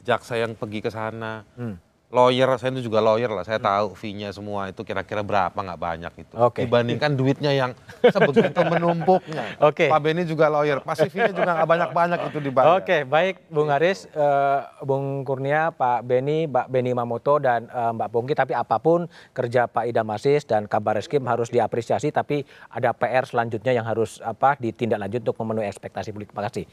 jaksa 0.07 0.39
yang 0.39 0.55
pergi 0.55 0.79
ke 0.79 0.87
sana, 0.87 1.43
hmm 1.59 1.92
lawyer 2.13 2.45
saya 2.61 2.69
itu 2.77 2.85
juga 2.85 3.01
lawyer 3.01 3.33
lah. 3.33 3.41
Saya 3.41 3.57
tahu 3.57 3.97
fee-nya 3.97 4.29
semua 4.29 4.69
itu 4.69 4.85
kira-kira 4.85 5.25
berapa 5.25 5.57
nggak 5.57 5.81
banyak 5.81 6.13
itu. 6.21 6.33
Okay. 6.37 6.69
dibandingkan 6.69 7.17
duitnya 7.17 7.51
yang 7.51 7.71
sebegitu 8.13 8.61
menumpuknya. 8.61 9.57
Oke. 9.57 9.89
Okay. 9.89 9.89
Pak 9.89 9.99
Beni 10.05 10.23
juga 10.29 10.53
lawyer 10.53 10.79
pasti 10.85 11.09
fee-nya 11.13 11.33
juga 11.33 11.57
nggak 11.57 11.69
banyak-banyak 11.69 12.19
itu 12.29 12.37
dibayar. 12.39 12.77
Oke 12.77 12.85
okay, 12.85 13.01
baik 13.09 13.49
Bung 13.49 13.73
Haris 13.73 14.05
uh, 14.13 14.69
Bung 14.85 15.25
Kurnia 15.25 15.73
Pak 15.73 16.05
Beni 16.05 16.45
Mbak 16.45 16.69
Beni 16.69 16.93
Mamoto 16.93 17.41
dan 17.41 17.65
uh, 17.73 17.89
Mbak 17.97 18.09
Pungki. 18.13 18.33
Tapi 18.37 18.53
apa 18.53 18.77
pun 18.77 19.09
kerja 19.33 19.65
Pak 19.65 19.89
Idam 19.89 20.07
Aziz 20.13 20.45
dan 20.45 20.69
Kabar 20.69 21.01
Eskrim 21.01 21.25
harus 21.25 21.49
diapresiasi 21.49 22.13
tapi 22.13 22.45
ada 22.69 22.93
PR 22.93 23.25
selanjutnya 23.25 23.73
yang 23.73 23.89
harus 23.89 24.21
apa 24.21 24.53
ditindaklanjut 24.61 25.25
untuk 25.25 25.37
memenuhi 25.41 25.65
ekspektasi 25.65 26.13
publik. 26.13 26.29
Terima 26.29 26.45
kasih. 26.45 26.69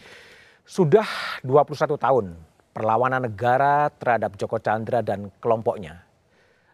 Sudah 0.68 1.08
21 1.42 1.96
tahun 1.96 2.49
perlawanan 2.70 3.26
negara 3.26 3.90
terhadap 3.90 4.38
Joko 4.38 4.62
Chandra 4.62 5.02
dan 5.02 5.28
kelompoknya. 5.42 6.02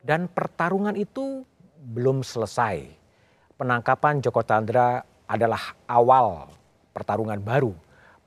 Dan 0.04 0.30
pertarungan 0.30 0.94
itu 0.94 1.42
belum 1.76 2.22
selesai. 2.22 2.86
Penangkapan 3.56 4.22
Joko 4.22 4.44
Chandra 4.44 5.02
adalah 5.26 5.74
awal 5.90 6.46
pertarungan 6.94 7.40
baru. 7.42 7.74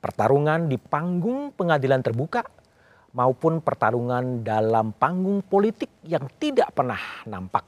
Pertarungan 0.00 0.68
di 0.68 0.76
panggung 0.76 1.52
pengadilan 1.56 2.00
terbuka 2.04 2.44
maupun 3.16 3.60
pertarungan 3.60 4.44
dalam 4.44 4.92
panggung 4.94 5.42
politik 5.44 5.90
yang 6.04 6.28
tidak 6.38 6.72
pernah 6.76 7.00
nampak. 7.26 7.64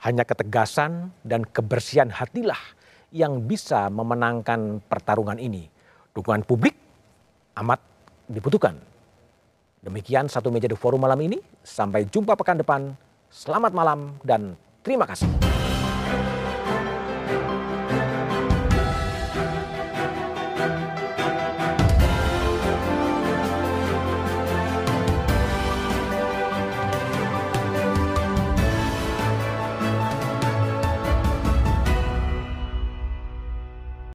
Hanya 0.00 0.24
ketegasan 0.24 1.12
dan 1.20 1.44
kebersihan 1.44 2.08
hatilah 2.08 2.58
yang 3.12 3.44
bisa 3.44 3.90
memenangkan 3.92 4.80
pertarungan 4.86 5.36
ini. 5.36 5.68
Dukungan 6.14 6.46
publik 6.46 6.74
amat 7.58 7.78
dibutuhkan. 8.30 8.89
Demikian 9.80 10.28
satu 10.28 10.52
meja 10.52 10.68
di 10.68 10.76
forum 10.76 11.00
malam 11.00 11.16
ini. 11.24 11.40
Sampai 11.64 12.04
jumpa 12.04 12.36
pekan 12.36 12.60
depan. 12.60 12.92
Selamat 13.32 13.72
malam 13.72 14.20
dan 14.20 14.58
terima 14.84 15.08
kasih. 15.08 15.59